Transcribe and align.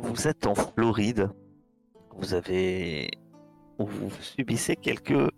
vous 0.00 0.28
êtes 0.28 0.46
en 0.46 0.54
Floride. 0.54 1.30
Vous 2.16 2.34
avez. 2.34 3.10
Vous 3.78 4.10
subissez 4.20 4.76
quelques. 4.76 5.30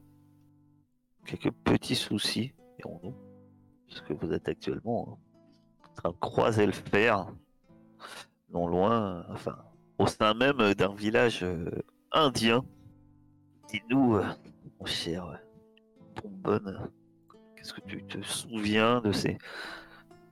quelques 1.27 1.53
petits 1.65 1.95
soucis, 1.95 2.53
dirons-nous. 2.79 3.15
Puisque 3.87 4.13
vous 4.13 4.33
êtes 4.33 4.49
actuellement 4.49 5.19
en 5.85 5.95
train 5.95 6.11
de 6.11 6.17
croiser 6.17 6.67
le 6.67 6.73
fer. 6.73 7.27
Non 8.51 8.67
loin. 8.67 9.25
Enfin, 9.31 9.59
au 9.99 10.07
sein 10.07 10.35
même 10.35 10.75
d'un 10.75 10.95
village 10.95 11.43
euh, 11.43 11.71
indien. 12.11 12.65
Dis-nous, 13.69 14.17
euh, 14.17 14.27
mon 14.81 14.87
cher 14.87 15.41
bonbonne, 16.23 16.91
qu'est-ce 17.57 17.73
que 17.73 17.81
tu 17.83 18.05
te 18.05 18.21
souviens 18.23 19.01
de 19.01 19.13
ces. 19.13 19.39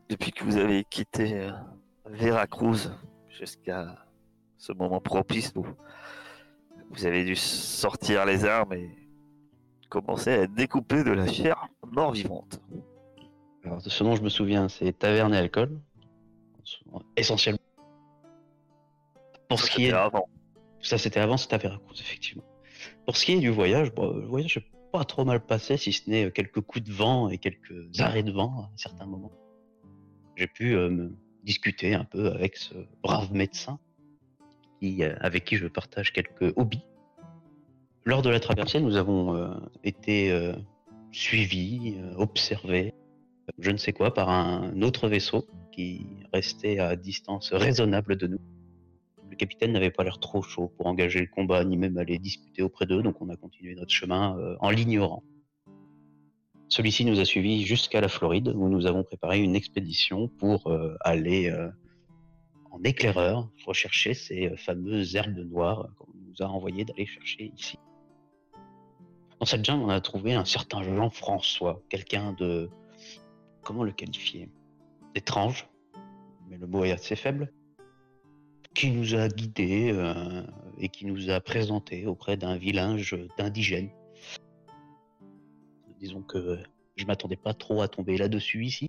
Depuis 0.08 0.32
que 0.32 0.44
vous 0.44 0.56
avez 0.56 0.84
quitté 0.84 1.38
euh, 1.38 1.52
Veracruz 2.06 2.90
jusqu'à 3.28 4.04
ce 4.60 4.72
moment 4.72 5.00
propice 5.00 5.52
où 5.56 5.64
vous 6.90 7.06
avez 7.06 7.24
dû 7.24 7.34
sortir 7.34 8.26
les 8.26 8.44
armes 8.44 8.74
et 8.74 8.90
commencer 9.88 10.32
à 10.32 10.46
découper 10.46 11.02
de 11.02 11.12
la 11.12 11.26
chair 11.26 11.66
mort-vivante. 11.90 12.60
Alors, 13.64 13.82
de 13.82 13.88
ce 13.88 14.04
dont 14.04 14.14
je 14.16 14.22
me 14.22 14.28
souviens, 14.28 14.68
c'est 14.68 14.92
taverne 14.92 15.34
et 15.34 15.38
alcool. 15.38 15.80
Essentiellement. 17.16 17.58
Pour 19.48 19.60
ce 19.60 19.70
qui 19.70 19.84
est. 19.84 19.86
C'était 19.86 19.96
avant. 19.98 20.28
Ça, 20.82 20.98
c'était 20.98 21.20
avant, 21.20 21.36
c'était 21.36 21.54
à 21.54 21.58
Veracruz, 21.58 21.98
effectivement. 21.98 22.44
Pour 23.06 23.16
ce 23.16 23.24
qui 23.24 23.32
est 23.32 23.40
du 23.40 23.50
voyage, 23.50 23.92
bon, 23.92 24.12
le 24.12 24.26
voyage 24.26 24.58
n'est 24.58 24.80
pas 24.92 25.04
trop 25.04 25.24
mal 25.24 25.44
passé, 25.44 25.76
si 25.78 25.92
ce 25.92 26.08
n'est 26.08 26.30
quelques 26.30 26.60
coups 26.60 26.84
de 26.84 26.92
vent 26.92 27.28
et 27.30 27.38
quelques 27.38 28.00
arrêts 28.00 28.22
de 28.22 28.32
vent 28.32 28.60
à 28.60 28.70
certains 28.76 29.06
moments. 29.06 29.32
J'ai 30.36 30.46
pu 30.46 30.74
euh, 30.74 30.90
me 30.90 31.16
discuter 31.42 31.94
un 31.94 32.04
peu 32.04 32.28
avec 32.28 32.56
ce 32.56 32.74
brave 33.02 33.32
médecin 33.32 33.78
euh, 34.82 35.14
avec 35.20 35.44
qui 35.44 35.56
je 35.56 35.66
partage 35.66 36.12
quelques 36.12 36.56
hobbies. 36.56 36.84
Lors 38.04 38.22
de 38.22 38.30
la 38.30 38.40
traversée, 38.40 38.80
nous 38.80 38.96
avons 38.96 39.36
euh, 39.36 39.54
été 39.84 40.32
euh, 40.32 40.54
suivis, 41.12 41.96
observés, 42.16 42.94
je 43.58 43.70
ne 43.70 43.76
sais 43.76 43.92
quoi, 43.92 44.14
par 44.14 44.30
un 44.30 44.80
autre 44.80 45.08
vaisseau 45.08 45.46
qui 45.72 46.06
restait 46.32 46.78
à 46.78 46.96
distance 46.96 47.52
raisonnable 47.52 48.16
de 48.16 48.26
nous. 48.26 48.40
Le 49.28 49.36
capitaine 49.36 49.72
n'avait 49.72 49.90
pas 49.90 50.02
l'air 50.02 50.18
trop 50.18 50.42
chaud 50.42 50.72
pour 50.76 50.86
engager 50.86 51.20
le 51.20 51.26
combat, 51.26 51.62
ni 51.64 51.76
même 51.76 51.98
aller 51.98 52.18
discuter 52.18 52.62
auprès 52.62 52.86
d'eux, 52.86 53.02
donc 53.02 53.20
on 53.20 53.28
a 53.28 53.36
continué 53.36 53.74
notre 53.74 53.92
chemin 53.92 54.56
en 54.60 54.70
l'ignorant. 54.70 55.22
Celui-ci 56.68 57.04
nous 57.04 57.20
a 57.20 57.24
suivis 57.24 57.64
jusqu'à 57.64 58.00
la 58.00 58.08
Floride, 58.08 58.48
où 58.48 58.68
nous 58.68 58.86
avons 58.86 59.04
préparé 59.04 59.40
une 59.40 59.54
expédition 59.54 60.28
pour 60.28 60.72
aller 61.00 61.52
en 62.70 62.82
éclaireur 62.84 63.48
rechercher 63.66 64.14
ces 64.14 64.48
euh, 64.48 64.56
fameuses 64.56 65.16
herbes 65.16 65.38
noires 65.38 65.88
qu'on 65.98 66.12
nous 66.14 66.34
a 66.40 66.48
envoyé 66.48 66.84
d'aller 66.84 67.06
chercher 67.06 67.52
ici. 67.56 67.78
Dans 69.38 69.46
cette 69.46 69.64
jungle, 69.64 69.84
on 69.84 69.88
a 69.88 70.00
trouvé 70.00 70.34
un 70.34 70.44
certain 70.44 70.82
Jean-François, 70.82 71.82
quelqu'un 71.88 72.32
de... 72.34 72.68
comment 73.62 73.84
le 73.84 73.92
qualifier? 73.92 74.50
D'étrange, 75.14 75.68
mais 76.48 76.58
le 76.58 76.66
mot 76.66 76.84
est 76.84 76.92
assez 76.92 77.16
faible, 77.16 77.52
qui 78.74 78.90
nous 78.90 79.14
a 79.14 79.28
guidés 79.28 79.90
euh, 79.92 80.42
et 80.78 80.88
qui 80.88 81.06
nous 81.06 81.30
a 81.30 81.40
présentés 81.40 82.06
auprès 82.06 82.36
d'un 82.36 82.56
village 82.56 83.16
d'indigènes. 83.38 83.90
Disons 85.98 86.22
que 86.22 86.58
je 86.96 87.04
m'attendais 87.04 87.36
pas 87.36 87.52
trop 87.52 87.82
à 87.82 87.88
tomber 87.88 88.16
là-dessus 88.16 88.64
ici. 88.64 88.88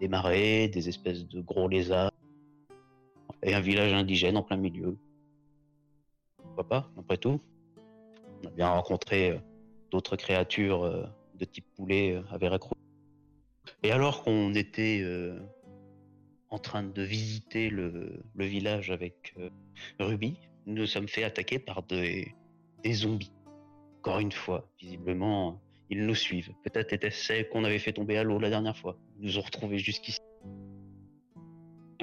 Des 0.00 0.08
marais, 0.08 0.68
des 0.68 0.88
espèces 0.88 1.26
de 1.26 1.40
gros 1.40 1.68
lézards, 1.68 2.13
et 3.44 3.54
un 3.54 3.60
village 3.60 3.92
indigène 3.92 4.36
en 4.36 4.42
plein 4.42 4.56
milieu. 4.56 4.96
Pourquoi 6.38 6.68
pas, 6.68 6.90
après 6.98 7.18
tout 7.18 7.40
On 8.42 8.48
a 8.48 8.50
bien 8.50 8.68
rencontré 8.68 9.30
euh, 9.30 9.38
d'autres 9.90 10.16
créatures 10.16 10.84
euh, 10.84 11.04
de 11.34 11.44
type 11.44 11.66
poulet 11.76 12.12
euh, 12.12 12.22
à 12.30 12.38
Veracruz. 12.38 12.74
Et 13.82 13.90
alors 13.90 14.22
qu'on 14.22 14.54
était 14.54 15.00
euh, 15.02 15.38
en 16.50 16.58
train 16.58 16.82
de 16.82 17.02
visiter 17.02 17.70
le, 17.70 18.22
village 18.34 18.90
avec 18.90 19.34
euh, 19.38 19.50
Ruby, 19.98 20.38
nous 20.66 20.74
nous 20.74 20.86
sommes 20.86 21.08
fait 21.08 21.24
attaquer 21.24 21.58
par 21.58 21.82
des, 21.82 22.34
des 22.82 22.92
zombies. 22.92 23.32
Encore 23.98 24.20
une 24.20 24.32
fois, 24.32 24.68
visiblement, 24.80 25.60
ils 25.90 26.04
nous 26.04 26.14
suivent. 26.14 26.52
Peut-être 26.62 26.92
était-ce 26.92 27.24
celle 27.24 27.48
qu'on 27.48 27.64
avait 27.64 27.78
fait 27.78 27.92
tomber 27.92 28.16
à 28.16 28.24
l'eau 28.24 28.38
la 28.38 28.50
dernière 28.50 28.76
fois. 28.76 28.96
Ils 29.18 29.26
nous 29.26 29.38
ont 29.38 29.42
retrouvés 29.42 29.78
jusqu'ici. 29.78 30.20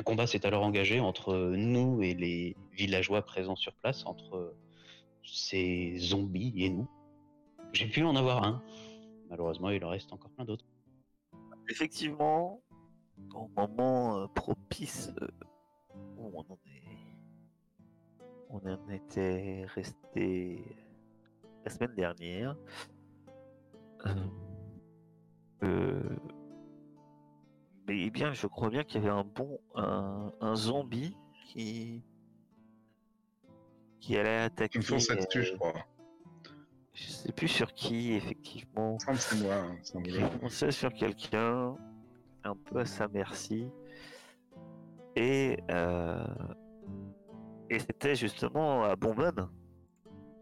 Un 0.01 0.03
combat 0.03 0.25
s'est 0.25 0.47
alors 0.47 0.63
engagé 0.63 0.99
entre 0.99 1.53
nous 1.55 2.01
et 2.01 2.15
les 2.15 2.57
villageois 2.71 3.21
présents 3.21 3.55
sur 3.55 3.71
place, 3.75 4.03
entre 4.07 4.55
ces 5.23 5.95
zombies 5.99 6.53
et 6.55 6.71
nous. 6.71 6.89
J'ai 7.71 7.85
pu 7.85 8.01
en 8.01 8.15
avoir 8.15 8.43
un. 8.43 8.63
Malheureusement, 9.29 9.69
il 9.69 9.85
en 9.85 9.89
reste 9.89 10.11
encore 10.11 10.31
plein 10.31 10.43
d'autres. 10.43 10.65
Effectivement, 11.69 12.63
au 13.35 13.47
moment 13.55 14.17
euh, 14.17 14.27
propice 14.33 15.13
euh, 15.21 15.27
où 16.17 16.31
on 16.33 16.51
en 16.51 16.57
est, 16.65 18.25
on 18.49 18.57
en 18.57 18.89
était 18.89 19.67
resté 19.67 20.63
la 21.63 21.69
semaine 21.69 21.93
dernière. 21.93 22.57
Euh, 24.07 24.15
euh, 24.15 24.27
eh 28.05 28.09
bien, 28.09 28.33
je 28.33 28.47
crois 28.47 28.69
bien 28.69 28.83
qu'il 28.83 29.01
y 29.01 29.03
avait 29.05 29.13
un 29.15 29.23
bon, 29.23 29.59
un, 29.75 30.31
un 30.41 30.55
zombie 30.55 31.15
qui 31.47 32.03
qui 33.99 34.17
allait 34.17 34.39
attaquer. 34.39 34.77
Une 34.79 34.83
fonce 34.83 35.09
là-dessus, 35.09 35.43
je 35.43 35.53
euh, 35.53 35.57
crois. 35.57 35.73
je 36.93 37.03
sais 37.03 37.31
plus 37.31 37.47
sur 37.47 37.73
qui, 37.73 38.13
effectivement. 38.13 38.97
Me 39.07 39.15
c'est 39.15 39.35
moi. 39.43 39.53
hein, 39.55 39.75
me 39.77 39.83
semble. 39.83 40.09
J'ai 40.09 40.25
foncé 40.39 40.71
sur 40.71 40.91
quelqu'un, 40.93 41.75
un 42.43 42.55
peu 42.55 42.79
à 42.79 42.85
sa 42.85 43.07
merci. 43.07 43.69
Et, 45.15 45.57
euh, 45.69 46.25
et 47.69 47.79
c'était 47.79 48.15
justement 48.15 48.83
à 48.85 48.95
Bonbonne, 48.95 49.49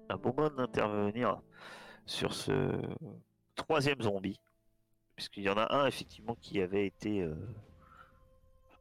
à 0.07 0.15
Bonbonne 0.17 0.55
d'intervenir 0.55 1.41
sur 2.05 2.33
ce 2.33 2.79
troisième 3.55 4.01
zombie. 4.01 4.39
Puisqu'il 5.19 5.43
y 5.43 5.49
en 5.49 5.57
a 5.57 5.75
un 5.75 5.85
effectivement 5.85 6.37
qui 6.41 6.61
avait 6.61 6.85
été, 6.85 7.23
euh, 7.23 7.35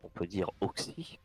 on 0.05 0.09
peut 0.09 0.29
dire, 0.29 0.53
oxy. 0.61 1.19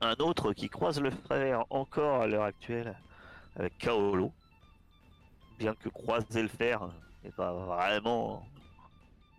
Un 0.00 0.14
autre 0.14 0.52
qui 0.52 0.68
croise 0.68 1.00
le 1.00 1.12
frère 1.12 1.64
encore 1.70 2.22
à 2.22 2.26
l'heure 2.26 2.42
actuelle 2.42 2.98
avec 3.54 3.78
Kaolo. 3.78 4.32
Bien 5.56 5.76
que 5.76 5.88
croiser 5.88 6.42
le 6.42 6.48
fer 6.48 6.90
n'est 7.22 7.30
pas 7.30 7.52
vraiment 7.52 8.44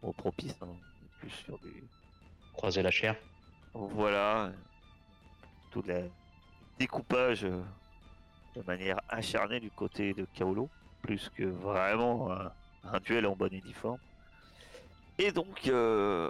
au 0.02 0.14
propice, 0.14 0.56
hein. 0.62 0.70
Plus 1.20 1.32
sur 1.32 1.60
du. 1.60 1.84
Croiser 2.54 2.82
la 2.82 2.92
chair. 2.92 3.18
Voilà. 3.74 4.54
Tout 5.72 5.82
le 5.82 6.10
découpage 6.78 7.44
euh, 7.44 7.62
de 8.56 8.62
manière 8.62 9.02
acharnée 9.10 9.60
du 9.60 9.72
côté 9.72 10.14
de 10.14 10.26
Kaolo, 10.34 10.70
plus 11.02 11.28
que 11.36 11.44
vraiment 11.44 12.32
un, 12.32 12.50
un 12.84 13.00
duel 13.00 13.26
en 13.26 13.36
bonne 13.36 13.54
uniforme. 13.54 14.00
Et 15.18 15.32
donc, 15.32 15.68
euh, 15.68 16.30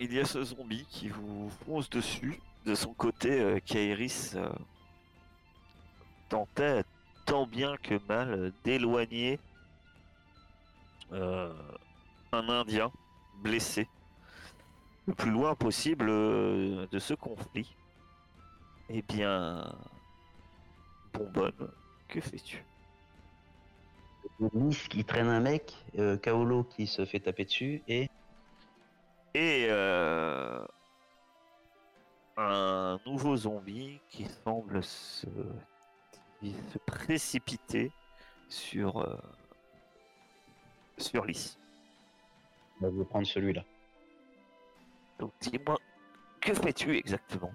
il 0.00 0.12
y 0.12 0.18
a 0.18 0.24
ce 0.24 0.42
zombie 0.42 0.86
qui 0.88 1.08
vous 1.08 1.50
fonce 1.66 1.90
dessus. 1.90 2.40
De 2.64 2.74
son 2.74 2.94
côté, 2.94 3.40
euh, 3.40 3.60
Kairis 3.60 4.32
euh, 4.34 4.48
tentait 6.28 6.84
tant 7.26 7.46
bien 7.46 7.76
que 7.76 8.00
mal 8.08 8.52
d'éloigner 8.64 9.38
un 11.12 12.48
Indien 12.48 12.90
blessé 13.42 13.86
le 15.06 15.12
plus 15.12 15.30
loin 15.30 15.54
possible 15.54 16.06
de 16.06 16.98
ce 16.98 17.12
conflit. 17.12 17.76
Eh 18.88 19.02
bien, 19.02 19.76
bonbonne, 21.12 21.70
que 22.08 22.20
fais-tu? 22.20 22.64
Nice 24.40 24.88
qui 24.88 25.04
traîne 25.04 25.28
un 25.28 25.40
mec, 25.40 25.74
euh, 25.98 26.16
Kaolo 26.16 26.64
qui 26.64 26.86
se 26.86 27.04
fait 27.04 27.20
taper 27.20 27.44
dessus, 27.44 27.82
et 27.88 28.08
Et 29.34 29.66
euh, 29.68 30.64
un 32.36 32.98
nouveau 33.06 33.36
zombie 33.36 34.00
qui 34.08 34.26
semble 34.44 34.82
se, 34.82 35.26
se 36.42 36.78
précipiter 36.86 37.90
sur, 38.48 38.98
euh, 38.98 39.16
sur 40.98 41.24
Lys. 41.24 41.58
on 42.80 42.90
va 42.90 43.04
prendre 43.04 43.26
celui-là. 43.26 43.64
Donc 45.18 45.32
dis-moi, 45.40 45.78
que 46.40 46.52
fais-tu 46.52 46.96
exactement? 46.96 47.52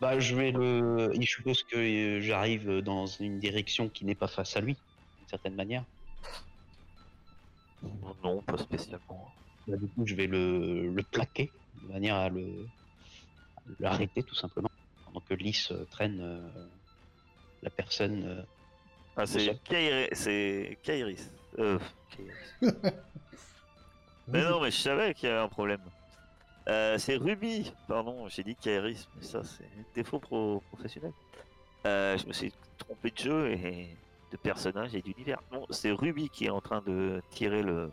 Bah, 0.00 0.18
je 0.18 0.34
vais 0.34 0.50
le. 0.50 1.10
Il 1.14 1.26
suppose 1.26 1.62
que 1.62 1.76
euh, 1.76 2.20
j'arrive 2.20 2.80
dans 2.80 3.06
une 3.06 3.38
direction 3.38 3.88
qui 3.88 4.04
n'est 4.04 4.14
pas 4.14 4.28
face 4.28 4.56
à 4.56 4.60
lui, 4.60 4.74
d'une 5.18 5.28
certaine 5.28 5.54
manière. 5.54 5.84
Non, 8.22 8.42
pas 8.42 8.56
spécialement. 8.58 9.32
Bah, 9.66 9.76
du 9.76 9.86
coup, 9.88 10.06
je 10.06 10.14
vais 10.14 10.26
le, 10.26 10.88
le 10.90 11.02
plaquer 11.02 11.50
de 11.82 11.92
manière 11.92 12.16
à 12.16 12.28
le 12.28 12.66
l'arrêter 13.80 14.22
tout 14.22 14.34
simplement. 14.34 14.70
Pendant 15.06 15.20
que 15.20 15.34
Lys 15.34 15.70
euh, 15.72 15.84
traîne 15.90 16.20
euh, 16.20 16.66
la 17.62 17.70
personne. 17.70 18.22
euh, 18.24 18.42
Ah, 19.16 19.26
c'est 19.26 19.40
sol. 19.46 19.56
Kairi- 19.64 20.08
c'est 20.12 20.78
Kairis. 20.82 21.30
Euh, 21.58 21.78
Kairis. 22.10 22.74
Mais 24.28 24.42
non, 24.42 24.60
mais 24.60 24.70
je 24.70 24.78
savais 24.78 25.14
qu'il 25.14 25.28
y 25.28 25.32
avait 25.32 25.40
un 25.42 25.48
problème. 25.48 25.80
Euh, 26.68 26.96
c'est 26.96 27.16
Ruby, 27.16 27.70
pardon, 27.86 28.26
j'ai 28.28 28.42
dit 28.42 28.56
Kairis, 28.56 29.06
mais 29.16 29.22
ça 29.22 29.44
c'est 29.44 29.64
un 29.64 29.84
défaut 29.94 30.18
pro 30.18 30.62
professionnel. 30.72 31.12
Euh, 31.86 32.16
je 32.16 32.26
me 32.26 32.32
suis 32.32 32.52
trompé 32.78 33.10
de 33.10 33.18
jeu 33.18 33.52
et 33.52 33.94
de 34.34 34.38
personnage 34.38 34.96
et 34.96 35.00
d'univers. 35.00 35.38
Non, 35.52 35.64
c'est 35.70 35.92
Ruby 35.92 36.28
qui 36.28 36.46
est 36.46 36.50
en 36.50 36.60
train 36.60 36.80
de 36.82 37.22
tirer 37.30 37.62
le 37.62 37.90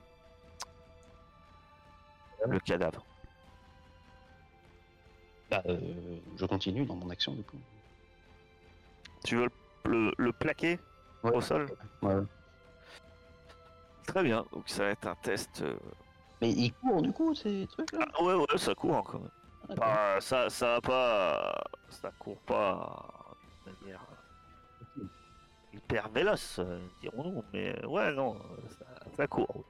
le 2.47 2.59
cadavre. 2.59 3.05
bah, 5.51 5.61
euh, 5.67 5.77
je 6.37 6.45
continue 6.47 6.85
dans 6.85 6.95
mon 6.95 7.09
action 7.11 7.33
du 7.33 7.43
coup. 7.43 7.57
Tu 9.23 9.35
veux 9.35 9.47
le, 9.85 9.91
le- 10.07 10.13
le 10.17 10.31
plaquer 10.33 10.79
Ouais. 11.23 11.35
au 11.35 11.41
sol? 11.41 11.67
Ouais. 12.01 12.15
Très 14.07 14.23
bien, 14.23 14.43
donc 14.51 14.67
ça 14.67 14.85
va 14.85 14.89
être 14.89 15.05
un 15.05 15.15
test. 15.15 15.61
euh, 15.61 15.77
Mais 16.41 16.49
il 16.51 16.73
court 16.73 17.03
du 17.03 17.11
coup 17.13 17.35
ces 17.35 17.67
trucs 17.67 17.91
là 17.91 18.07
Ah 18.17 18.23
ouais, 18.23 18.33
ouais, 18.33 18.57
ça 18.57 18.73
court 18.73 18.95
encore. 18.97 19.21
Bah, 19.77 20.19
ça, 20.19 20.49
ça 20.49 20.65
va 20.73 20.81
pas. 20.81 21.63
Ça 21.89 22.09
court 22.17 22.39
pas 22.39 23.05
de 23.67 23.71
manière 23.85 24.01
hyper 25.73 26.09
véloce, 26.09 26.59
euh, 26.59 26.79
dirons-nous, 27.01 27.43
mais 27.53 27.75
euh, 27.83 27.87
ouais, 27.87 28.13
non, 28.13 28.35
euh, 28.35 28.67
ça, 28.69 28.85
ça 29.15 29.27
court. 29.27 29.55
ouais. 29.55 29.63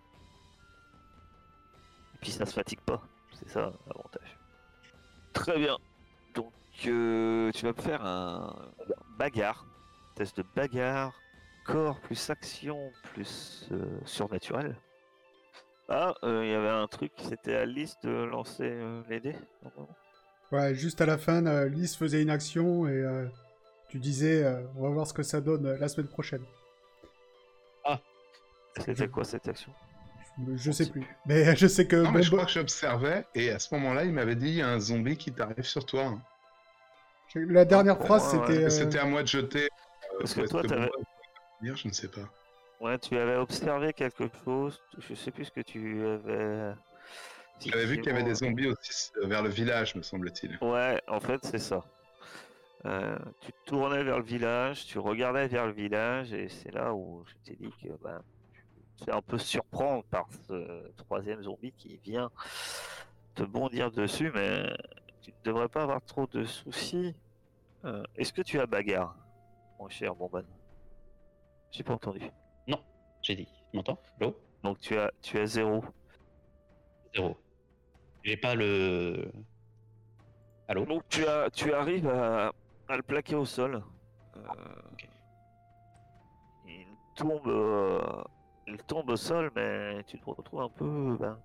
Et 2.16 2.18
puis 2.22 2.32
ça 2.32 2.46
se 2.46 2.54
fatigue 2.54 2.82
pas, 2.82 3.02
c'est 3.34 3.50
ça 3.50 3.72
l'avantage. 3.88 4.38
Très 5.34 5.58
bien. 5.58 5.78
Donc, 6.34 6.52
euh, 6.88 7.52
tu 7.52 7.66
vas 7.66 7.74
me 7.74 7.82
faire 7.82 8.06
un 8.06 8.56
bagarre. 9.18 9.66
Test 10.16 10.38
de 10.38 10.46
bagarre, 10.56 11.14
corps 11.66 12.00
plus 12.02 12.30
action 12.30 12.92
plus 13.14 13.68
euh, 13.72 13.86
surnaturel. 14.06 14.76
Ah, 15.88 16.14
euh, 16.24 16.46
il 16.46 16.52
y 16.52 16.54
avait 16.54 16.70
un 16.70 16.88
truc, 16.88 17.12
c'était 17.18 17.56
à 17.56 17.62
Alice 17.62 17.98
de 18.04 18.10
lancer 18.10 18.64
euh, 18.70 19.02
les 19.10 19.20
dés. 19.20 19.36
Ouais, 20.52 20.76
juste 20.76 21.02
à 21.02 21.06
la 21.06 21.18
fin, 21.18 21.42
Lys 21.68 21.96
faisait 21.98 22.22
une 22.22 22.30
action 22.30 22.88
et 22.88 22.92
euh, 22.92 23.28
tu 23.92 24.00
disais 24.00 24.44
euh, 24.44 24.62
on 24.78 24.84
va 24.84 24.90
voir 24.90 25.06
ce 25.08 25.14
que 25.14 25.24
ça 25.24 25.42
donne 25.42 25.66
euh, 25.66 25.78
la 25.78 25.88
semaine 25.90 26.08
prochaine. 26.08 26.44
C'était 28.78 29.10
quoi 29.10 29.26
cette 29.26 29.48
action? 29.50 29.72
Je, 30.48 30.56
je 30.56 30.72
sais 30.72 30.90
plus. 30.90 31.06
Mais 31.26 31.56
je 31.58 31.68
sais 31.68 31.86
que 31.88 31.98
Non, 31.98 32.12
mais 32.12 32.24
je 32.24 32.32
crois 32.32 32.46
que 32.46 32.52
j'observais, 32.52 33.26
et 33.36 33.50
à 33.52 33.60
ce 33.60 33.74
moment-là, 33.76 34.06
il 34.06 34.14
m'avait 34.14 34.36
dit 34.36 34.48
il 34.48 34.56
y 34.56 34.62
a 34.62 34.70
un 34.70 34.80
zombie 34.80 35.18
qui 35.18 35.34
t'arrive 35.34 35.64
sur 35.66 35.86
toi. 35.86 36.06
hein. 36.06 36.22
la 37.36 37.66
dernière 37.66 37.98
phrase 37.98 38.34
ouais. 38.34 38.40
c'était. 38.48 38.64
euh, 38.64 38.70
C'était 38.70 39.00
à 39.00 39.06
moi 39.06 39.24
de 39.24 39.28
jeter. 39.28 39.64
euh, 39.66 40.18
Parce 40.20 40.34
que 40.34 40.48
toi, 40.48 40.62
bon, 40.62 40.70
t'avais- 40.70 40.90
dire, 41.62 41.76
Je 41.76 41.88
ne 41.90 41.94
sais 41.94 42.08
pas. 42.08 42.22
Ouais, 42.80 42.98
tu 42.98 43.18
avais 43.18 43.36
observé 43.36 43.92
quelque 43.94 44.24
chose, 44.46 44.82
je 44.98 45.14
sais 45.16 45.32
plus 45.32 45.46
ce 45.46 45.52
que 45.52 45.62
tu 45.62 46.04
avais. 46.08 46.74
J'avais 47.64 47.86
vu 47.86 47.98
qu'il 47.98 48.08
y 48.08 48.10
avait 48.10 48.24
des 48.24 48.36
zombies 48.36 48.68
aussi 48.70 49.12
euh, 49.18 49.28
vers 49.28 49.44
le 49.44 49.50
village, 49.50 49.94
me 49.96 50.02
semble-t-il. 50.02 50.58
Ouais, 50.62 51.00
en 51.08 51.20
fait, 51.20 51.42
c'est 51.44 51.60
ça. 51.60 51.84
Euh, 52.86 53.18
tu 53.42 53.52
te 53.52 53.58
tournais 53.66 54.04
vers 54.04 54.18
le 54.18 54.24
village, 54.24 54.86
tu 54.86 54.98
regardais 54.98 55.48
vers 55.48 55.68
le 55.68 55.74
village, 55.74 56.34
et 56.34 56.50
c'est 56.50 56.72
là 56.72 56.94
où 56.94 57.24
je 57.28 57.34
t'ai 57.44 57.56
dit 57.56 57.72
que 57.82 57.90
ben, 58.04 58.22
tu 58.54 58.64
te 58.98 59.06
fais 59.06 59.12
un 59.12 59.22
peu 59.22 59.38
surprendre 59.38 60.04
par 60.06 60.28
ce 60.48 60.92
troisième 60.98 61.44
zombie 61.44 61.74
qui 61.74 61.98
vient 61.98 62.32
te 63.36 63.44
bondir 63.44 63.92
dessus, 63.92 64.32
mais 64.34 64.66
tu 65.22 65.32
ne 65.32 65.36
devrais 65.44 65.70
pas 65.70 65.84
avoir 65.84 66.02
trop 66.02 66.26
de 66.28 66.44
soucis. 66.44 67.16
Euh, 67.86 68.04
Est-ce 68.16 68.34
que 68.34 68.42
tu 68.42 68.60
as 68.60 68.66
bagarre, 68.66 69.16
mon 69.80 69.88
cher 69.90 70.16
Bonban 70.16 70.44
J'ai 71.72 71.84
pas 71.84 71.94
entendu. 71.94 72.22
J'ai 73.22 73.36
dit. 73.36 73.48
Tu 73.70 73.78
m'entends? 73.78 74.00
Donc 74.64 74.80
tu 74.80 74.98
as, 74.98 75.12
tu 75.22 75.38
as 75.38 75.46
zéro. 75.46 75.84
Zéro. 77.14 77.38
J'ai 78.24 78.38
pas 78.38 78.56
le. 78.56 79.32
Allô? 80.68 80.86
Donc 80.86 81.08
tu, 81.10 81.26
as, 81.28 81.50
tu 81.52 81.74
arrives 81.74 82.08
à, 82.08 82.52
à 82.92 82.98
le 82.98 83.04
plaquer 83.04 83.36
au 83.36 83.46
sol. 83.46 83.82
Euh, 84.36 84.42
il, 86.68 86.86
tombe, 87.16 87.48
euh, 87.48 88.24
il 88.68 88.78
tombe 88.80 89.10
au 89.10 89.16
sol, 89.16 89.50
mais 89.56 90.04
tu 90.04 90.20
te 90.20 90.30
retrouves 90.30 90.62
un 90.62 90.70
peu. 90.70 91.18
Ben, 91.18 91.40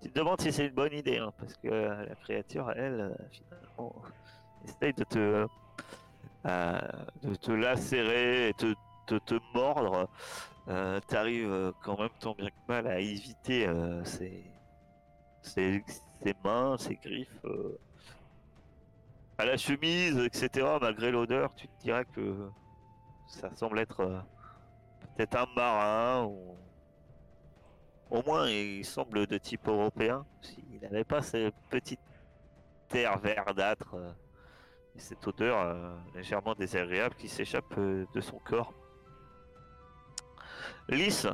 tu 0.00 0.10
te 0.10 0.18
demandes 0.18 0.40
si 0.40 0.52
c'est 0.52 0.66
une 0.66 0.74
bonne 0.74 0.92
idée, 0.92 1.18
hein, 1.18 1.32
parce 1.36 1.56
que 1.56 1.68
la 1.68 2.14
créature, 2.14 2.70
elle, 2.70 3.00
euh, 3.00 3.14
finalement, 3.32 4.02
essaye 4.64 4.94
de 4.94 5.04
te, 5.04 5.46
euh, 6.46 6.80
de 7.22 7.34
te 7.34 7.50
lacérer 7.50 8.50
et 8.50 8.54
te, 8.54 8.72
de 9.08 9.18
te 9.18 9.34
mordre. 9.54 10.08
Euh, 10.68 11.00
tu 11.08 11.16
arrives 11.16 11.72
quand 11.82 11.98
même 11.98 12.10
tant 12.20 12.34
bien 12.34 12.50
que 12.50 12.68
mal 12.68 12.86
à 12.86 13.00
éviter 13.00 13.66
ses, 14.04 14.44
ses, 15.40 15.82
ses 16.22 16.34
mains, 16.44 16.76
ses 16.76 16.94
griffes. 16.96 17.42
À 19.38 19.44
la 19.44 19.56
chemise, 19.56 20.18
etc. 20.18 20.66
Malgré 20.80 21.12
l'odeur, 21.12 21.54
tu 21.54 21.68
te 21.68 21.80
dirais 21.80 22.04
que 22.12 22.50
ça 23.28 23.54
semble 23.54 23.78
être 23.78 24.00
euh, 24.00 24.18
peut-être 25.16 25.36
un 25.36 25.46
marin 25.54 26.24
ou 26.24 26.56
au 28.10 28.22
moins 28.24 28.48
il 28.48 28.84
semble 28.84 29.26
de 29.26 29.38
type 29.38 29.68
européen. 29.68 30.26
S'il 30.42 30.80
n'avait 30.82 31.04
pas 31.04 31.22
ces 31.22 31.52
petites 31.70 32.00
terres 32.88 33.18
verdâtres 33.18 33.94
euh, 33.94 34.10
et 34.96 34.98
cette 34.98 35.24
odeur 35.26 35.58
euh, 35.58 35.96
légèrement 36.16 36.54
désagréable 36.54 37.14
qui 37.14 37.28
s'échappe 37.28 37.78
de 37.78 38.20
son 38.20 38.38
corps. 38.40 38.74
Lys, 40.88 41.28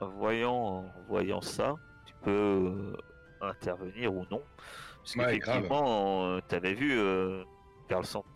voyant, 0.00 0.84
voyant 1.08 1.40
ça, 1.40 1.76
tu 2.04 2.14
peux 2.22 2.96
intervenir 3.40 4.12
ou 4.12 4.26
non. 4.30 4.42
Parce 5.16 5.16
Ouais, 5.16 5.38
qu'effectivement, 5.38 6.40
tu 6.48 6.54
avais 6.54 6.74
vu 6.74 6.98
euh, 6.98 7.44
vers 7.88 8.00
le 8.00 8.04
centre 8.04 8.28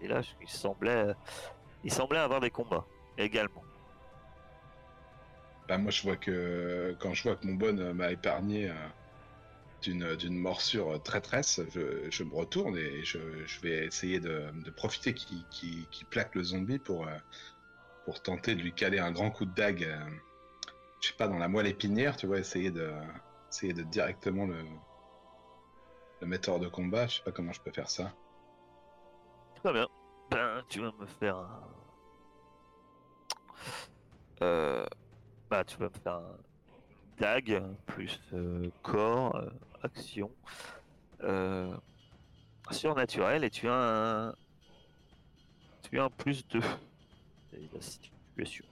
du 0.00 0.06
village 0.06 0.36
qu'il 0.38 0.48
semblait, 0.48 1.14
il 1.84 1.92
semblait 1.92 2.18
avoir 2.18 2.40
des 2.40 2.50
combats 2.50 2.86
également. 3.16 3.64
Bah, 5.68 5.78
moi, 5.78 5.90
je 5.90 6.02
vois 6.02 6.16
que 6.16 6.96
quand 7.00 7.14
je 7.14 7.22
vois 7.22 7.36
que 7.36 7.46
mon 7.46 7.54
bon 7.54 7.78
euh, 7.78 7.94
m'a 7.94 8.10
épargné 8.12 8.68
euh, 8.70 10.16
d'une 10.16 10.36
morsure 10.36 11.02
traîtresse, 11.02 11.60
je, 11.70 12.10
je 12.10 12.24
me 12.24 12.34
retourne 12.34 12.76
et 12.76 13.04
je, 13.04 13.18
je 13.46 13.60
vais 13.60 13.86
essayer 13.86 14.20
de, 14.20 14.50
de 14.52 14.70
profiter 14.70 15.14
qu'il 15.14 15.86
plaque 16.10 16.34
le 16.34 16.42
zombie 16.42 16.78
pour, 16.78 17.06
euh, 17.06 17.16
pour 18.04 18.22
tenter 18.22 18.54
de 18.54 18.62
lui 18.62 18.74
caler 18.74 18.98
un 18.98 19.12
grand 19.12 19.30
coup 19.30 19.44
de 19.46 19.54
dague, 19.54 19.84
euh, 19.84 19.98
je 21.00 21.08
sais 21.08 21.14
pas, 21.16 21.28
dans 21.28 21.38
la 21.38 21.48
moelle 21.48 21.66
épinière, 21.66 22.16
tu 22.16 22.26
vois, 22.26 22.38
essayer 22.38 22.70
de, 22.70 22.92
essayer 23.50 23.72
de 23.74 23.82
directement 23.82 24.46
le, 24.46 24.64
le 26.24 26.30
mettre 26.30 26.48
hors 26.48 26.58
de 26.58 26.68
combat. 26.68 27.06
Je 27.06 27.16
sais 27.16 27.22
pas 27.22 27.32
comment 27.32 27.52
je 27.52 27.60
peux 27.60 27.70
faire 27.70 27.88
ça. 27.88 28.12
Très 29.62 29.72
bien. 29.72 29.88
Ben, 30.30 30.62
tu 30.68 30.80
vas 30.80 30.92
me 30.98 31.06
faire 31.06 31.36
un. 31.36 31.62
Euh, 34.42 34.86
bah, 35.48 35.64
tu 35.64 35.76
vas 35.76 35.88
me 35.88 36.00
faire 36.02 36.14
un 36.14 36.36
dague 37.18 37.62
plus 37.86 38.20
euh, 38.32 38.68
corps, 38.82 39.36
euh, 39.36 39.50
action, 39.82 40.30
surnaturel 42.70 43.44
et 43.44 43.50
tu 43.50 43.68
as 43.68 43.74
un. 43.74 44.34
Tu 45.82 46.00
as 46.00 46.04
un 46.04 46.10
plus 46.10 46.46
2. 46.48 46.60
C'est 47.50 47.72
la 47.72 47.80
situation. 47.80 48.64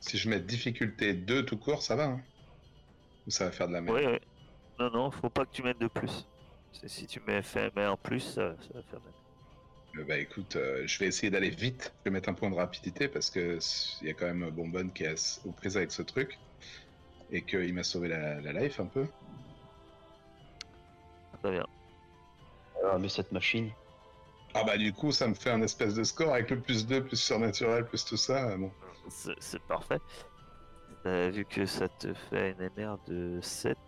Si 0.00 0.16
je 0.16 0.28
mets 0.28 0.40
difficulté 0.40 1.14
2 1.14 1.44
tout 1.44 1.56
court, 1.56 1.82
ça 1.82 1.96
va, 1.96 2.04
hein 2.04 2.20
Ou 3.26 3.30
ça 3.30 3.46
va 3.46 3.52
faire 3.52 3.68
de 3.68 3.72
la 3.72 3.80
merde 3.80 3.96
Oui, 3.96 4.06
oui. 4.06 4.18
Non, 4.78 4.90
non, 4.90 5.10
faut 5.10 5.28
pas 5.28 5.44
que 5.44 5.50
tu 5.52 5.62
mettes 5.62 5.80
de 5.80 5.88
plus. 5.88 6.26
C'est 6.72 6.88
si 6.88 7.06
tu 7.06 7.20
mets, 7.26 7.42
mets 7.76 7.84
un 7.84 7.96
plus, 7.96 8.20
ça, 8.20 8.54
ça 8.60 8.68
va 8.74 8.82
faire 8.82 9.00
la 9.94 10.00
Euh, 10.00 10.04
Bah 10.04 10.18
écoute, 10.18 10.56
euh, 10.56 10.86
je 10.86 10.98
vais 10.98 11.06
essayer 11.06 11.30
d'aller 11.30 11.50
vite. 11.50 11.92
Je 12.00 12.04
vais 12.04 12.14
mettre 12.14 12.28
un 12.28 12.34
point 12.34 12.50
de 12.50 12.54
rapidité 12.54 13.08
parce 13.08 13.30
que 13.30 13.58
il 14.02 14.06
y 14.06 14.10
a 14.10 14.14
quand 14.14 14.26
même 14.26 14.50
Bonbonne 14.50 14.92
qui 14.92 15.04
est 15.04 15.40
aux 15.44 15.52
prises 15.52 15.76
avec 15.76 15.92
ce 15.92 16.02
truc 16.02 16.38
et 17.32 17.42
qu'il 17.42 17.72
m'a 17.74 17.82
sauvé 17.82 18.08
la, 18.08 18.40
la 18.40 18.52
life 18.52 18.80
un 18.80 18.86
peu. 18.86 19.06
Très 21.42 21.52
bien. 21.52 21.66
Ah, 22.84 22.98
mais 22.98 23.08
cette 23.08 23.32
machine. 23.32 23.70
Ah 24.54 24.64
bah 24.64 24.76
du 24.76 24.92
coup, 24.92 25.12
ça 25.12 25.28
me 25.28 25.34
fait 25.34 25.50
un 25.50 25.62
espèce 25.62 25.94
de 25.94 26.02
score 26.02 26.34
avec 26.34 26.50
le 26.50 26.60
plus 26.60 26.86
2, 26.86 27.04
plus 27.04 27.16
surnaturel, 27.20 27.86
plus 27.86 28.04
tout 28.04 28.16
ça. 28.16 28.48
euh, 28.50 28.56
Bon, 28.56 28.72
C'est 29.08 29.34
c'est 29.38 29.62
parfait. 29.62 30.00
Euh, 31.06 31.30
vu 31.30 31.44
que 31.44 31.66
ça 31.66 31.88
te 31.88 32.12
fait 32.14 32.50
une 32.58 32.68
MR 32.76 32.98
de 33.06 33.38
7, 33.40 33.78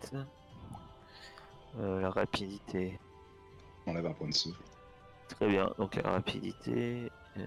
euh, 1.78 2.00
la 2.00 2.10
rapidité. 2.10 2.98
on 3.86 3.92
enlève 3.92 4.06
un 4.06 4.12
point 4.12 4.28
de 4.28 4.34
souffle. 4.34 4.62
Très 5.28 5.48
bien, 5.48 5.72
donc 5.78 5.94
la 5.96 6.10
rapidité. 6.10 7.10
euh, 7.36 7.46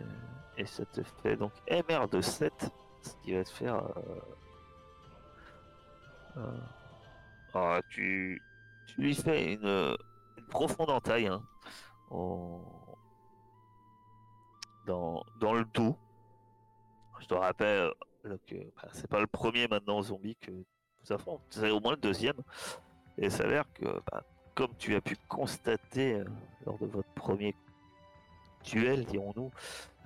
et 0.57 0.65
ça 0.65 0.85
te 0.85 1.03
fait 1.21 1.35
donc 1.35 1.51
MR 1.69 2.07
de 2.07 2.21
7, 2.21 2.51
ce 3.01 3.11
qui 3.23 3.33
va 3.33 3.43
te 3.43 3.49
faire. 3.49 3.75
euh, 6.37 6.57
ah, 7.53 7.79
tu, 7.89 8.41
tu 8.87 9.01
lui 9.01 9.15
fais 9.15 9.53
une, 9.53 9.95
une 10.37 10.45
profonde 10.47 10.89
entaille 10.89 11.27
hein, 11.27 11.41
au, 12.09 12.61
dans, 14.85 15.23
dans 15.39 15.53
le 15.53 15.65
dos. 15.65 15.97
Je 17.19 17.27
te 17.27 17.33
rappelle 17.33 17.91
que 18.47 18.55
bah, 18.75 18.89
c'est 18.93 19.07
pas 19.07 19.19
le 19.21 19.27
premier 19.27 19.67
maintenant 19.67 20.01
zombie 20.01 20.35
que 20.37 20.51
vous 20.51 21.13
affrontez, 21.13 21.43
c'est 21.49 21.71
au 21.71 21.79
moins 21.79 21.91
le 21.91 21.97
deuxième. 21.97 22.35
Et 23.17 23.25
il 23.25 23.31
s'avère 23.31 23.65
que, 23.73 23.85
bah, 24.11 24.23
comme 24.55 24.75
tu 24.77 24.95
as 24.95 25.01
pu 25.01 25.15
constater 25.27 26.15
euh, 26.15 26.25
lors 26.65 26.77
de 26.79 26.85
votre 26.85 27.09
premier 27.09 27.55
duel, 28.63 29.05
dirons-nous, 29.05 29.51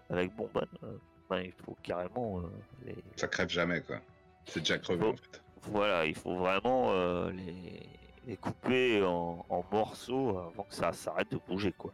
avec 0.10 0.36
Bonbonne, 0.36 0.68
euh, 0.84 0.98
bah, 1.30 1.42
il 1.42 1.52
faut 1.54 1.76
carrément 1.84 2.40
euh, 2.40 2.44
les, 2.86 2.96
Ça 3.16 3.28
crève 3.28 3.50
jamais, 3.50 3.82
quoi. 3.82 4.00
C'est 4.46 4.60
déjà 4.62 4.78
crevé, 4.80 5.06
en 5.08 5.16
fait. 5.16 5.42
voilà, 5.64 6.06
il 6.06 6.16
faut 6.16 6.36
vraiment 6.36 6.92
les, 7.30 7.88
les 8.26 8.38
couper 8.38 9.04
en, 9.04 9.46
en 9.50 9.64
morceaux 9.72 10.38
avant 10.40 10.64
que 10.64 10.74
ça 10.74 10.92
s'arrête 10.94 11.32
de 11.32 11.40
bouger, 11.48 11.72
quoi. 11.74 11.94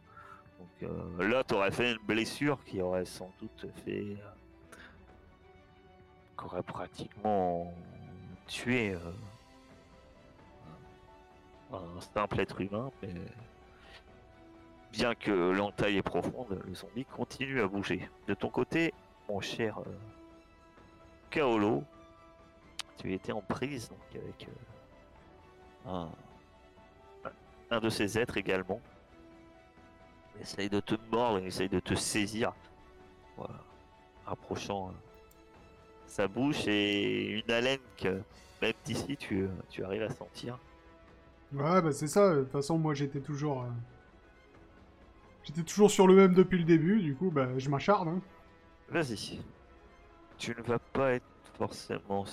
Donc 0.80 0.90
là, 1.18 1.44
tu 1.44 1.52
aurais 1.54 1.70
fait 1.70 1.92
une 1.92 1.98
blessure 2.06 2.62
qui 2.64 2.80
aurait 2.80 3.04
sans 3.04 3.30
doute 3.40 3.66
fait. 3.84 4.00
euh, 4.00 4.76
qui 6.38 6.44
aurait 6.44 6.62
pratiquement 6.62 7.72
tué 8.46 8.94
un 11.72 12.00
simple 12.00 12.40
être 12.40 12.60
humain, 12.60 12.90
mais. 13.02 13.14
Bien 14.92 15.14
que 15.14 15.30
l'entaille 15.30 15.98
est 15.98 16.02
profonde, 16.02 16.58
le 16.66 16.74
zombie 16.74 17.04
continue 17.04 17.60
à 17.60 17.66
bouger. 17.66 18.08
De 18.28 18.34
ton 18.34 18.48
côté, 18.48 18.94
mon 19.28 19.42
cher 19.42 19.78
euh, 19.80 19.90
Kaolo, 21.28 21.84
tu 22.96 23.12
étais 23.12 23.32
en 23.32 23.42
prise 23.42 23.90
donc 23.90 24.22
avec 24.22 24.48
euh, 25.86 26.06
un, 27.70 27.80
de 27.80 27.90
ces 27.90 28.18
êtres 28.18 28.38
également. 28.38 28.80
Il 30.36 30.42
essaye 30.42 30.70
de 30.70 30.80
te 30.80 30.94
mordre, 31.10 31.40
il 31.40 31.46
essaye 31.48 31.68
de 31.68 31.80
te 31.80 31.94
saisir. 31.94 32.54
Voilà. 33.36 33.60
Rapprochant 34.24 34.88
euh, 34.88 34.92
sa 36.06 36.26
bouche 36.26 36.66
et 36.68 37.40
une 37.40 37.50
haleine 37.50 37.80
que 37.98 38.22
même 38.62 38.72
d'ici 38.86 39.18
tu, 39.18 39.46
tu 39.68 39.84
arrives 39.84 40.04
à 40.04 40.10
sentir. 40.10 40.58
Ouais, 41.52 41.80
bah 41.82 41.92
c'est 41.92 42.06
ça. 42.08 42.34
De 42.34 42.42
toute 42.42 42.52
façon, 42.52 42.78
moi, 42.78 42.94
j'étais 42.94 43.20
toujours... 43.20 43.62
euh, 43.62 43.66
J'étais 45.44 45.62
toujours 45.62 45.90
sur 45.90 46.06
le 46.08 46.14
même 46.14 46.34
depuis 46.34 46.58
le 46.58 46.64
début, 46.64 47.00
du 47.00 47.14
coup, 47.14 47.30
bah, 47.30 47.48
je 47.56 47.70
m'acharne. 47.70 48.08
Hein. 48.08 48.20
Vas-y. 48.88 49.40
Tu 50.38 50.54
ne 50.56 50.62
vas 50.62 50.78
pas 50.78 51.12
être 51.14 51.24
forcément. 51.56 52.24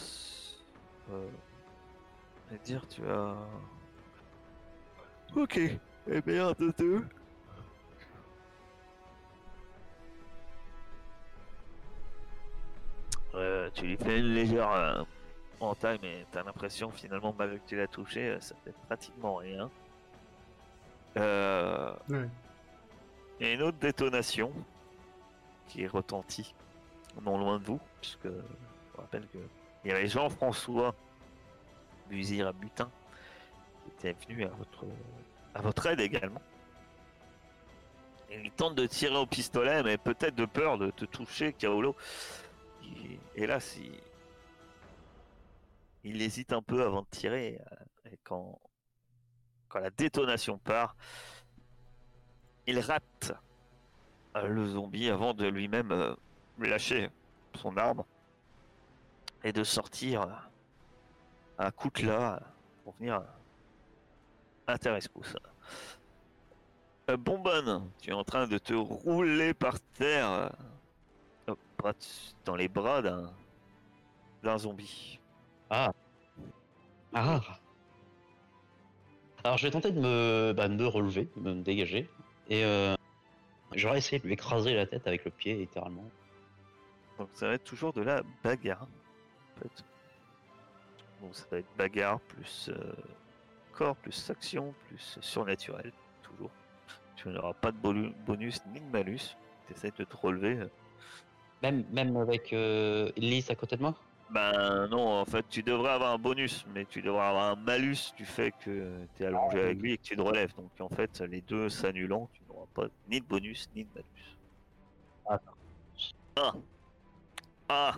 Euh, 1.12 1.30
à 2.52 2.58
dire, 2.58 2.88
tu 2.88 3.02
as. 3.08 3.36
Ok. 5.36 5.60
Eh 6.08 6.22
bien, 6.22 6.48
un 6.50 6.52
de 6.54 6.74
deux. 6.78 7.06
Euh, 13.36 13.70
tu 13.74 13.86
lui 13.88 13.98
fais 13.98 14.20
une 14.20 14.34
légère 14.34 15.06
euh, 15.64 15.72
entaille, 15.72 16.00
mais 16.02 16.26
t'as 16.32 16.44
l'impression 16.44 16.92
finalement, 16.92 17.34
malgré 17.38 17.58
que 17.60 17.68
tu 17.68 17.76
l'as 17.76 17.88
touché, 17.88 18.30
euh, 18.30 18.40
ça 18.40 18.56
fait 18.64 18.74
pratiquement 18.88 19.36
rien. 19.36 19.70
Euh, 21.18 21.94
Ouais. 22.10 22.28
il 23.40 23.48
y 23.48 23.50
a 23.50 23.54
une 23.54 23.62
autre 23.62 23.78
détonation 23.78 24.52
qui 25.68 25.86
retentit 25.88 26.54
non 27.22 27.38
loin 27.38 27.60
de 27.60 27.66
vous, 27.66 27.80
puisque 28.02 28.26
je 28.26 28.30
vous 28.30 28.98
rappelle 29.02 29.28
que 29.28 29.38
il 29.86 29.92
y 29.92 29.94
avait 29.94 30.08
Jean-François 30.08 30.96
Buzir 32.10 32.48
à 32.48 32.54
Butin 32.54 32.90
qui 33.84 34.08
était 34.10 34.16
venu 34.28 34.46
à 34.46 34.50
votre, 34.50 34.86
à 35.54 35.62
votre 35.62 35.86
aide 35.88 36.00
également. 36.00 36.42
Et 38.30 38.40
il 38.42 38.52
tente 38.52 38.76
de 38.76 38.86
tirer 38.88 39.18
au 39.18 39.26
pistolet, 39.26 39.84
mais 39.84 39.98
peut-être 39.98 40.36
de 40.36 40.46
peur 40.46 40.78
de 40.78 40.90
te 40.90 41.06
toucher, 41.06 41.54
Kaolo. 41.54 41.96
Il- 42.82 43.20
Hélas, 43.36 43.78
il... 43.78 43.92
il 46.04 46.22
hésite 46.22 46.54
un 46.54 46.62
peu 46.62 46.84
avant 46.84 47.02
de 47.02 47.08
tirer. 47.10 47.60
euh, 47.72 48.12
Et 48.12 48.20
quand, 48.24 48.60
la 49.76 49.90
détonation 49.90 50.58
part, 50.58 50.96
il 52.68 52.80
rate 52.80 53.34
euh, 54.36 54.48
le 54.48 54.68
zombie 54.68 55.10
avant 55.10 55.34
de 55.34 55.48
lui-même 55.48 55.92
euh, 55.92 56.16
lâcher 56.60 57.10
son 57.56 57.76
arme 57.78 58.04
et 59.44 59.52
de 59.52 59.64
sortir 59.64 60.50
un 61.58 61.72
coutelas 61.72 62.36
euh, 62.36 62.40
pour 62.84 62.94
venir 62.94 63.24
à 64.68 64.78
Bonbonne, 67.18 67.92
tu 68.00 68.12
es 68.12 68.14
en 68.14 68.24
train 68.24 68.48
de 68.48 68.58
te 68.58 68.74
rouler 68.74 69.54
par 69.54 69.80
terre 69.98 70.56
dans 72.46 72.56
les 72.56 72.70
bras 72.70 73.02
d'un 74.42 74.58
zombie. 74.58 75.20
Ah. 75.76 75.92
Ah. 77.16 77.42
Alors 79.44 79.58
je 79.58 79.66
vais 79.66 79.72
tenter 79.72 79.92
de 79.92 80.00
me, 80.00 80.54
bah, 80.56 80.68
de 80.68 80.76
me 80.76 80.86
relever, 80.86 81.28
de 81.36 81.42
me 81.42 81.64
dégager. 81.64 82.08
Et 82.48 82.64
euh, 82.64 82.94
j'aurais 83.74 83.98
essayé 83.98 84.20
de 84.20 84.28
lui 84.28 84.34
écraser 84.34 84.76
la 84.76 84.86
tête 84.86 85.08
avec 85.08 85.26
le 85.26 85.32
pied, 85.32 85.56
littéralement. 85.56 86.06
Donc 87.18 87.30
ça 87.34 87.48
va 87.48 87.54
être 87.56 87.64
toujours 87.64 87.92
de 87.92 88.02
la 88.02 88.22
bagarre. 88.44 88.84
En 89.58 89.62
fait. 89.62 89.84
Donc 91.24 91.36
ça 91.36 91.46
va 91.52 91.58
être 91.58 91.76
bagarre 91.76 92.20
plus 92.20 92.70
euh, 92.70 92.94
corps, 93.72 93.96
plus 93.96 94.30
action, 94.30 94.76
plus 94.88 95.18
surnaturel, 95.22 95.92
toujours. 96.22 96.52
Tu 97.16 97.30
n'auras 97.30 97.54
pas 97.54 97.72
de 97.72 97.78
bonus 98.28 98.62
ni 98.68 98.80
de 98.80 98.86
malus. 98.92 99.36
Tu 99.66 99.74
essaies 99.74 99.92
de 99.98 100.04
te 100.04 100.18
relever. 100.18 100.56
euh. 100.56 100.70
Même, 101.64 101.84
même 101.92 102.16
avec 102.18 102.54
euh, 102.54 103.12
Lys 103.18 103.50
à 103.50 103.56
côté 103.56 103.76
de 103.76 103.82
moi? 103.82 103.96
Ben 104.34 104.88
non, 104.88 105.22
en 105.22 105.26
fait, 105.26 105.46
tu 105.48 105.62
devrais 105.62 105.92
avoir 105.92 106.14
un 106.14 106.18
bonus, 106.18 106.66
mais 106.74 106.86
tu 106.86 107.04
devrais 107.04 107.28
avoir 107.28 107.52
un 107.52 107.56
malus 107.56 108.14
du 108.18 108.26
fait 108.26 108.52
que 108.66 109.06
tu 109.16 109.24
es 109.24 109.28
allongé 109.28 109.60
avec 109.60 109.80
lui 109.80 109.94
et 109.94 109.98
que 109.98 110.04
tu 110.04 110.16
te 110.16 110.22
relèves. 110.22 110.56
Donc 110.56 110.72
en 110.80 110.90
fait, 110.90 111.22
les 111.22 111.42
deux 111.42 111.70
s'annulant, 111.70 112.28
tu 112.34 112.42
n'auras 112.50 112.66
pas 112.74 112.88
ni 113.10 113.22
de 113.22 113.26
bonus 113.26 113.70
ni 113.76 113.84
de 113.84 113.90
malus. 113.94 114.38
Ah. 115.30 115.40
Ah. 116.36 116.54
Ah. 117.70 117.96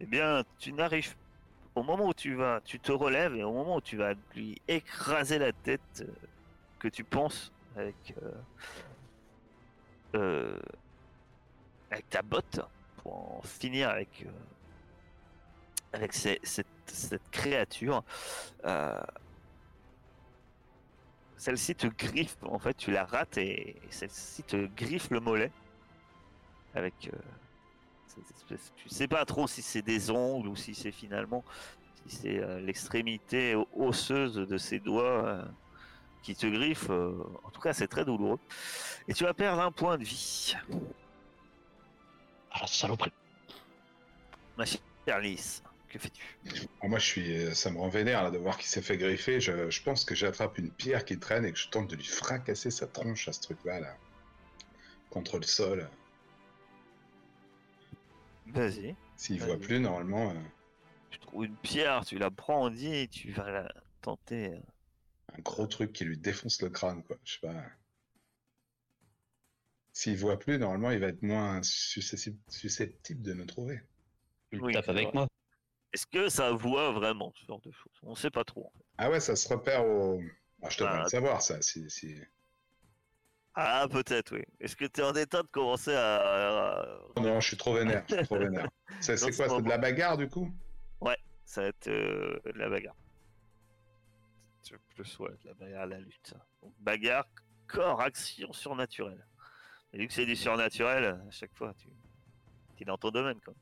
Eh 0.00 0.06
bien, 0.06 0.44
tu 0.58 0.74
n'arrives 0.74 1.16
au 1.74 1.82
moment 1.82 2.08
où 2.08 2.14
tu 2.14 2.34
vas, 2.34 2.60
tu 2.64 2.78
te 2.78 2.92
relèves 2.92 3.34
et 3.34 3.44
au 3.44 3.52
moment 3.52 3.76
où 3.76 3.80
tu 3.80 3.96
vas 3.96 4.12
lui 4.34 4.60
écraser 4.68 5.38
la 5.38 5.52
tête, 5.52 5.80
euh, 6.02 6.12
que 6.78 6.88
tu 6.88 7.02
penses 7.02 7.50
avec 7.76 8.14
euh, 8.22 8.32
euh, 10.16 10.58
avec 11.90 12.08
ta 12.10 12.22
botte 12.22 12.60
pour 12.98 13.38
en 13.38 13.42
finir 13.42 13.88
avec 13.88 14.26
avec 15.92 16.12
ces- 16.12 16.40
cette, 16.42 16.66
cette 16.86 17.30
créature. 17.30 18.02
euh, 18.64 19.00
celle-ci 21.36 21.74
te 21.76 21.86
griffe, 21.86 22.36
en 22.42 22.58
fait, 22.58 22.74
tu 22.76 22.90
la 22.90 23.04
rates 23.04 23.38
et, 23.38 23.76
et 23.76 23.90
celle-ci 23.90 24.42
te 24.42 24.66
griffe 24.66 25.10
le 25.10 25.20
mollet 25.20 25.52
avec. 26.74 26.94
euh, 27.12 27.18
cette 28.06 28.36
espèce- 28.36 28.72
tu 28.76 28.88
sais 28.88 29.06
pas 29.06 29.24
trop 29.24 29.46
si 29.46 29.62
c'est 29.62 29.82
des 29.82 30.10
ongles 30.10 30.48
ou 30.48 30.56
si 30.56 30.74
c'est 30.74 30.90
finalement 30.90 31.44
si 32.06 32.16
c'est 32.16 32.38
euh, 32.38 32.58
l'extrémité 32.60 33.54
osseuse 33.74 34.34
de 34.34 34.58
ses 34.58 34.80
doigts 34.80 35.24
euh, 35.26 35.44
qui 36.22 36.34
te 36.34 36.46
griffe. 36.46 36.90
en 36.90 37.50
tout 37.52 37.60
cas, 37.60 37.72
c'est 37.72 37.86
très 37.86 38.04
douloureux. 38.04 38.40
Et 39.06 39.14
tu 39.14 39.22
vas 39.24 39.34
perdre 39.34 39.62
un 39.62 39.70
point 39.70 39.96
de 39.98 40.04
vie. 40.04 40.54
Ah 42.50 42.58
la 42.62 42.66
saloperie 42.66 43.12
Ma 44.56 44.64
chère 44.64 44.80
que 45.88 45.98
fais-tu? 45.98 46.38
Alors 46.80 46.90
moi, 46.90 46.98
je 46.98 47.04
suis, 47.06 47.54
ça 47.54 47.70
me 47.70 47.78
rend 47.78 47.88
vénère 47.88 48.22
là, 48.22 48.30
de 48.30 48.38
voir 48.38 48.56
qu'il 48.58 48.68
s'est 48.68 48.82
fait 48.82 48.96
griffer. 48.98 49.40
Je, 49.40 49.70
je 49.70 49.82
pense 49.82 50.04
que 50.04 50.14
j'attrape 50.14 50.58
une 50.58 50.70
pierre 50.70 51.04
qui 51.04 51.18
traîne 51.18 51.44
et 51.44 51.52
que 51.52 51.58
je 51.58 51.68
tente 51.68 51.88
de 51.90 51.96
lui 51.96 52.04
fracasser 52.04 52.70
sa 52.70 52.86
tronche 52.86 53.28
à 53.28 53.32
ce 53.32 53.40
truc-là, 53.40 53.80
là, 53.80 53.96
contre 55.10 55.38
le 55.38 55.44
sol. 55.44 55.88
Vas-y. 58.46 58.94
S'il 59.16 59.42
Allez. 59.42 59.52
voit 59.52 59.60
plus, 59.60 59.80
normalement, 59.80 60.30
euh, 60.30 60.34
Tu 61.10 61.18
trouves 61.18 61.44
une 61.44 61.56
pierre, 61.56 62.04
tu 62.04 62.18
la 62.18 62.30
prends 62.30 62.62
en 62.62 62.70
dit 62.70 62.94
et 62.94 63.08
tu 63.08 63.30
vas 63.32 63.50
la 63.50 63.74
tenter. 64.00 64.54
euh, 64.54 64.58
un 65.36 65.40
gros 65.42 65.66
truc 65.66 65.92
qui 65.92 66.04
lui 66.04 66.16
défonce 66.16 66.62
le 66.62 66.70
crâne, 66.70 67.02
quoi. 67.04 67.18
Je 67.24 67.34
sais 67.34 67.40
pas. 67.46 67.54
S'il 69.92 70.16
voit 70.16 70.38
plus, 70.38 70.58
normalement, 70.58 70.90
il 70.92 71.00
va 71.00 71.08
être 71.08 71.22
moins 71.22 71.60
susceptible, 71.62 72.38
susceptible 72.48 73.22
de 73.22 73.34
me 73.34 73.44
trouver. 73.44 73.80
Tu 74.50 74.58
le 74.58 74.72
tapes 74.72 74.88
avec 74.88 75.12
moi 75.12 75.27
Est-ce 75.92 76.06
que 76.06 76.28
ça 76.28 76.52
voit 76.52 76.92
vraiment 76.92 77.32
ce 77.34 77.44
genre 77.46 77.60
de 77.60 77.70
choses? 77.70 77.92
On 78.02 78.14
sait 78.14 78.30
pas 78.30 78.44
trop. 78.44 78.66
En 78.66 78.70
fait. 78.78 78.84
Ah 78.98 79.10
ouais, 79.10 79.20
ça 79.20 79.34
se 79.36 79.48
repère 79.48 79.86
au. 79.86 80.20
Ah, 80.62 80.68
je 80.70 80.78
devrais 80.78 80.98
Ah. 80.98 81.02
le 81.04 81.08
savoir, 81.08 81.40
ça. 81.42 81.62
Si, 81.62 81.88
si... 81.88 82.16
Ah, 83.54 83.86
peut-être, 83.90 84.36
oui. 84.36 84.44
Est-ce 84.60 84.76
que 84.76 84.84
tu 84.84 85.00
es 85.00 85.04
en 85.04 85.14
état 85.14 85.42
de 85.42 85.48
commencer 85.48 85.94
à. 85.94 86.16
à- 86.76 86.98
Non, 87.20 87.40
je 87.40 87.46
suis 87.48 87.56
trop 87.56 87.74
vénère. 87.74 88.04
je 88.08 88.16
suis 88.16 88.24
trop 88.24 88.38
vénère. 88.38 88.68
C'est 89.00 89.18
quoi 89.20 89.48
C'est 89.48 89.62
de 89.62 89.68
la 89.68 89.78
bagarre, 89.78 90.16
du 90.16 90.28
coup? 90.28 90.52
Ça 91.44 91.62
va 91.62 91.68
être 91.68 91.88
euh, 91.88 92.38
de 92.44 92.58
la 92.58 92.68
bagarre. 92.68 92.94
Plus, 94.94 95.18
ouais, 95.20 95.30
de 95.42 95.48
la 95.48 95.54
bagarre, 95.54 95.86
la 95.86 95.98
lutte. 95.98 96.34
Donc, 96.62 96.74
bagarre, 96.78 97.24
corps, 97.66 98.02
action 98.02 98.52
surnaturelle. 98.52 99.24
Et 99.94 99.98
vu 99.98 100.08
que 100.08 100.12
c'est 100.12 100.26
du 100.26 100.36
surnaturel, 100.36 101.04
à 101.26 101.30
chaque 101.30 101.54
fois, 101.54 101.72
tu 101.74 101.88
es 102.82 102.84
dans 102.84 102.98
ton 102.98 103.10
domaine. 103.10 103.40
Quoi. 103.40 103.54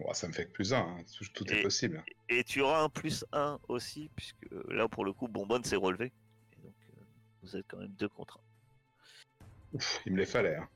Ouais, 0.00 0.14
ça 0.14 0.28
me 0.28 0.32
fait 0.32 0.46
que 0.46 0.52
plus 0.52 0.72
un, 0.72 0.78
hein. 0.78 0.96
tout, 1.16 1.24
tout 1.34 1.52
est 1.52 1.62
possible. 1.62 2.04
Et 2.28 2.44
tu 2.44 2.60
auras 2.60 2.82
un 2.82 2.88
plus 2.88 3.24
1 3.32 3.58
aussi, 3.68 4.10
puisque 4.14 4.46
là, 4.68 4.88
pour 4.88 5.04
le 5.04 5.12
coup, 5.12 5.26
Bonbonne 5.28 5.64
s'est 5.64 5.76
relevé. 5.76 6.12
Et 6.52 6.62
donc, 6.62 6.74
euh, 6.96 7.00
vous 7.42 7.56
êtes 7.56 7.66
quand 7.68 7.78
même 7.78 7.92
deux 7.98 8.08
contre 8.08 8.38
un. 8.38 9.44
Ouf, 9.74 10.00
il 10.06 10.12
me 10.12 10.18
les 10.18 10.26
fallait. 10.26 10.56
hein. 10.56 10.68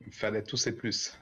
Il 0.00 0.06
me 0.08 0.12
fallait 0.12 0.42
tous 0.42 0.56
ces 0.56 0.72
plus. 0.72 1.18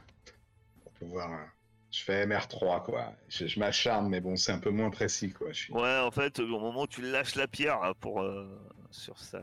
Pour 0.85 0.93
pouvoir. 0.93 1.33
euh, 1.33 1.45
Je 1.91 2.03
fais 2.05 2.25
MR3, 2.27 2.85
quoi. 2.85 3.13
Je, 3.29 3.47
je 3.47 3.59
m'acharne, 3.59 4.09
mais 4.09 4.21
bon, 4.21 4.37
c'est 4.37 4.53
un 4.53 4.59
peu 4.61 4.71
moins 4.71 4.91
précis, 4.91 5.33
quoi. 5.33 5.53
Je 5.53 5.59
suis... 5.65 5.73
Ouais, 5.73 5.99
en 5.99 6.11
fait, 6.11 6.39
au 6.41 6.47
moment 6.47 6.83
où 6.83 6.87
tu 6.87 7.03
lâches 7.03 7.35
la 7.35 7.49
pierre 7.49 7.83
hein, 7.83 7.95
pour, 8.01 8.23
euh, 8.23 8.47
sur, 8.91 9.19
sa, 9.19 9.43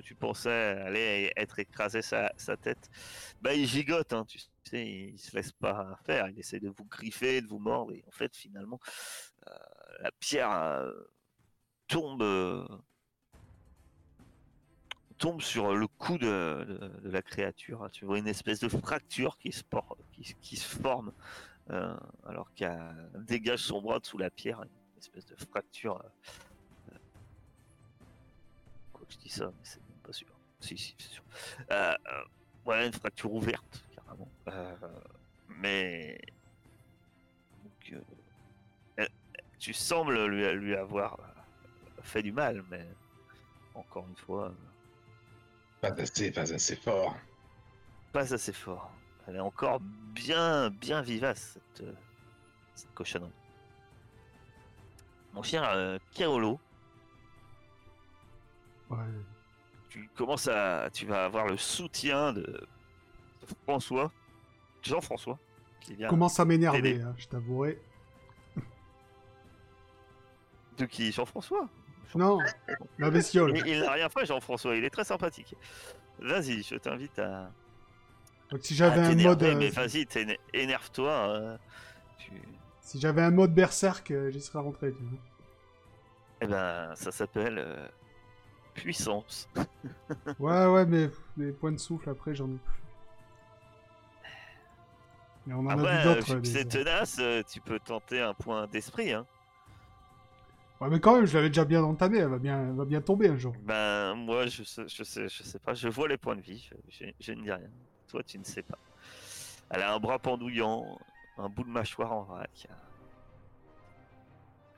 tu 0.00 0.14
pensais 0.14 0.50
aller 0.50 1.32
être 1.36 1.58
écrasé 1.58 2.02
sa, 2.02 2.30
tête, 2.60 2.90
bah 3.40 3.54
il 3.54 3.66
gigote, 3.66 4.12
hein, 4.12 4.24
tu 4.26 4.38
sais, 4.64 4.86
il 4.86 5.18
se 5.18 5.34
laisse 5.36 5.52
pas 5.52 5.98
faire, 6.04 6.28
il 6.28 6.38
essaie 6.38 6.60
de 6.60 6.68
vous 6.68 6.84
griffer, 6.84 7.40
de 7.40 7.46
vous 7.46 7.58
mordre, 7.58 7.92
et 7.92 8.04
en 8.06 8.10
fait, 8.10 8.36
finalement, 8.36 8.80
euh, 9.46 9.52
la 10.00 10.10
pierre 10.12 10.50
euh, 10.52 10.92
tombe, 11.86 12.22
euh, 12.22 12.66
tombe 15.18 15.40
sur 15.40 15.74
le 15.74 15.86
cou 15.86 16.18
de, 16.18 16.90
la 17.02 17.22
créature. 17.22 17.82
hein. 17.82 17.88
Tu 17.90 18.04
vois 18.04 18.18
une 18.18 18.28
espèce 18.28 18.60
de 18.60 18.68
fracture 18.68 19.38
qui 19.38 19.52
se, 19.52 19.62
qui, 20.40 20.56
se 20.56 20.76
forme 20.76 21.12
alors 22.24 22.50
qu'elle 22.54 23.10
dégage 23.26 23.60
son 23.60 23.82
bras 23.82 24.00
sous 24.02 24.16
la 24.16 24.30
pierre, 24.30 24.62
une 24.62 24.98
espèce 24.98 25.26
de 25.26 25.36
fracture. 25.36 26.02
je 29.08 29.16
dis 29.18 29.28
ça, 29.28 29.46
mais 29.46 29.87
pas 30.08 30.12
sûr. 30.14 30.26
Si, 30.60 30.76
si, 30.78 30.94
c'est 30.98 31.08
sûr. 31.12 31.22
Euh, 31.70 31.92
euh, 31.92 32.24
ouais, 32.64 32.86
une 32.86 32.92
fracture 32.94 33.30
ouverte, 33.32 33.84
carrément. 33.94 34.28
Euh, 34.48 34.74
mais. 35.48 36.18
Donc, 37.62 37.92
euh, 37.92 38.00
elle- 38.96 39.10
tu 39.58 39.74
sembles 39.74 40.24
lui, 40.28 40.50
lui 40.54 40.74
avoir 40.74 41.18
fait 42.02 42.22
du 42.22 42.32
mal, 42.32 42.64
mais 42.70 42.86
encore 43.74 44.06
une 44.08 44.16
fois, 44.16 44.54
Pas 45.82 45.88
assez, 45.92 46.30
pas 46.32 46.52
assez 46.54 46.76
fort. 46.76 47.14
pas 48.14 48.32
assez 48.32 48.52
fort. 48.54 48.90
Elle 49.26 49.36
est 49.36 49.40
encore 49.40 49.80
bien, 49.80 50.70
bien 50.70 51.02
vivace, 51.02 51.58
cette, 51.74 51.86
cette 52.74 52.94
cochonnerie. 52.94 53.30
Mon 55.34 55.42
cher 55.42 55.62
euh, 55.64 55.98
Ouais. 58.88 58.96
Tu 59.88 60.08
commences 60.16 60.48
à, 60.48 60.88
tu 60.92 61.06
vas 61.06 61.24
avoir 61.24 61.46
le 61.46 61.56
soutien 61.56 62.32
de, 62.32 62.60
François, 63.66 64.12
Jean-François, 64.82 65.38
qui 65.80 65.94
vient 65.94 66.08
Commence 66.08 66.38
à 66.40 66.44
m'énerver, 66.44 67.00
hein, 67.00 67.14
je 67.16 67.26
t'avouerai. 67.26 67.78
de 70.78 70.84
qui? 70.84 71.12
Jean-François? 71.12 71.68
Non, 72.14 72.42
la 72.98 73.10
bestiole. 73.10 73.56
Il, 73.58 73.66
il 73.66 73.80
n'a 73.80 73.92
rien 73.92 74.08
fait, 74.08 74.24
Jean-François. 74.26 74.76
Il 74.76 74.84
est 74.84 74.90
très 74.90 75.04
sympathique. 75.04 75.54
Vas-y, 76.18 76.62
je 76.62 76.74
t'invite 76.76 77.18
à, 77.18 77.50
Donc 78.50 78.60
si 78.64 78.74
j'avais 78.74 79.00
un 79.00 79.14
mode, 79.14 79.42
euh, 79.42 79.56
mais 79.58 79.68
vas-y, 79.68 80.06
énerve-toi. 80.52 81.10
euh, 81.10 81.58
tu- 82.18 82.42
si 82.80 82.98
j'avais 82.98 83.22
un 83.22 83.30
mode 83.30 83.54
berserk, 83.54 84.10
euh, 84.10 84.30
j'y 84.30 84.40
serais 84.40 84.60
rentré. 84.60 84.92
Tu 84.92 85.02
vois. 85.02 85.18
Eh 86.40 86.46
ben, 86.46 86.94
ça 86.94 87.12
s'appelle 87.12 87.58
euh, 87.58 87.88
puissance. 88.80 89.48
Ouais, 90.38 90.66
ouais, 90.66 90.86
mais 90.86 91.08
les 91.36 91.52
points 91.52 91.72
de 91.72 91.78
souffle 91.78 92.10
après, 92.10 92.34
j'en 92.34 92.46
ai 92.50 92.56
plus. 92.58 92.82
Mais 95.46 95.54
on 95.54 95.60
en 95.60 95.68
a 95.68 95.72
Après, 95.74 96.02
vu 96.02 96.08
euh, 96.08 96.14
d'autres. 96.14 96.40
c'est 96.44 96.64
tenace, 96.66 97.16
euh, 97.20 97.42
tu 97.50 97.60
peux 97.60 97.78
tenter 97.78 98.20
un 98.20 98.34
point 98.34 98.66
d'esprit. 98.66 99.12
Hein. 99.12 99.26
Ouais, 100.80 100.88
mais 100.90 101.00
quand 101.00 101.16
même, 101.16 101.26
je 101.26 101.34
l'avais 101.36 101.48
déjà 101.48 101.64
bien 101.64 101.82
entamé, 101.82 102.18
elle 102.18 102.28
va 102.28 102.38
bien, 102.38 102.68
elle 102.68 102.76
va 102.76 102.84
bien 102.84 103.00
tomber 103.00 103.28
un 103.28 103.36
jour. 103.36 103.54
Ben, 103.62 104.14
moi, 104.14 104.46
je 104.46 104.62
sais, 104.62 104.84
je 104.88 105.02
sais, 105.02 105.28
je 105.28 105.42
sais 105.42 105.58
pas. 105.58 105.74
Je 105.74 105.88
vois 105.88 106.06
les 106.08 106.16
points 106.18 106.36
de 106.36 106.40
vie. 106.42 106.68
Je, 106.90 107.06
je- 107.06 107.12
je 107.20 107.32
ne 107.32 107.42
dis 107.42 107.50
rien. 107.52 107.70
Toi, 108.08 108.22
tu 108.22 108.38
ne 108.38 108.44
sais 108.44 108.62
pas. 108.62 108.78
Elle 109.70 109.82
a 109.82 109.92
un 109.94 109.98
bras 109.98 110.18
pendouillant, 110.18 110.98
un 111.38 111.48
bout 111.48 111.64
de 111.64 111.70
mâchoire 111.70 112.12
en 112.12 112.22
vrac. 112.22 112.66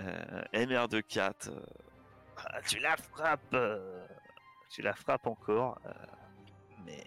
Euh, 0.01 0.43
MR 0.55 0.89
de 0.89 1.01
4. 1.01 1.51
Euh, 2.55 2.61
tu 2.67 2.79
la 2.81 2.97
frappes. 2.97 3.55
euh, 3.55 4.07
tu 4.69 4.83
la 4.83 4.95
frappes 4.95 5.27
encore. 5.27 5.79
euh, 5.87 5.91
mais, 6.85 7.05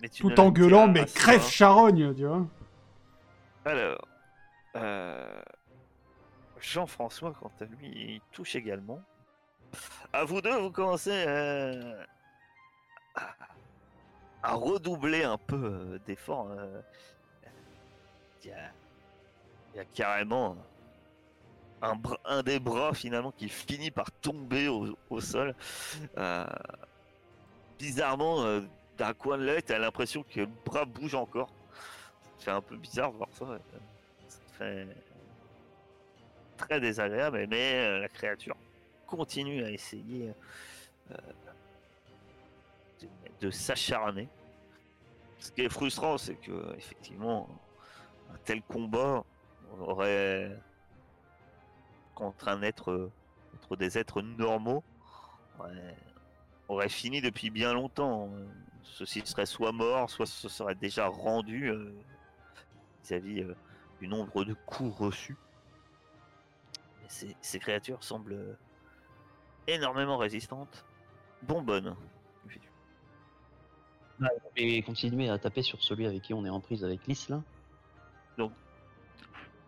mais 0.00 0.08
tu 0.08 0.24
ne 0.26 0.34
Tout 0.34 0.40
en 0.40 0.44
la 0.46 0.50
gueulant, 0.50 0.88
mais 0.88 1.04
crève 1.04 1.42
charogne, 1.46 2.14
tu 2.14 2.26
vois. 2.26 2.46
Alors, 3.64 4.08
Jean-François, 6.60 7.32
quant 7.40 7.52
à 7.60 7.64
lui, 7.64 7.88
il 8.14 8.20
touche 8.32 8.56
également. 8.56 9.00
À 10.12 10.24
vous 10.24 10.40
deux, 10.40 10.56
vous 10.58 10.70
commencez 10.70 11.24
à, 11.26 11.72
à 14.42 14.54
redoubler 14.54 15.24
un 15.24 15.38
peu 15.38 16.00
d'efforts. 16.06 16.50
Il 18.44 18.50
y, 18.50 18.52
a, 18.52 18.72
il 19.72 19.76
y 19.76 19.80
a 19.80 19.84
carrément 19.84 20.56
un, 21.82 22.42
des 22.42 22.58
bras 22.58 22.94
finalement 22.94 23.32
qui 23.32 23.48
finit 23.48 23.90
par 23.90 24.10
tomber 24.10 24.68
au, 24.68 25.20
sol. 25.20 25.54
Euh, 26.16 26.46
bizarrement, 27.78 28.42
euh, 28.42 28.60
d'un 28.96 29.12
coin 29.14 29.38
de 29.38 29.44
l'œil, 29.44 29.62
tu 29.62 29.72
as 29.72 29.78
l'impression 29.78 30.22
que 30.22 30.40
le 30.40 30.48
bras 30.64 30.84
bouge 30.84 31.14
encore. 31.14 31.52
C'est 32.38 32.50
un 32.50 32.60
peu 32.60 32.76
bizarre 32.76 33.12
de 33.12 33.16
voir 33.16 33.28
ça. 33.32 33.58
fait 34.58 34.86
très 36.56 36.80
désagréable, 36.80 37.46
mais 37.48 37.74
euh, 37.74 37.98
la 38.00 38.08
créature 38.08 38.56
continue 39.06 39.64
à 39.64 39.70
essayer 39.70 40.32
de, 43.00 43.08
de 43.40 43.50
s'acharner. 43.50 44.28
Ce 45.40 45.50
qui 45.50 45.62
est 45.62 45.68
frustrant, 45.68 46.18
c'est 46.18 46.36
que 46.36 46.74
effectivement, 46.76 47.48
un 48.32 48.38
tel 48.44 48.62
combat 48.62 49.24
aurait 49.80 50.56
contre 52.14 52.48
un 52.48 52.62
être, 52.62 53.10
contre 53.52 53.76
des 53.76 53.98
êtres 53.98 54.22
normaux, 54.22 54.82
aurait, 55.58 55.96
aurait 56.68 56.88
fini 56.88 57.20
depuis 57.20 57.50
bien 57.50 57.72
longtemps. 57.72 58.30
Ceux-ci 58.82 59.22
seraient 59.24 59.46
soit 59.46 59.72
morts, 59.72 60.10
soit 60.10 60.26
se 60.26 60.48
seraient 60.48 60.74
déjà 60.74 61.06
rendus 61.06 61.70
euh, 61.70 61.94
vis-à-vis 63.02 63.42
euh, 63.42 63.54
du 64.00 64.08
nombre 64.08 64.44
de 64.44 64.54
coups 64.54 64.94
reçus. 64.96 65.36
Mais 67.00 67.08
ces, 67.08 67.36
ces 67.40 67.58
créatures 67.58 68.02
semblent 68.02 68.32
euh, 68.32 68.58
énormément 69.66 70.16
résistantes. 70.16 70.84
Bonbonne. 71.42 71.96
Et 74.56 74.82
continuer 74.82 75.28
à 75.28 75.38
taper 75.38 75.62
sur 75.62 75.82
celui 75.82 76.06
avec 76.06 76.22
qui 76.22 76.34
on 76.34 76.44
est 76.44 76.50
en 76.50 76.60
prise 76.60 76.84
avec 76.84 77.06
Lys 77.06 77.28
là. 77.28 77.42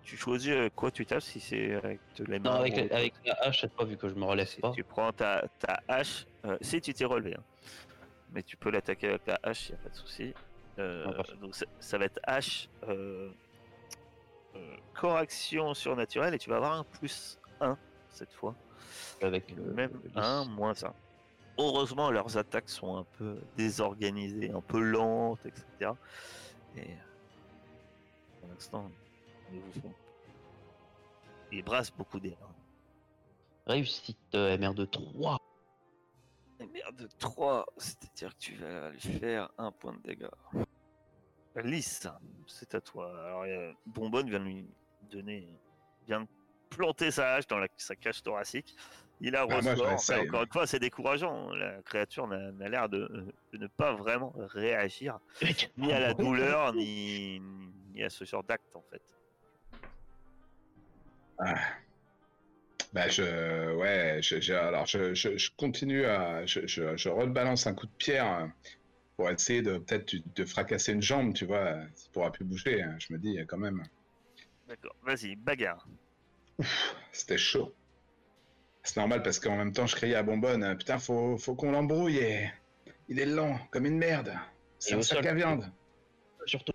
Tu 0.05 0.17
choisis 0.19 0.51
euh, 0.53 0.69
quoi 0.75 0.91
tu 0.91 1.07
tapes 1.07 1.23
si 1.23 1.41
c'est 1.41 1.75
avec 1.75 1.99
de 2.17 2.25
la 2.27 2.39
Non, 2.39 2.51
avec, 2.53 2.75
ou- 2.75 2.95
avec 2.95 3.15
la 3.25 3.33
hache 3.43 3.63
cette 3.63 3.73
fois 3.73 3.87
vu 3.87 3.97
que 3.97 4.09
je 4.09 4.15
me 4.15 4.25
relève 4.25 4.55
pas. 4.61 4.71
tu 4.73 4.85
prends 4.85 5.13
ta, 5.13 5.45
ta 5.59 5.81
hache, 5.89 6.27
euh, 6.45 6.59
si 6.61 6.81
tu 6.81 6.93
t'es 6.93 7.05
relevé, 7.07 7.35
hein. 7.35 7.43
mais 8.33 8.43
tu 8.43 8.57
peux 8.59 8.71
l'attaquer 8.71 9.09
avec 9.09 9.27
la 9.27 9.39
hache, 9.43 9.71
il 9.71 9.75
a 9.75 9.79
pas 9.79 9.89
de 9.89 9.95
souci. 9.97 10.35
Euh, 10.79 11.07
Ah, 11.19 11.23
donc 11.41 11.55
ça, 11.55 11.65
ça 11.81 11.97
va 11.99 12.05
être 12.05 12.21
hache, 12.25 12.69
euh, 12.89 13.31
euh, 14.57 14.77
correction 14.93 15.73
surnaturelle, 15.73 16.35
et 16.35 16.39
tu 16.39 16.51
vas 16.51 16.57
avoir 16.57 16.73
un 16.73 16.85
plus 16.85 17.39
1 17.61 17.79
cette 18.11 18.33
fois. 18.33 18.55
Avec 19.23 19.51
le 19.53 19.63
Même 19.73 19.91
le 20.03 20.09
lys. 20.11 20.17
1, 20.17 20.45
moins 20.47 20.75
1. 20.85 20.93
Heureusement, 21.57 22.11
leurs 22.11 22.37
attaques 22.37 22.69
sont 22.69 22.97
un 22.99 23.05
peu 23.17 23.39
désorganisées, 23.57 24.51
un 24.51 24.61
peu 24.61 24.81
lentes, 24.81 25.47
etc. 25.47 25.93
Et 26.77 26.81
euh, 26.81 26.85
pour 28.41 28.49
l'instant, 28.51 28.91
Ils 31.53 31.63
brassent 31.63 31.93
beaucoup 31.93 32.21
d'air. 32.21 32.37
hein. 32.43 32.55
Réussite 33.67 34.19
euh, 34.35 34.57
MR 34.59 34.75
de 34.75 34.85
3. 34.85 35.39
Et 36.61 36.67
merde, 36.67 37.09
3, 37.19 37.67
c'est-à-dire 37.77 38.31
que 38.35 38.39
tu 38.39 38.55
vas 38.57 38.91
lui 38.91 39.01
faire 39.01 39.51
un 39.59 39.73
point 39.73 39.95
de 39.95 40.01
dégâts. 40.03 40.29
Lys, 41.57 42.07
c'est 42.47 42.75
à 42.75 42.81
toi. 42.81 43.09
Alors, 43.27 43.43
euh, 43.43 43.73
Bonbonne 43.87 44.29
vient 44.29 44.41
de 44.41 44.45
lui 44.45 44.67
donner. 45.11 45.49
vient 46.07 46.21
de 46.23 46.27
planter 46.71 47.11
sa 47.11 47.35
hache 47.35 47.47
dans 47.47 47.59
la- 47.59 47.69
sa 47.77 47.97
cage 47.97 48.23
thoracique. 48.23 48.77
Il 49.21 49.35
a 49.37 49.47
Bah, 49.47 49.57
ressort. 49.57 49.87
réessaye, 49.87 50.29
encore 50.29 50.43
une 50.43 50.53
fois, 50.53 50.67
c'est 50.67 50.81
décourageant. 50.81 51.51
La 51.55 51.81
créature 51.83 52.27
n'a 52.27 52.51
n'a 52.53 52.69
l'air 52.69 52.89
de, 52.89 53.33
de 53.53 53.59
ne 53.59 53.67
pas 53.69 53.95
vraiment 53.95 54.33
réagir 54.37 55.19
ni 55.79 55.93
à 55.93 56.01
la 56.01 56.13
douleur, 56.15 56.75
ni, 56.75 57.41
ni 57.95 58.03
à 58.03 58.11
ce 58.11 58.25
genre 58.25 58.43
d'acte, 58.45 58.75
en 58.77 58.83
fait. 58.91 59.03
Bah, 61.39 63.09
je, 63.09 63.75
ouais, 63.75 64.21
je, 64.23 64.41
je- 64.41 64.53
alors 64.53 64.87
je, 64.87 65.15
je, 65.15 65.37
je 65.37 65.51
continue 65.57 66.05
à, 66.05 66.47
je, 66.47 66.67
je, 66.67 66.97
je 66.97 67.09
rebalance 67.09 67.67
un 67.67 67.75
coup 67.75 67.87
de 67.87 67.93
pierre 67.99 68.51
pour 69.17 69.29
essayer 69.31 69.63
de 69.63 69.79
peut-être 69.79 70.15
de 70.35 70.45
fracasser 70.45 70.93
une 70.93 71.03
jambe, 71.03 71.35
tu 71.35 71.45
vois. 71.45 71.75
Ça 71.95 72.09
pourra 72.13 72.31
plus 72.31 72.45
bouger, 72.45 72.83
hein, 72.83 72.97
je 72.99 73.13
me 73.13 73.19
dis 73.19 73.39
quand 73.49 73.59
même. 73.59 73.83
D'accord, 74.69 74.95
vas-y, 75.03 75.35
bagarre. 75.37 75.87
C'était 77.13 77.39
chaud. 77.39 77.75
C'est 78.85 78.97
normal 78.97 79.23
parce 79.23 79.41
qu'en 79.41 79.57
même 79.57 79.73
temps, 79.73 79.87
je 79.87 79.97
criais 79.97 80.15
à 80.15 80.23
Bonbonne 80.23 80.77
Putain, 80.77 80.99
faut, 80.99 81.37
faut 81.39 81.55
qu'on 81.55 81.73
l'embrouille 81.73 82.19
et. 82.19 82.51
Il 83.09 83.19
est 83.19 83.27
lent, 83.27 83.59
comme 83.71 83.87
une 83.87 83.99
merde. 83.99 84.35
C'est 84.79 84.95
un 84.95 84.99
au 84.99 85.03
sac 85.03 85.25
à 85.27 85.35
viande. 85.35 85.71
Surtout. 86.47 86.73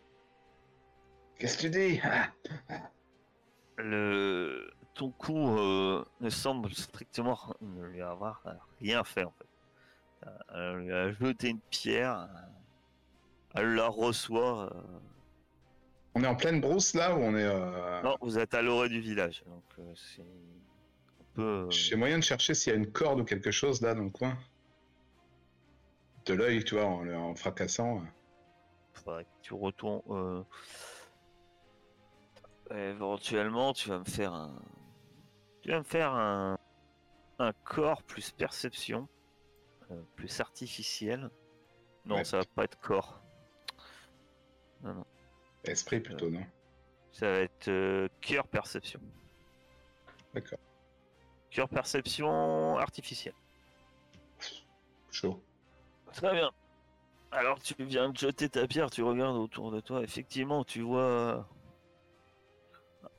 Qu'est-ce 1.37 1.57
que 1.57 1.61
tu 1.63 1.69
dis? 1.69 1.99
Ah, 2.03 2.31
Le... 3.79 4.71
Ton 4.95 5.11
coup 5.11 5.57
euh, 5.57 6.03
ne 6.19 6.29
semble 6.29 6.71
strictement 6.73 7.39
ne 7.61 7.85
lui 7.85 8.01
avoir 8.01 8.43
rien 8.81 9.03
fait 9.03 9.23
en 9.23 9.31
fait. 9.31 9.47
Euh, 10.27 10.73
Elle 10.75 10.77
lui 10.85 10.93
a 10.93 11.11
jeté 11.13 11.49
une 11.49 11.59
pierre, 11.69 12.19
euh, 12.23 13.55
elle 13.55 13.75
la 13.75 13.87
reçoit. 13.87 14.63
euh, 14.75 14.81
On 16.15 16.23
est 16.23 16.27
en 16.27 16.35
pleine 16.35 16.59
brousse 16.59 16.93
là 16.95 17.15
ou 17.15 17.19
on 17.19 17.33
est. 17.35 17.45
euh, 17.45 18.01
Non, 18.01 18.17
vous 18.19 18.37
êtes 18.37 18.53
à 18.53 18.61
l'orée 18.61 18.89
du 18.89 18.99
village, 18.99 19.43
donc 19.45 19.63
c'est 19.95 20.21
un 20.21 21.23
peu. 21.33 21.67
J'ai 21.69 21.95
moyen 21.95 22.17
de 22.19 22.23
chercher 22.23 22.53
s'il 22.53 22.73
y 22.73 22.75
a 22.75 22.79
une 22.79 22.91
corde 22.91 23.21
ou 23.21 23.23
quelque 23.23 23.51
chose 23.51 23.81
là 23.81 23.93
dans 23.95 24.03
le 24.03 24.09
coin. 24.09 24.37
De 26.25 26.33
l'œil, 26.33 26.63
tu 26.65 26.75
vois, 26.75 26.85
en, 26.85 27.35
fracassant. 27.35 28.01
faudrait 28.93 29.23
que 29.23 29.29
tu 29.43 29.53
retournes. 29.53 30.43
Euh, 32.71 32.91
Éventuellement, 32.91 33.73
tu 33.73 33.89
vas 33.89 33.99
me 33.99 34.05
faire 34.05 34.33
un. 34.33 34.61
Tu 35.61 35.69
vas 35.71 35.79
me 35.79 35.83
faire 35.83 36.13
un. 36.13 36.57
Un 37.41 37.53
corps 37.63 38.03
plus 38.03 38.31
perception, 38.31 39.07
euh, 39.91 40.01
plus 40.15 40.41
artificiel. 40.41 41.29
Non, 42.05 42.15
Ouais. 42.15 42.23
ça 42.25 42.39
va 42.39 42.43
pas 42.53 42.65
être 42.65 42.77
corps. 42.81 43.21
Esprit 45.63 45.99
plutôt, 46.01 46.29
non 46.29 46.45
Ça 47.11 47.31
va 47.31 47.37
être 47.39 47.67
euh, 47.69 48.07
cœur 48.21 48.47
perception. 48.47 48.99
D'accord. 50.33 50.59
Cœur 51.49 51.69
perception 51.69 52.77
artificiel. 52.77 53.33
Chaud. 55.11 55.41
Très 56.13 56.33
bien. 56.33 56.51
Alors 57.31 57.59
tu 57.61 57.73
viens 57.79 58.09
de 58.09 58.17
jeter 58.17 58.49
ta 58.49 58.67
pierre, 58.67 58.89
tu 58.89 59.01
regardes 59.03 59.37
autour 59.37 59.71
de 59.71 59.79
toi. 59.79 60.01
Effectivement, 60.03 60.63
tu 60.63 60.81
vois 60.81 61.47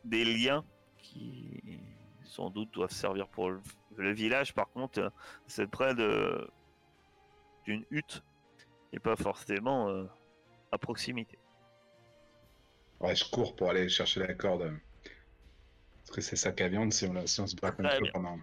des 0.05 0.25
liens 0.25 0.65
qui 0.99 1.81
sans 2.25 2.51
doute 2.51 2.71
doivent 2.73 2.93
servir 2.93 3.29
pour 3.29 3.51
le, 3.51 3.61
le 3.97 4.13
village. 4.13 4.55
Par 4.55 4.71
contre, 4.71 5.13
c'est 5.47 5.67
près 5.67 5.95
de 5.95 6.49
d'une 7.65 7.85
hutte 7.91 8.23
et 8.93 8.99
pas 8.99 9.17
forcément 9.17 9.89
euh, 9.89 10.05
à 10.73 10.79
proximité. 10.79 11.39
Ouais, 13.01 13.15
je 13.15 13.25
cours 13.31 13.55
pour 13.57 13.71
aller 13.71 13.89
chercher 13.89 14.21
la 14.21 14.35
corde. 14.35 14.73
Parce 15.99 16.11
que 16.17 16.21
c'est 16.21 16.37
sac 16.37 16.61
à 16.61 16.69
viande 16.69 16.93
si 16.93 17.07
on, 17.07 17.13
la- 17.13 17.27
si 17.27 17.41
on 17.41 17.47
se 17.47 17.57
bat 17.57 17.75
eux 17.79 18.01
bien. 18.01 18.11
pendant. 18.13 18.39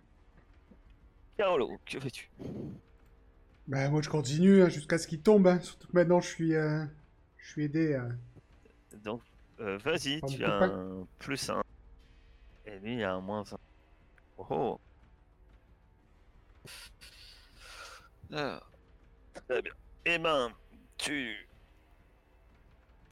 Carolo, 1.37 1.79
que 1.85 1.99
fais-tu? 1.99 2.29
Bah, 3.67 3.89
moi, 3.89 4.01
je 4.01 4.09
continue 4.09 4.61
hein, 4.63 4.69
jusqu'à 4.69 4.97
ce 4.97 5.07
qu'il 5.07 5.21
tombe. 5.21 5.47
hein. 5.47 5.59
Surtout 5.59 5.87
que 5.87 5.93
maintenant, 5.93 6.21
je 6.21 6.27
suis, 6.29 6.55
euh, 6.55 6.85
je 7.37 7.49
suis 7.51 7.63
aidé. 7.65 7.93
euh. 7.93 8.09
Donc, 9.03 9.21
euh, 9.59 9.77
vas-y, 9.77 10.21
tu 10.21 10.43
as 10.43 10.63
un 10.63 11.07
plus 11.19 11.49
1. 11.49 11.61
Et 12.65 12.79
lui, 12.79 12.95
il 12.95 13.03
a 13.03 13.13
un 13.13 13.21
moins 13.21 13.43
1. 13.51 13.57
Oh 14.37 14.45
oh. 14.49 14.79
Ah, 18.33 18.61
Très 19.33 19.61
bien. 19.61 19.73
Eh 20.05 20.17
ben, 20.17 20.51
tu. 20.97 21.47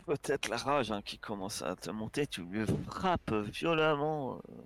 Peut-être 0.06 0.50
la 0.50 0.58
rage 0.58 0.92
hein, 0.92 1.02
qui 1.02 1.18
commence 1.18 1.62
à 1.62 1.76
te 1.76 1.90
monter, 1.90 2.28
tu 2.28 2.44
lui 2.44 2.66
frappes 2.86 3.34
violemment 3.34 4.36
euh, 4.36 4.64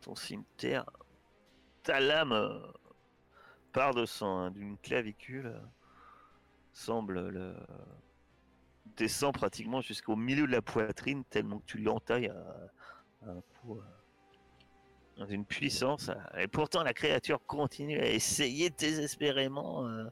ton 0.00 0.14
cimetière. 0.14 0.88
Ta 1.82 2.00
lame 2.00 2.32
euh, 2.32 2.60
part 3.72 3.94
de 3.94 4.06
son 4.06 4.50
d'une 4.50 4.78
clavicule, 4.78 5.48
euh, 5.48 5.60
semble 6.72 7.28
le 7.28 7.54
descend 8.96 9.34
pratiquement 9.34 9.80
jusqu'au 9.80 10.16
milieu 10.16 10.46
de 10.46 10.52
la 10.52 10.62
poitrine 10.62 11.24
tellement 11.24 11.58
que 11.58 11.66
tu 11.66 11.78
lui 11.78 11.88
entailles 11.88 12.28
à, 12.28 13.26
à 13.26 13.30
un 13.30 13.40
coup 13.40 13.76
euh, 13.76 13.82
dans 15.16 15.26
une 15.26 15.44
puissance. 15.44 16.10
Et 16.36 16.48
pourtant 16.48 16.82
la 16.82 16.94
créature 16.94 17.44
continue 17.46 17.98
à 18.00 18.08
essayer 18.08 18.70
désespérément 18.70 19.86
euh, 19.86 20.04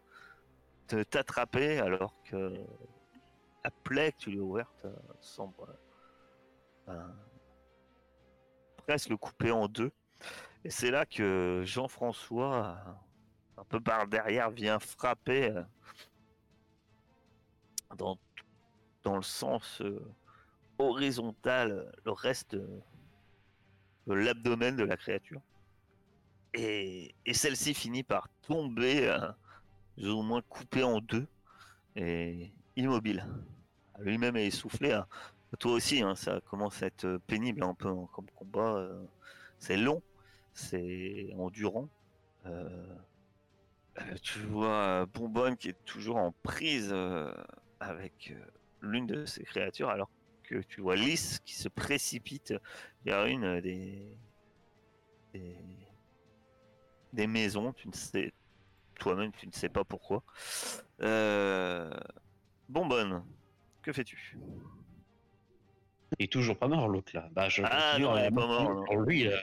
de 0.89 1.03
t'attraper 1.03 1.79
alors 1.79 2.15
que 2.25 2.55
la 3.65 3.71
plaie 3.85 4.13
que 4.13 4.19
tu 4.19 4.31
lui 4.31 4.39
as 4.39 4.43
ouverte 4.43 4.85
euh, 4.85 4.95
semble 5.21 5.77
ben, 6.87 7.15
presque 8.79 9.09
le 9.09 9.17
couper 9.17 9.51
en 9.51 9.69
deux. 9.69 9.93
Et 10.65 10.71
c'est 10.71 10.91
là 10.91 11.07
que 11.07 11.63
Jean-François, 11.65 12.79
un 13.57 13.65
peu 13.65 13.81
par 13.81 14.07
derrière, 14.07 14.51
vient 14.51 14.79
frapper 14.79 15.53
dans 17.97 18.17
dans 19.03 19.17
le 19.17 19.23
sens 19.23 19.81
euh, 19.81 20.01
horizontal 20.79 21.93
le 22.05 22.13
reste 22.13 22.55
euh, 22.55 22.81
de 24.07 24.15
l'abdomen 24.15 24.77
de 24.77 24.85
la 24.85 24.97
créature. 24.97 25.41
Et, 26.55 27.15
et 27.25 27.35
celle-ci 27.35 27.75
finit 27.75 28.03
par 28.03 28.29
tomber, 28.43 29.09
euh, 29.09 29.29
plus 29.97 30.11
ou 30.11 30.23
moins 30.23 30.43
coupée 30.43 30.83
en 30.83 31.01
deux, 31.01 31.27
et 31.97 32.53
immobile. 32.77 33.27
Lui-même 33.99 34.37
est 34.37 34.47
essoufflé. 34.47 34.93
hein. 34.93 35.07
Toi 35.59 35.73
aussi, 35.73 36.03
hein, 36.03 36.15
ça 36.15 36.41
commence 36.41 36.83
à 36.83 36.87
être 36.87 37.19
pénible 37.27 37.63
un 37.63 37.75
peu 37.75 37.89
hein, 37.89 38.09
comme 38.13 38.27
combat. 38.35 38.89
c'est 39.59 39.77
long, 39.77 40.03
c'est 40.55 41.35
endurant. 41.39 41.89
Tu 44.23 44.39
vois 44.41 45.07
Bonbonne 45.13 45.57
qui 45.57 45.69
est 45.69 45.85
toujours 45.85 46.17
en 46.17 46.33
prise 46.43 46.95
avec 47.79 48.35
l'une 48.83 49.07
de 49.07 49.25
ces 49.25 49.45
créatures, 49.45 49.89
alors 49.89 50.11
que 50.43 50.57
tu 50.57 50.81
vois 50.81 50.97
Lys 50.97 51.39
qui 51.45 51.55
se 51.55 51.69
précipite 51.69 52.55
vers 53.05 53.25
une 53.27 53.61
des 53.61 54.19
des, 55.33 55.57
des 57.13 57.27
maisons. 57.27 57.73
Tu 57.73 57.89
ne 57.89 57.95
sais 57.95 58.33
toi-même, 58.97 59.33
tu 59.33 59.47
ne 59.47 59.53
sais 59.53 59.69
pas 59.69 59.85
pourquoi. 59.85 60.23
Euh... 61.01 61.91
Bonbonne, 62.69 63.25
que 63.83 63.93
fais-tu? 63.93 64.39
Il 66.19 66.25
est 66.25 66.33
toujours 66.33 66.59
pas 66.59 66.69
mort, 66.69 66.89
l'autre 66.89 67.13
là. 67.15 67.29
Bah, 67.33 67.49
je 67.49 67.63
Ah, 67.65 67.99
non, 67.99 68.17
il 68.19 68.25
est 68.25 68.31
pas 68.31 68.47
mort. 68.47 68.85
Pour 68.85 68.97
lui, 68.99 69.25
là, 69.25 69.43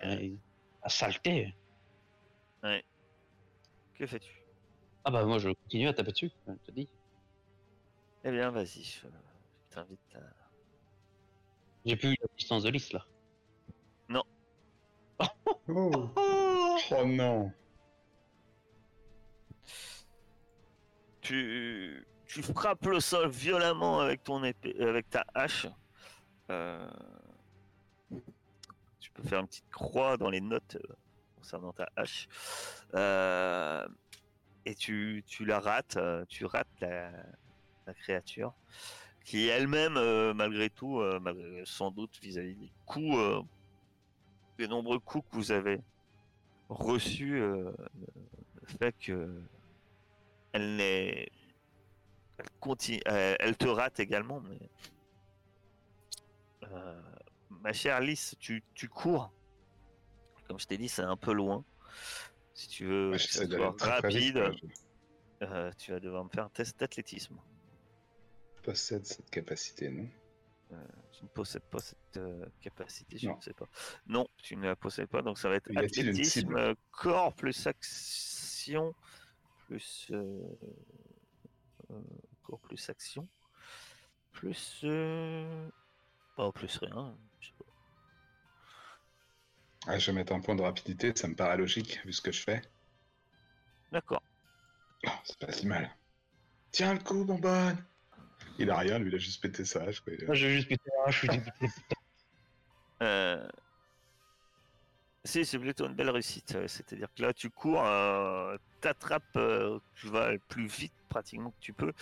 à 0.84 0.90
saleté. 0.90 1.56
Que 2.62 4.06
fais-tu? 4.06 4.32
Ah 5.04 5.12
bah, 5.12 5.26
moi, 5.26 5.40
je 5.40 5.50
continue 5.50 5.88
à 5.88 5.94
taper 5.94 6.12
dessus, 6.12 6.32
je 6.48 6.54
te 6.66 6.72
dis. 6.72 6.90
Eh 8.24 8.32
bien, 8.32 8.52
vas-y, 8.52 8.84
je 8.84 9.08
t'invite 9.70 10.16
à. 10.16 10.20
J'ai 11.86 11.96
plus 11.96 12.10
la 12.10 12.28
distance 12.38 12.64
de 12.64 12.70
liste 12.70 12.94
là. 12.94 13.06
Oh, 15.68 16.10
Oh 16.92 17.06
non 17.06 17.52
tu, 21.22 22.08
tu 22.26 22.42
frappes 22.42 22.86
le 22.86 23.00
sol 23.00 23.30
violemment 23.30 24.00
avec 24.00 24.24
ton 24.24 24.44
épée, 24.44 24.76
avec 24.80 25.10
ta 25.10 25.26
hache. 25.36 25.68
Euh, 26.50 26.90
tu 29.00 29.12
peux 29.12 29.22
faire 29.22 29.42
une 29.42 29.48
petite 29.48 29.70
croix 29.70 30.18
dans 30.18 30.32
les 30.32 30.42
notes 30.42 30.78
euh, 30.78 30.96
concernant 31.36 31.72
ta 31.74 31.88
hache. 31.96 32.28
Euh, 32.96 33.88
et 34.66 34.74
tu, 34.74 35.24
tu 35.28 35.46
la 35.46 35.60
rates, 35.60 36.00
tu 36.28 36.46
rates 36.46 36.68
la, 36.82 37.12
la 37.86 37.94
créature 37.94 38.56
qui 39.26 39.48
elle-même, 39.48 39.98
euh, 39.98 40.34
malgré 40.34 40.70
tout, 40.70 41.00
euh, 41.00 41.20
malgré- 41.20 41.64
sans 41.66 41.92
doute 41.92 42.18
vis-à-vis 42.22 42.56
des 42.56 42.72
coups, 42.86 43.16
euh, 43.18 43.42
des 44.58 44.68
nombreux 44.68 45.00
coups 45.00 45.28
que 45.30 45.36
vous 45.36 45.52
avez 45.52 45.80
reçus, 46.70 47.42
fait 48.66 48.96
que 49.00 49.42
elle 50.52 50.76
n'est 50.76 51.30
elle 52.38 52.50
continue 52.60 53.02
elle, 53.06 53.58
te 53.58 53.68
rate 53.68 54.00
également 54.00 54.42
mais 54.42 54.60
ma 57.50 57.74
chère 57.74 58.00
Lys 58.00 58.36
tu, 58.40 58.64
tu 58.74 58.88
cours. 58.88 59.32
Comme 60.48 60.60
je 60.60 60.66
t'ai 60.66 60.78
dit 60.78 60.90
c'est 60.90 61.04
un 61.04 61.18
peu 61.18 61.34
loin. 61.34 61.64
Si 62.54 62.68
tu 62.70 62.86
veux 62.86 63.12
Ouais, 63.12 63.18
que 63.18 63.24
ça 63.24 63.48
soit 63.48 63.76
rapide. 63.80 64.38
euh, 65.42 65.72
tu 65.78 65.92
vas 65.92 66.00
devoir 66.00 66.26
me 66.26 66.30
faire 66.30 66.46
un 66.46 66.50
test 66.50 66.80
d'athlétisme 66.80 67.38
possède 68.72 69.06
cette 69.06 69.30
capacité, 69.30 69.90
non 69.90 70.08
tu 71.12 71.24
ne 71.24 71.30
possèdes 71.30 71.64
pas 71.64 71.80
cette 71.80 72.18
euh, 72.18 72.46
capacité 72.62 73.18
je 73.18 73.28
Non. 73.28 73.38
ne 73.38 73.42
sais 73.42 73.54
pas 73.54 73.68
non 74.06 74.28
tu 74.44 74.56
ne 74.56 74.68
la 74.68 74.76
possèdes 74.76 75.08
pas 75.10 75.24
donc 75.24 75.40
ça 75.40 75.50
va 75.50 75.56
être 75.56 75.76
athlétisme 75.76 76.56
euh, 76.56 76.76
corps 76.92 77.34
plus 77.34 77.66
action 77.66 78.94
plus 79.66 80.08
euh, 80.12 80.42
euh, 81.92 82.02
corps 82.44 82.60
plus 82.60 82.90
action. 82.90 83.28
Plus. 84.32 84.82
Euh... 84.84 85.70
Pas 86.36 86.52
plus 86.52 86.78
rien. 86.78 87.18
je 87.40 87.48
sais 87.48 87.54
pas. 87.58 87.66
Ah, 89.88 89.98
je 90.00 90.12
vais 90.12 90.16
mettre 90.18 90.34
un 90.34 90.40
point 90.40 90.56
de 90.56 90.62
rapidité, 90.62 91.14
ça 91.16 91.28
me 91.28 91.36
paraît 91.36 91.58
logique 91.58 92.00
vu 92.06 92.14
ce 92.14 92.22
que 92.22 92.32
je 92.32 92.42
fais. 92.42 92.62
D'accord. 93.92 94.24
Oh, 95.06 95.12
c'est 95.24 95.38
pas 95.40 95.52
si 95.52 95.68
mal. 95.68 95.90
Tiens 96.72 96.94
le 96.94 97.00
coup, 97.00 97.26
bonbonne 97.26 97.84
Il 98.60 98.70
a 98.70 98.78
rien, 98.78 99.00
lui, 99.00 99.10
il 99.10 99.16
a 99.16 99.18
juste 99.18 99.42
pété 99.42 99.66
ça. 99.66 99.90
Je 99.92 100.02
crois. 100.02 100.14
Moi, 100.26 100.36
j'ai 100.36 100.52
juste 100.52 100.68
pété 100.70 100.90
un, 101.06 101.12
je 101.12 101.18
suis 101.18 101.28
dégoûté. 101.28 101.68
Euh... 103.02 103.48
Si, 105.24 105.46
c'est 105.46 105.60
plutôt 105.60 105.86
une 105.88 105.96
belle 105.96 106.10
réussite. 106.10 106.56
euh, 106.56 106.68
C'est-à-dire 106.68 107.08
que 107.16 107.22
là, 107.22 107.34
tu 107.34 107.50
cours, 107.50 107.86
euh, 107.86 108.58
t'attrapes, 108.82 109.24
euh, 109.36 109.80
tu 109.96 110.08
vas 110.08 110.32
le 110.32 110.40
plus 110.40 110.66
vite 110.68 110.94
pratiquement 111.10 111.52
que 111.52 111.60
tu 111.60 111.74
peux. 111.74 111.94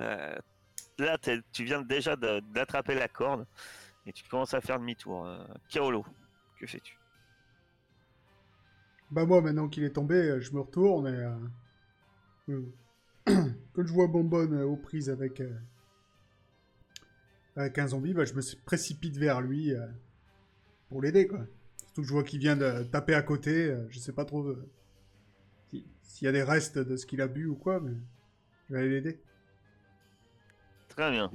Euh, 0.00 0.36
là, 0.98 1.18
tu 1.18 1.64
viens 1.64 1.82
déjà 1.82 2.16
d'attraper 2.16 2.94
la 2.94 3.08
corde 3.08 3.46
et 4.06 4.12
tu 4.12 4.24
commences 4.24 4.54
à 4.54 4.60
faire 4.60 4.78
demi-tour. 4.78 5.26
Euh, 5.26 5.44
Kaolo, 5.68 6.04
que 6.58 6.66
fais-tu? 6.66 6.98
Bah 9.10 9.24
moi, 9.24 9.40
maintenant 9.40 9.68
qu'il 9.68 9.84
est 9.84 9.92
tombé, 9.94 10.16
euh, 10.16 10.40
je 10.40 10.52
me 10.52 10.60
retourne 10.60 11.06
et... 11.06 11.10
euh, 12.50 12.60
euh, 13.28 13.50
Quand 13.72 13.86
je 13.86 13.92
vois 13.92 14.06
Bonbonne 14.06 14.54
euh, 14.54 14.66
aux 14.66 14.76
prises 14.76 15.10
avec... 15.10 15.40
Avec 17.56 17.78
un 17.78 17.86
zombie, 17.88 18.12
bah, 18.12 18.24
je 18.24 18.34
me 18.34 18.42
précipite 18.64 19.16
vers 19.16 19.40
lui 19.40 19.72
euh, 19.72 19.86
pour 20.88 21.00
l'aider, 21.02 21.26
quoi. 21.26 21.40
Surtout 21.78 22.02
que 22.02 22.06
je 22.06 22.12
vois 22.12 22.22
qu'il 22.24 22.38
vient 22.38 22.56
de 22.56 22.82
taper 22.84 23.14
à 23.14 23.22
côté, 23.22 23.66
euh, 23.70 23.86
je 23.90 23.98
sais 23.98 24.12
pas 24.12 24.24
trop 24.26 24.42
euh, 24.44 24.68
si- 25.70 25.86
s'il 26.02 26.26
y 26.26 26.28
a 26.28 26.32
des 26.32 26.42
restes 26.42 26.78
de 26.78 26.96
ce 26.96 27.06
qu'il 27.06 27.20
a 27.22 27.28
bu 27.28 27.46
ou 27.46 27.54
quoi, 27.56 27.80
mais 27.80 27.92
je 28.68 28.74
vais 28.74 28.80
aller 28.80 28.90
l'aider. 28.90 29.20
Très 30.88 31.10
bien. 31.10 31.30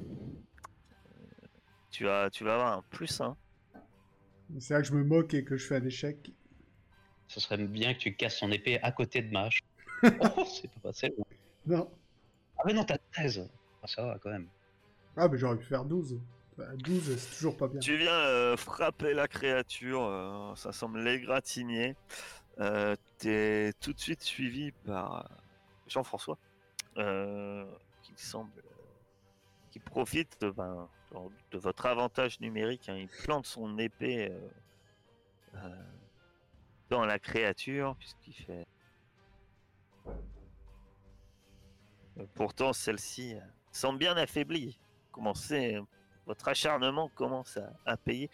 Tu 1.89 2.05
vas, 2.05 2.29
tu 2.29 2.43
vas 2.43 2.53
avoir 2.55 2.77
un 2.77 2.83
plus 2.89 3.19
1. 3.19 3.35
C'est 4.59 4.73
là 4.73 4.81
que 4.81 4.87
je 4.87 4.93
me 4.93 5.03
moque 5.03 5.33
et 5.33 5.43
que 5.43 5.57
je 5.57 5.65
fais 5.65 5.75
un 5.77 5.85
échec. 5.85 6.31
Ce 7.27 7.39
serait 7.39 7.57
bien 7.57 7.93
que 7.93 7.99
tu 7.99 8.15
casses 8.15 8.37
son 8.37 8.51
épée 8.51 8.79
à 8.81 8.91
côté 8.91 9.21
de 9.21 9.31
Mâche. 9.31 9.59
oh, 10.03 10.43
c'est 10.61 10.69
pas 10.73 10.79
passé. 10.89 11.13
Non. 11.65 11.89
Ah, 12.57 12.63
mais 12.65 12.73
non, 12.73 12.83
t'as 12.83 12.97
13. 13.13 13.49
Ah, 13.81 13.87
ça 13.87 14.05
va 14.05 14.19
quand 14.19 14.29
même. 14.29 14.47
Ah, 15.17 15.27
mais 15.27 15.37
j'aurais 15.37 15.57
pu 15.57 15.65
faire 15.65 15.85
12. 15.85 16.19
Bah, 16.57 16.65
12, 16.77 17.17
c'est 17.17 17.35
toujours 17.35 17.57
pas 17.57 17.67
bien. 17.67 17.79
Tu 17.79 17.97
viens 17.97 18.11
euh, 18.11 18.57
frapper 18.57 19.13
la 19.13 19.27
créature, 19.27 20.03
euh, 20.03 20.55
ça 20.55 20.71
semble 20.71 20.99
l'égratigner. 20.99 21.95
Euh, 22.59 22.95
T'es 23.17 23.71
tout 23.79 23.93
de 23.93 23.99
suite 23.99 24.21
suivi 24.21 24.71
par 24.71 25.29
Jean-François, 25.87 26.37
qui 26.95 28.13
semble, 28.15 28.51
qui 29.69 29.79
profite 29.79 30.41
de, 30.41 30.49
ben, 30.49 30.87
de 31.51 31.57
votre 31.57 31.85
avantage 31.85 32.39
numérique. 32.39 32.89
hein. 32.89 32.95
Il 32.97 33.07
plante 33.07 33.45
son 33.45 33.77
épée 33.77 34.31
dans 36.89 37.05
la 37.05 37.19
créature, 37.19 37.95
puisqu'il 37.99 38.33
fait. 38.33 38.65
Pourtant, 42.33 42.73
celle-ci 42.73 43.35
semble 43.71 43.99
bien 43.99 44.17
affaiblie. 44.17 44.79
Commencez, 45.11 45.77
votre 46.25 46.47
acharnement 46.47 47.09
commence 47.09 47.57
à, 47.57 47.73
à 47.85 47.97
payer. 47.97 48.29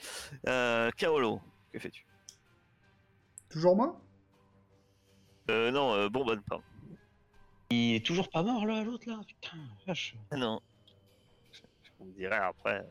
Euh, 0.47 0.89
Kaolo, 0.91 1.41
que 1.71 1.79
fais-tu? 1.79 2.05
Toujours 3.49 3.75
moi? 3.75 3.99
Euh, 5.49 5.71
Non, 5.71 5.93
euh, 5.93 6.09
bonbonne, 6.09 6.41
pardon. 6.43 6.63
Il 7.69 7.95
est 7.95 8.05
toujours 8.05 8.29
pas 8.29 8.43
mort 8.43 8.65
là, 8.65 8.83
l'autre 8.83 9.09
là? 9.09 9.19
Putain, 9.27 9.57
vache. 9.85 10.15
Ah 10.31 10.37
non. 10.37 10.61
Je, 11.51 11.61
je 11.83 11.91
vous 11.99 12.11
dirai 12.11 12.35
après. 12.35 12.85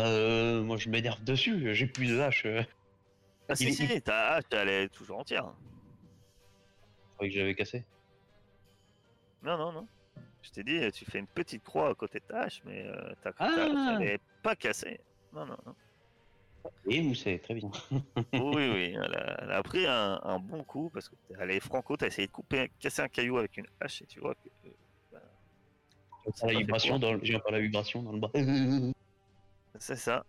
Euh, 0.00 0.62
moi 0.62 0.78
je 0.78 0.88
m'énerve 0.88 1.22
dessus, 1.24 1.74
j'ai 1.74 1.86
plus 1.86 2.08
de 2.08 2.18
hache. 2.20 2.46
Ah 3.48 3.54
si, 3.54 3.74
si, 3.74 4.00
ta 4.00 4.34
hache, 4.34 4.44
elle 4.52 4.68
est 4.68 4.88
toujours 4.88 5.18
entière. 5.18 5.52
Je 7.08 7.14
croyais 7.14 7.32
que 7.32 7.38
j'avais 7.38 7.54
cassé. 7.54 7.84
Non, 9.42 9.58
non, 9.58 9.72
non. 9.72 9.88
Je 10.42 10.50
t'ai 10.50 10.62
dit, 10.64 10.90
tu 10.92 11.04
fais 11.04 11.18
une 11.18 11.26
petite 11.26 11.62
croix 11.62 11.90
à 11.90 11.94
côté 11.94 12.20
de 12.20 12.24
ta 12.24 12.42
hache, 12.42 12.62
mais 12.64 12.86
euh, 12.86 13.14
ta, 13.22 13.32
Ah. 13.38 13.98
pas 14.42 14.56
cassée. 14.56 15.00
Non, 15.32 15.46
non, 15.46 15.56
non. 15.66 15.74
Et 16.86 17.00
vous 17.00 17.14
savez, 17.14 17.38
très 17.38 17.54
bien. 17.54 17.70
Oui, 17.90 18.00
oui, 18.34 18.94
elle 18.94 19.14
a, 19.14 19.42
elle 19.42 19.52
a 19.52 19.62
pris 19.62 19.86
un, 19.86 20.20
un 20.22 20.38
bon 20.38 20.62
coup 20.64 20.90
parce 20.92 21.08
que 21.08 21.14
elle 21.38 21.50
est 21.50 21.60
franco, 21.60 21.96
t'as 21.96 22.06
essayé 22.08 22.26
de 22.26 22.32
couper, 22.32 22.70
casser 22.80 23.02
un 23.02 23.08
caillou 23.08 23.38
avec 23.38 23.56
une 23.56 23.66
hache 23.80 24.02
et 24.02 24.06
tu 24.06 24.20
vois 24.20 24.34
que 24.34 24.48
euh, 25.14 25.18
J'ai 26.24 26.28
encore 26.28 26.48
la 26.52 26.58
vibration 26.58 26.98
dans 26.98 27.12
le... 27.14 27.20
j'ai 27.22 27.36
encore 27.36 27.52
la 27.52 27.60
vibration 27.60 28.02
dans 28.02 28.12
le 28.12 28.18
bras. 28.18 28.30
c'est 29.78 29.96
ça. 29.96 30.24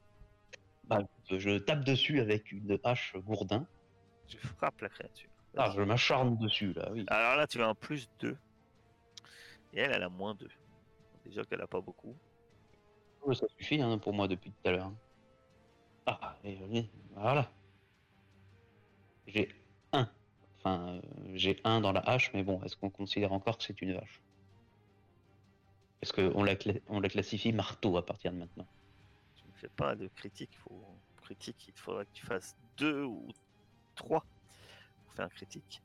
Bah, 0.86 1.02
je 1.30 1.58
tape 1.58 1.84
dessus 1.84 2.20
avec 2.22 2.52
une 2.52 2.78
hache 2.84 3.16
gourdin. 3.18 3.66
Je 4.28 4.38
frappe 4.38 4.80
la 4.82 4.90
créature. 4.90 5.30
Ah, 5.58 5.74
je 5.76 5.82
m'acharne 5.82 6.38
dessus 6.38 6.72
là, 6.74 6.90
oui. 6.94 7.04
Alors 7.08 7.36
là, 7.36 7.46
tu 7.48 7.62
as 7.62 7.68
un 7.68 7.76
plus 7.76 8.10
2. 8.22 8.38
Et 9.74 9.80
elle, 9.80 9.92
elle 9.92 10.04
a 10.04 10.10
moins 10.10 10.36
2. 10.36 10.50
Déjà 11.26 11.44
qu'elle 11.44 11.62
a 11.62 11.68
pas 11.68 11.82
beaucoup. 11.82 12.16
Ça 13.34 13.48
suffit 13.58 13.82
hein, 13.82 13.98
pour 13.98 14.14
moi 14.14 14.28
depuis 14.28 14.52
tout 14.52 14.70
à 14.70 14.72
l'heure. 14.72 14.92
Ah, 16.06 16.38
et 16.44 16.58
voilà. 17.12 17.52
J'ai 19.26 19.50
un. 19.94 20.12
Enfin, 20.60 20.96
euh, 20.98 21.02
j'ai 21.34 21.60
un 21.64 21.82
dans 21.82 21.92
la 21.92 22.02
hache, 22.02 22.32
mais 22.34 22.44
bon, 22.44 22.62
est-ce 22.64 22.76
qu'on 22.76 22.90
considère 22.92 23.32
encore 23.34 23.58
que 23.58 23.64
c'est 23.64 23.82
une 23.82 23.92
hache 23.96 24.24
Est-ce 26.02 26.14
qu'on 26.14 26.44
la, 26.44 26.56
cla- 26.56 26.82
on 26.88 27.00
la 27.00 27.10
classifie 27.10 27.54
marteau 27.54 27.98
à 27.98 28.06
partir 28.06 28.32
de 28.32 28.38
maintenant? 28.38 28.68
Tu 29.36 29.48
ne 29.48 29.54
fais 29.54 29.70
pas 29.70 29.96
de 29.96 30.08
critique. 30.08 30.56
Faut... 30.58 31.00
Critique, 31.22 31.68
il 31.68 31.74
te 31.74 31.80
faudrait 31.80 32.06
que 32.06 32.12
tu 32.14 32.26
fasses 32.26 32.56
2 32.78 33.04
ou 33.04 33.28
3 33.96 34.26
pour 35.06 35.14
faire 35.14 35.26
un 35.26 35.30
critique. 35.30 35.82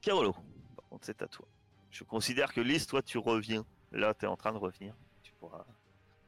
Carolo, 0.00 0.32
par 0.76 0.86
contre, 0.88 1.06
c'est 1.06 1.22
à 1.22 1.28
toi. 1.28 1.48
Je 1.96 2.04
considère 2.04 2.52
que 2.52 2.60
Lys, 2.60 2.86
toi, 2.86 3.00
tu 3.00 3.16
reviens. 3.16 3.64
Là, 3.90 4.12
tu 4.12 4.26
es 4.26 4.28
en 4.28 4.36
train 4.36 4.52
de 4.52 4.58
revenir. 4.58 4.94
Tu 5.22 5.32
pourras. 5.40 5.64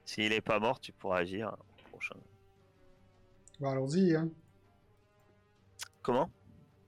S'il 0.07 0.33
est 0.33 0.41
pas 0.41 0.59
mort, 0.59 0.81
tu 0.81 0.93
pourras 0.93 1.19
agir 1.19 1.55
au 1.85 1.89
prochain. 1.91 2.17
Bah, 3.61 3.73
allons-y, 3.73 4.15
hein. 4.17 4.31
Comment? 6.01 6.31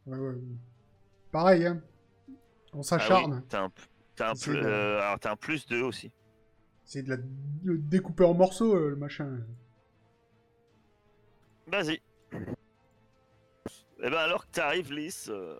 Ouais, 0.06 0.16
ouais. 0.18 0.34
Pareil, 1.30 1.66
hein. 1.66 1.82
On 2.72 2.82
s'acharne. 2.82 3.32
Ah 3.34 3.36
oui, 3.36 3.42
t'as 3.50 3.62
un, 3.64 3.72
t'as 4.16 4.30
un, 4.30 4.34
plus- 4.34 4.54
de- 4.54 4.64
euh, 4.66 5.00
alors, 5.02 5.20
t'as 5.20 5.32
un 5.32 5.36
plus 5.36 5.66
2 5.66 5.82
aussi. 5.82 6.10
C'est 6.84 7.02
de 7.02 7.10
la 7.10 7.16
le 7.64 7.76
découper 7.76 8.24
en 8.24 8.32
morceaux, 8.32 8.74
euh, 8.74 8.88
le 8.88 8.96
machin. 8.96 9.44
Vas-y. 11.66 12.00
Eh 12.32 14.08
ben 14.08 14.14
alors 14.16 14.46
que 14.46 14.50
t'arrives, 14.52 14.90
Lys, 14.90 15.28
euh, 15.28 15.58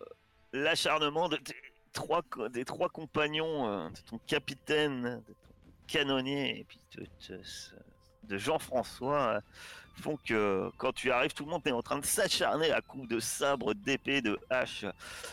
l'acharnement 0.55 1.29
de 1.29 1.37
tes 1.37 1.55
trois, 1.93 2.23
des 2.53 2.65
trois 2.65 2.89
compagnons, 2.89 3.69
euh, 3.69 3.89
de 3.89 4.01
ton 4.09 4.19
capitaine, 4.27 5.23
de 5.27 5.33
ton 5.33 5.73
canonnier 5.87 6.61
et 6.61 6.65
puis 6.65 6.81
de, 6.97 7.07
de 8.25 8.39
Jean-François 8.39 9.21
euh, 9.21 9.41
font 10.01 10.19
que 10.25 10.71
quand 10.79 10.93
tu 10.93 11.11
arrives, 11.11 11.33
tout 11.33 11.45
le 11.45 11.51
monde 11.51 11.67
est 11.67 11.73
en 11.73 11.83
train 11.83 11.99
de 11.99 12.05
s'acharner 12.05 12.73
à 12.73 12.81
coups 12.81 13.09
de 13.09 13.21
sabre, 13.21 13.75
d'épée, 13.75 14.23
de 14.23 14.39
hache 14.49 14.85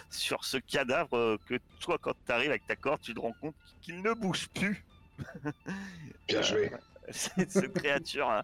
sur 0.09 0.43
ce 0.43 0.57
cadavre 0.57 1.15
euh, 1.15 1.37
que 1.47 1.55
toi, 1.79 1.97
quand 1.99 2.13
tu 2.25 2.31
arrives 2.31 2.49
avec 2.49 2.65
ta 2.67 2.75
corde, 2.75 3.01
tu 3.01 3.13
te 3.13 3.19
rends 3.19 3.35
compte 3.39 3.55
qu'il 3.81 4.01
ne 4.01 4.13
bouge 4.13 4.49
plus. 4.49 4.83
Bien 6.27 6.41
joué. 6.41 6.71
cette, 7.09 7.51
cette 7.51 7.73
créature 7.73 8.43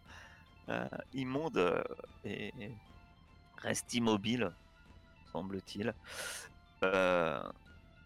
euh, 0.70 0.88
immonde 1.14 1.84
et, 2.24 2.48
et 2.60 2.72
reste 3.58 3.94
immobile, 3.94 4.52
semble-t-il. 5.32 5.94
Euh, 6.84 7.42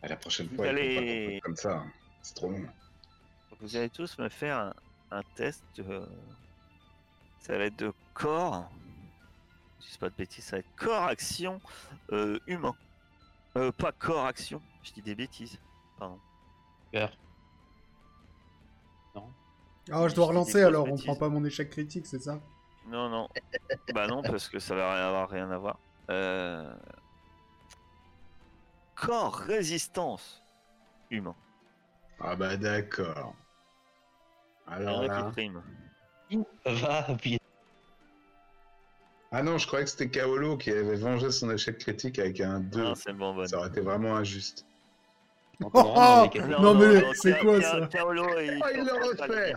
À 0.04 0.08
la 0.08 0.16
prochaine 0.16 0.48
Vous 0.48 0.56
fois, 0.58 0.68
allez- 0.68 1.40
comme 1.44 1.56
ça. 1.56 1.78
hein. 1.78 1.92
C'est 2.22 2.36
trop 2.36 2.50
long. 2.50 2.66
vous 3.60 3.76
allez 3.76 3.90
tous 3.90 4.18
me 4.20 4.30
faire 4.30 4.58
un, 4.58 4.74
un 5.12 5.22
test. 5.36 5.64
de- 5.78 6.08
ça 7.40 7.58
va 7.58 7.66
être 7.66 7.78
de 7.78 7.94
corps. 8.14 8.70
Je 9.82 9.92
dis 9.92 9.98
pas 9.98 10.10
de 10.10 10.16
bêtises, 10.16 10.44
ça 10.44 10.58
va 10.58 10.60
être 10.60 10.76
corps 10.76 11.04
action 11.04 11.62
euh, 12.12 12.40
humain. 12.48 12.76
Euh, 13.56 13.72
pas 13.72 13.92
corps 13.92 14.26
action, 14.26 14.62
je 14.84 14.92
dis 14.92 15.02
des 15.02 15.16
bêtises. 15.16 15.58
Pardon. 15.98 16.20
Super. 16.86 17.12
Ah, 19.90 20.04
je 20.04 20.10
Je 20.10 20.16
dois 20.16 20.26
relancer 20.28 20.62
alors, 20.62 20.86
on 20.88 20.92
bêtises. 20.92 21.06
prend 21.06 21.16
pas 21.16 21.30
mon 21.30 21.44
échec 21.46 21.70
critique, 21.70 22.06
c'est 22.06 22.20
ça? 22.22 22.42
Non, 22.88 23.08
non. 23.10 23.30
bah 23.94 24.08
non, 24.08 24.22
parce 24.22 24.50
que 24.50 24.60
ça 24.60 24.76
va 24.76 24.94
rien 24.96 25.08
avoir, 25.08 25.30
rien 25.30 25.50
à 25.52 25.58
voir. 25.58 25.80
Euh... 26.10 26.76
Corps 29.00 29.36
résistance 29.36 30.42
humain. 31.12 31.36
Ah 32.20 32.36
bah 32.36 32.58
d'accord. 32.58 33.36
Alors 34.68 35.04
là... 35.04 35.32
Va, 36.66 37.08
puis 37.22 37.38
Ah 39.32 39.44
non, 39.44 39.58
je 39.58 39.68
croyais 39.68 39.86
que 39.86 39.92
c'était 39.92 40.10
Kaolo 40.10 40.58
qui 40.58 40.72
avait 40.72 40.96
vengé 40.96 41.32
son 41.32 41.50
échec 41.52 41.78
critique 41.78 42.20
avec 42.20 42.42
un 42.42 42.60
2. 42.60 42.82
Non, 42.84 42.96
c'est 42.96 43.14
bon, 43.14 43.34
bon. 43.36 43.46
Ça 43.48 43.60
aurait 43.60 43.70
été 43.70 43.82
vraiment 43.82 44.16
injuste. 44.18 44.66
Les 45.60 45.68
Oh 45.74 46.28
catégories- 46.32 46.62
Non, 46.62 46.74
mais 46.76 47.02
c'est 47.14 47.40
quoi, 47.40 47.62
ça 47.62 47.88
Kaolo, 47.88 48.40
il, 48.40 48.62
Oh, 48.64 48.68
il 48.74 48.84
le 48.84 48.94
refait 49.10 49.54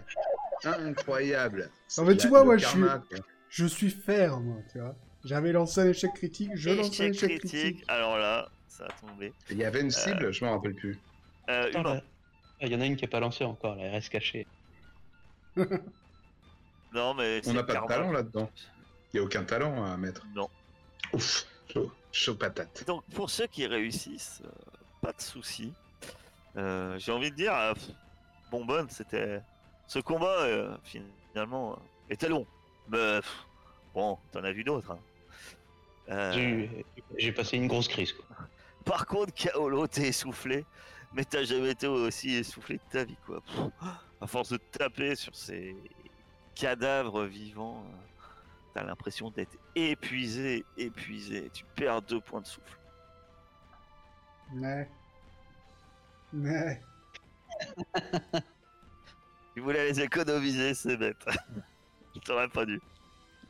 Incroyable 0.64 1.70
Non, 1.98 2.04
mais 2.04 2.16
tu 2.16 2.28
vois, 2.28 2.44
moi, 2.44 2.56
je 2.58 2.66
suis- 2.66 2.80
quoi. 2.80 3.02
Je 3.48 3.66
suis 3.66 3.90
fer, 3.90 4.38
moi, 4.40 4.58
tu 4.70 4.78
vois. 4.80 4.94
J'avais 5.24 5.52
lancé 5.52 5.80
un 5.80 5.86
échec 5.88 6.12
critique, 6.14 6.50
je 6.54 6.70
lance 6.70 6.86
un 7.00 7.04
Échec 7.06 7.14
échec 7.14 7.38
critique. 7.40 7.60
critique. 7.60 7.84
Alors 7.88 8.16
là, 8.16 8.48
ça 8.80 8.86
a 8.86 9.06
tombé. 9.06 9.32
Il 9.50 9.58
y 9.58 9.64
avait 9.64 9.80
une 9.82 9.90
cible, 9.90 10.32
je 10.32 10.44
m'en 10.44 10.52
rappelle 10.52 10.74
plus. 10.74 10.98
Euh, 11.48 11.68
Attends, 11.74 12.00
Il 12.62 12.68
y 12.68 12.74
en 12.74 12.80
a 12.80 12.86
une 12.86 12.96
qui 12.96 13.04
est 13.04 13.08
pas 13.08 13.20
lancée 13.20 13.44
encore, 13.44 13.76
là, 13.76 13.84
elle 13.84 13.92
reste 13.92 14.08
cachée. 14.10 14.46
Non, 16.92 17.14
mais 17.14 17.40
On 17.46 17.52
n'a 17.52 17.62
pas 17.62 17.80
de 17.80 17.86
talent 17.86 18.10
là-dedans. 18.10 18.50
Il 19.12 19.16
n'y 19.16 19.20
a 19.20 19.22
aucun 19.24 19.44
talent 19.44 19.84
à 19.84 19.96
mettre. 19.96 20.26
Non. 20.34 20.48
Ouf, 21.12 21.46
chaud, 21.72 21.92
chaud 22.10 22.34
patate. 22.34 22.84
Donc 22.86 23.04
pour 23.14 23.30
ceux 23.30 23.46
qui 23.46 23.64
réussissent, 23.66 24.42
euh, 24.44 24.48
pas 25.00 25.12
de 25.12 25.20
souci. 25.20 25.72
Euh, 26.56 26.98
J'ai 26.98 27.12
envie 27.12 27.30
de 27.30 27.36
dire, 27.36 27.54
euh, 27.54 27.74
Bonbonne, 28.50 28.90
c'était 28.90 29.40
ce 29.86 30.00
combat 30.00 30.40
euh, 30.42 30.76
finalement 30.82 31.72
euh, 31.74 31.76
était 32.12 32.28
long, 32.28 32.44
mais 32.88 33.20
pff, 33.20 33.44
bon, 33.94 34.18
t'en 34.32 34.42
as 34.42 34.50
vu 34.52 34.64
d'autres. 34.64 34.90
hein. 34.90 34.98
Euh, 36.08 36.66
J'ai 37.18 37.30
passé 37.30 37.56
une 37.56 37.68
grosse 37.68 37.86
crise, 37.86 38.12
quoi. 38.12 38.26
Par 38.84 39.06
contre, 39.06 39.32
Kaolo, 39.34 39.86
t'es 39.86 40.08
essoufflé, 40.08 40.64
mais 41.12 41.24
t'as 41.24 41.44
jamais 41.44 41.70
été 41.70 41.86
aussi 41.86 42.34
essoufflé 42.34 42.76
de 42.76 42.82
ta 42.90 43.04
vie, 43.04 43.16
quoi. 43.26 43.40
Pff, 43.40 43.70
à 44.20 44.26
force 44.26 44.50
de 44.50 44.56
taper 44.58 45.14
sur 45.14 45.34
ces 45.34 45.76
cadavres 46.54 47.24
vivants, 47.24 47.84
euh, 47.86 47.96
t'as 48.74 48.84
l'impression 48.84 49.30
d'être 49.30 49.56
épuisé, 49.74 50.64
épuisé. 50.76 51.50
Tu 51.52 51.64
perds 51.74 52.02
deux 52.02 52.20
points 52.20 52.40
de 52.40 52.46
souffle. 52.46 52.78
Ouais. 54.54 54.88
Ouais. 56.32 56.80
Tu 59.54 59.60
voulais 59.60 59.90
les 59.90 60.00
économiser, 60.00 60.74
c'est 60.74 60.96
bête. 60.96 61.24
T'aurais 62.24 62.48
pas 62.48 62.64
dû. 62.64 62.80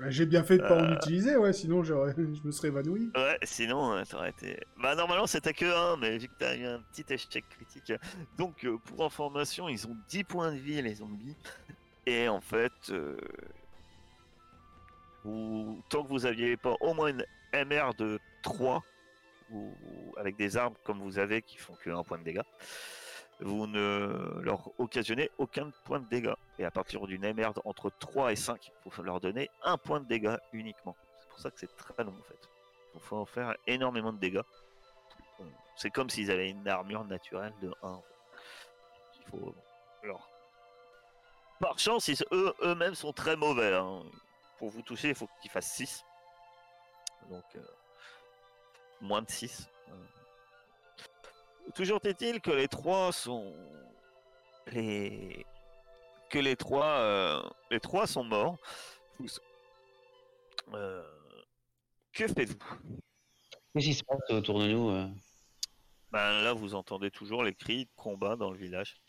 Ouais, 0.01 0.11
J'ai 0.11 0.27
bien 0.27 0.43
fait 0.43 0.57
de 0.59 0.63
pas 0.63 0.77
en 0.83 0.91
Euh. 0.91 0.95
utiliser, 0.97 1.37
ouais, 1.37 1.53
sinon 1.53 1.83
j'aurais- 1.83 2.15
je 2.43 2.43
me 2.47 2.51
serais 2.53 2.69
évanoui. 2.69 3.11
Ouais, 3.15 3.39
sinon, 3.43 3.93
euh, 3.93 4.03
t'aurais 4.09 4.31
été. 4.31 4.59
Bah, 4.77 4.95
normalement, 4.95 5.27
c'était 5.27 5.53
que 5.53 5.67
1, 5.67 5.97
mais 5.99 6.17
vu 6.19 6.29
que 6.29 6.35
t'as 6.39 6.57
eu 6.57 6.65
un 6.65 6.81
petit 6.93 7.05
échec 7.13 7.45
critique. 7.51 7.93
Donc, 8.39 8.65
euh, 8.65 8.79
pour 8.79 9.05
information, 9.05 9.69
ils 9.69 9.87
ont 9.87 9.97
10 10.09 10.25
points 10.25 10.53
de 10.53 10.59
vie, 10.59 10.81
les 10.81 10.95
zombies. 10.97 11.37
Et 12.07 12.29
en 12.29 12.41
fait, 12.41 12.73
euh, 12.91 13.17
vous- 15.25 15.83
tant 15.91 16.03
que 16.03 16.09
vous 16.09 16.27
aviez 16.27 16.57
pas 16.57 16.75
au 16.81 16.95
moins 16.95 17.09
une 17.09 17.25
MR 17.53 17.95
de 17.95 18.19
3, 18.43 18.83
ou 19.51 19.75
avec 20.17 20.37
des 20.37 20.57
armes 20.57 20.75
comme 20.85 21.01
vous 21.01 21.19
avez 21.19 21.43
qui 21.43 21.59
font 21.59 21.75
que 21.75 21.91
1 21.91 22.05
point 22.05 22.19
de 22.19 22.25
dégâts, 22.25 22.41
vous 23.43 23.67
ne 23.67 24.41
leur 24.43 24.69
occasionnez 24.79 25.31
aucun 25.39 25.71
point 25.85 26.01
de 26.01 26.07
dégâts. 26.07 26.35
Et 26.59 26.65
à 26.65 26.71
partir 26.71 27.07
d'une 27.07 27.23
MR 27.33 27.53
entre 27.65 27.91
3 27.99 28.33
et 28.33 28.37
5, 28.37 28.71
il 28.87 28.93
faut 28.93 29.03
leur 29.03 29.21
donner 29.21 29.51
un 29.63 29.79
point 29.79 30.01
de 30.01 30.07
dégâts 30.07 30.37
uniquement. 30.53 30.97
C'est 31.21 31.29
pour 31.29 31.39
ça 31.39 31.51
que 31.51 31.59
c'est 31.59 31.75
très 31.77 32.05
long 32.05 32.15
en 32.19 32.23
fait. 32.25 32.49
Il 32.95 33.01
faut 33.01 33.17
en 33.17 33.27
faire 33.27 33.55
énormément 33.67 34.13
de 34.13 34.19
dégâts. 34.19 34.43
C'est 35.77 35.91
comme 35.91 36.11
s'ils 36.11 36.31
avaient 36.31 36.51
une 36.51 36.69
armure 36.69 37.05
naturelle 37.05 37.55
de 37.63 37.73
1. 37.83 37.89
en 37.89 38.03
fait. 38.03 39.19
Il 39.21 39.31
faut 39.31 39.55
leur... 40.03 40.29
Par 41.61 41.79
chance, 41.79 42.11
eux, 42.33 42.55
eux-mêmes 42.63 42.95
sont 42.95 43.13
très 43.13 43.37
mauvais. 43.37 43.75
hein. 43.75 44.03
Pour 44.59 44.71
vous 44.71 44.83
toucher, 44.83 45.09
il 45.11 45.15
faut 45.15 45.29
qu'ils 45.41 45.51
fassent 45.51 45.73
6. 45.73 46.05
Donc, 47.31 47.45
euh, 47.57 47.63
moins 49.01 49.23
de 49.23 49.31
6. 49.31 49.69
Toujours 51.75 52.01
est-il 52.05 52.41
que 52.41 52.51
les 52.51 52.69
trois 52.69 53.13
sont. 53.13 53.55
Les. 54.73 55.45
Que 56.31 56.39
les 56.39 56.57
trois. 56.57 56.87
euh, 56.87 57.43
Les 57.71 57.81
trois 57.81 58.07
sont 58.07 58.25
morts. 58.25 58.59
Euh, 60.75 61.03
Que 62.13 62.27
faites-vous? 62.29 62.59
Qu'est-ce 63.75 63.87
qui 63.87 63.95
se 63.95 64.05
passe 64.05 64.19
autour 64.31 64.61
de 64.61 64.67
nous 64.69 64.91
euh? 64.91 65.09
Ben 66.13 66.43
là, 66.43 66.53
vous 66.53 66.75
entendez 66.75 67.11
toujours 67.11 67.45
les 67.45 67.55
cris 67.55 67.85
de 67.85 67.91
combat 67.97 68.35
dans 68.37 68.51
le 68.51 68.59
village. 68.59 69.01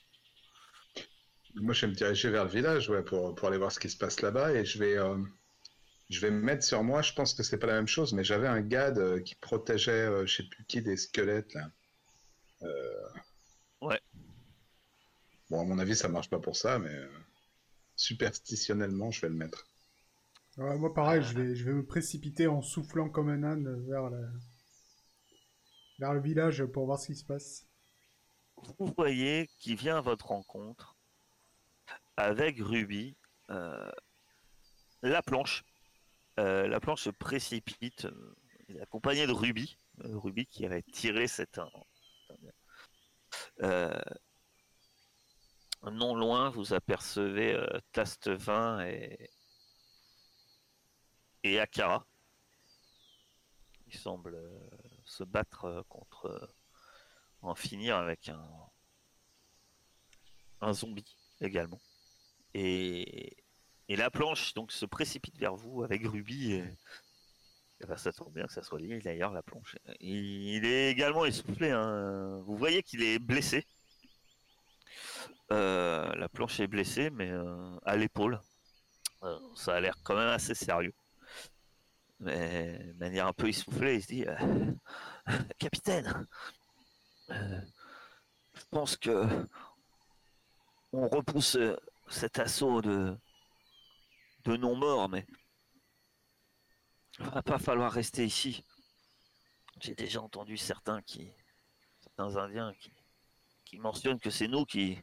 Moi, 1.55 1.73
je 1.73 1.81
vais 1.85 1.91
me 1.91 1.95
diriger 1.95 2.29
vers 2.29 2.45
le 2.45 2.49
village 2.51 2.89
ouais, 2.89 3.03
pour, 3.03 3.33
pour 3.35 3.47
aller 3.47 3.57
voir 3.57 3.71
ce 3.71 3.79
qui 3.79 3.89
se 3.89 3.97
passe 3.97 4.21
là-bas 4.21 4.53
et 4.53 4.63
je 4.65 4.77
vais, 4.79 4.97
euh, 4.97 5.17
je 6.09 6.19
vais 6.19 6.29
me 6.31 6.39
mettre 6.41 6.63
sur 6.63 6.83
moi. 6.83 7.01
Je 7.01 7.13
pense 7.13 7.33
que 7.33 7.41
c'est 7.43 7.57
pas 7.57 7.67
la 7.67 7.73
même 7.73 7.87
chose, 7.87 8.13
mais 8.13 8.23
j'avais 8.23 8.47
un 8.47 8.61
gad 8.61 8.99
euh, 8.99 9.19
qui 9.19 9.35
protégeait, 9.35 9.91
euh, 9.91 10.25
je 10.27 10.37
sais 10.37 10.43
plus 10.43 10.63
qui, 10.65 10.81
des 10.81 10.95
squelettes 10.95 11.53
là. 11.55 11.69
Euh, 12.63 13.09
Ouais. 13.81 13.99
Bon, 15.49 15.61
à 15.61 15.63
mon 15.65 15.79
avis, 15.79 15.95
ça 15.95 16.07
marche 16.07 16.29
pas 16.29 16.39
pour 16.39 16.55
ça, 16.55 16.79
mais 16.79 16.93
euh, 16.93 17.09
superstitionnellement, 17.95 19.11
je 19.11 19.21
vais 19.21 19.29
le 19.29 19.35
mettre. 19.35 19.67
Ouais, 20.57 20.77
moi, 20.77 20.93
pareil, 20.93 21.23
je 21.23 21.33
vais, 21.33 21.55
je 21.55 21.65
vais 21.65 21.73
me 21.73 21.85
précipiter 21.85 22.47
en 22.47 22.61
soufflant 22.61 23.09
comme 23.09 23.29
un 23.29 23.43
âne 23.43 23.85
vers, 23.87 24.09
la... 24.09 24.21
vers 25.99 26.13
le 26.13 26.21
village 26.21 26.63
pour 26.65 26.85
voir 26.85 26.99
ce 26.99 27.07
qui 27.07 27.15
se 27.15 27.25
passe. 27.25 27.65
Vous 28.77 28.93
voyez 28.97 29.49
qui 29.59 29.75
vient 29.75 29.97
à 29.97 30.01
votre 30.01 30.27
rencontre 30.27 30.95
avec 32.17 32.57
Ruby. 32.59 33.15
euh, 33.49 33.89
la 35.01 35.21
planche. 35.21 35.63
Euh, 36.39 36.67
la 36.67 36.79
planche 36.79 37.03
se 37.03 37.09
précipite. 37.09 38.05
euh, 38.05 38.35
il 38.69 38.77
est 38.77 38.81
accompagné 38.81 39.25
de 39.27 39.31
Ruby. 39.31 39.77
euh, 40.05 40.17
Ruby 40.17 40.45
qui 40.45 40.65
avait 40.65 40.83
tiré 40.83 41.27
cette. 41.27 41.59
Euh, 43.61 44.01
non 45.91 46.15
loin, 46.15 46.49
vous 46.49 46.73
apercevez 46.73 47.53
euh, 47.53 47.79
Tastevin 47.91 48.85
et. 48.85 49.29
et 51.43 51.59
Akara. 51.59 52.05
Ils 53.87 53.97
semblent 53.97 54.35
euh, 54.35 54.69
se 55.05 55.23
battre 55.23 55.85
contre. 55.89 56.55
en 57.41 57.55
finir 57.55 57.97
avec 57.97 58.29
un. 58.29 58.69
zombie 60.73 61.17
également. 61.39 61.81
Et. 62.53 63.37
La 63.89 64.09
planche 64.09 64.53
donc 64.53 64.71
se 64.71 64.85
précipite 64.85 65.37
vers 65.37 65.53
vous 65.53 65.83
avec 65.83 66.07
Ruby. 66.07 66.63
Et 67.81 67.85
ben, 67.87 67.97
ça 67.97 68.11
tombe 68.11 68.33
bien 68.33 68.45
que 68.45 68.53
ça 68.53 68.63
soit 68.63 68.79
lui 68.79 68.99
d'ailleurs 68.99 69.31
la 69.33 69.41
planche. 69.41 69.75
Il 69.99 70.65
est 70.65 70.91
également 70.91 71.25
essoufflé. 71.25 71.71
hein. 71.71 72.41
Vous 72.45 72.55
voyez 72.57 72.83
qu'il 72.83 73.03
est 73.03 73.19
blessé. 73.19 73.65
Euh, 75.51 76.13
la 76.15 76.29
planche 76.29 76.59
est 76.59 76.67
blessée, 76.67 77.09
mais 77.09 77.29
euh, 77.29 77.75
à 77.85 77.97
l'épaule. 77.97 78.39
Euh, 79.23 79.37
ça 79.55 79.75
a 79.75 79.79
l'air 79.79 79.95
quand 80.03 80.15
même 80.15 80.29
assez 80.29 80.55
sérieux. 80.55 80.93
Mais 82.19 82.77
de 82.93 82.93
manière 82.99 83.27
un 83.27 83.33
peu 83.33 83.49
essoufflée, 83.49 83.95
il 83.95 84.01
se 84.01 84.07
dit 84.07 84.25
Capitaine, 85.59 86.27
je 87.29 88.63
pense 88.69 88.95
que 88.97 89.25
on 90.93 91.07
repousse 91.09 91.57
cet 92.07 92.39
assaut 92.39 92.81
de, 92.81 93.17
de 94.45 94.57
non-morts, 94.57 95.09
mais 95.09 95.25
va 97.29 97.41
pas 97.41 97.59
falloir 97.59 97.91
rester 97.91 98.25
ici. 98.25 98.63
J'ai 99.79 99.95
déjà 99.95 100.21
entendu 100.21 100.57
certains 100.57 101.01
qui, 101.01 101.31
certains 102.01 102.35
Indiens 102.37 102.73
qui, 102.79 102.91
qui 103.65 103.79
mentionnent 103.79 104.19
que 104.19 104.29
c'est 104.29 104.47
nous 104.47 104.65
qui, 104.65 104.99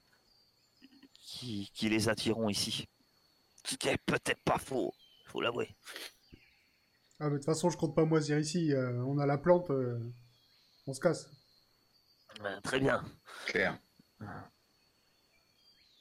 qui, 1.15 1.71
qui 1.75 1.89
les 1.89 2.09
attirons 2.09 2.49
ici. 2.49 2.89
Ce 3.65 3.77
qui 3.77 3.89
est 3.89 3.99
peut-être 3.99 4.43
pas 4.45 4.59
faux, 4.59 4.95
faut 5.27 5.41
l'avouer. 5.41 5.75
Ah, 7.21 7.25
mais 7.25 7.33
de 7.33 7.37
toute 7.37 7.47
façon, 7.47 7.71
je 7.71 7.77
compte 7.77 7.95
pas 7.95 8.05
moisir 8.05 8.39
ici. 8.39 8.73
euh, 8.73 9.03
on 9.05 9.19
a 9.19 9.27
la 9.27 9.39
plante, 9.39 9.71
euh, 9.71 9.99
on 10.87 10.95
se 10.95 11.01
casse. 11.01 11.29
Euh, 12.45 12.61
très 12.61 12.79
bien. 12.79 13.05
Claire. 13.47 13.79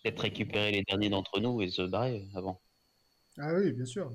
Peut-être 0.03 0.19
récupérer 0.19 0.71
les 0.71 0.83
derniers 0.83 1.09
d'entre 1.09 1.39
nous 1.39 1.61
et 1.61 1.69
se 1.69 1.81
barrer 1.81 2.29
avant. 2.35 2.61
Ah 3.37 3.53
oui, 3.53 3.71
bien 3.73 3.85
sûr. 3.85 4.11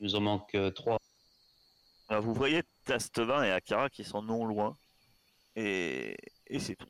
Il 0.00 0.04
nous 0.04 0.14
en 0.14 0.20
manque 0.20 0.54
euh, 0.54 0.70
trois. 0.70 0.98
Euh, 2.10 2.20
Vous 2.20 2.32
voyez 2.34 2.62
Tastevin 2.86 3.42
et 3.44 3.50
Akara 3.50 3.90
qui 3.90 4.02
sont 4.02 4.22
non 4.22 4.44
loin. 4.46 4.76
Et, 5.56 6.16
et 6.46 6.58
c'est 6.58 6.74
tout. 6.76 6.88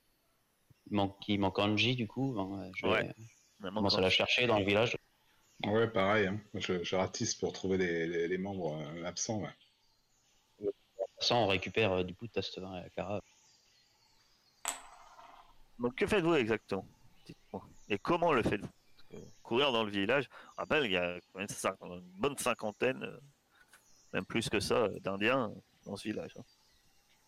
Il 0.90 0.94
manque, 0.96 1.16
il 1.28 1.38
manque 1.40 1.58
Angie, 1.58 1.96
du 1.96 2.06
coup. 2.06 2.36
hein, 2.38 2.70
Je 2.76 2.86
vais 2.86 2.92
Ouais. 2.92 3.14
Vraiment, 3.58 3.80
commencer 3.80 3.98
à 3.98 4.00
la 4.02 4.10
chercher 4.10 4.46
dans 4.46 4.58
le 4.58 4.64
village. 4.64 4.96
Ouais, 5.66 5.88
pareil. 5.88 6.28
hein. 6.28 6.40
Moi, 6.54 6.60
Je, 6.62 6.82
je 6.82 6.96
ratisse 6.96 7.34
pour 7.34 7.52
trouver 7.52 7.76
les, 7.76 8.06
les- 8.06 8.28
les 8.28 8.38
membres 8.38 8.80
euh, 8.80 9.04
absents. 9.04 9.40
ouais. 9.42 10.70
Ça, 11.18 11.34
on 11.34 11.46
récupère 11.48 11.92
euh, 11.92 12.02
du 12.04 12.14
coup 12.14 12.26
Tastevin 12.28 12.76
et 12.80 12.84
Akara. 12.86 13.20
Donc 15.78 15.94
que 15.96 16.06
faites-vous 16.06 16.34
exactement? 16.34 16.86
Dites-moi. 17.26 17.66
Et 17.88 17.98
comment 17.98 18.32
le 18.32 18.42
faites-vous? 18.42 18.68
Courir 19.42 19.72
dans 19.72 19.82
le 19.84 19.90
village, 19.90 20.24
je 20.24 20.56
rappelle, 20.56 20.84
il 20.84 20.92
y 20.92 20.96
a 20.96 21.18
quand 21.32 21.40
même 21.40 21.48
une 21.82 22.00
bonne 22.20 22.38
cinquantaine, 22.38 23.02
euh, 23.02 23.18
même 24.12 24.24
plus 24.24 24.48
que 24.48 24.60
ça, 24.60 24.76
euh, 24.84 24.98
d'Indiens 25.00 25.50
euh, 25.50 25.60
dans 25.86 25.96
ce 25.96 26.06
village. 26.08 26.32
hein. 26.38 26.44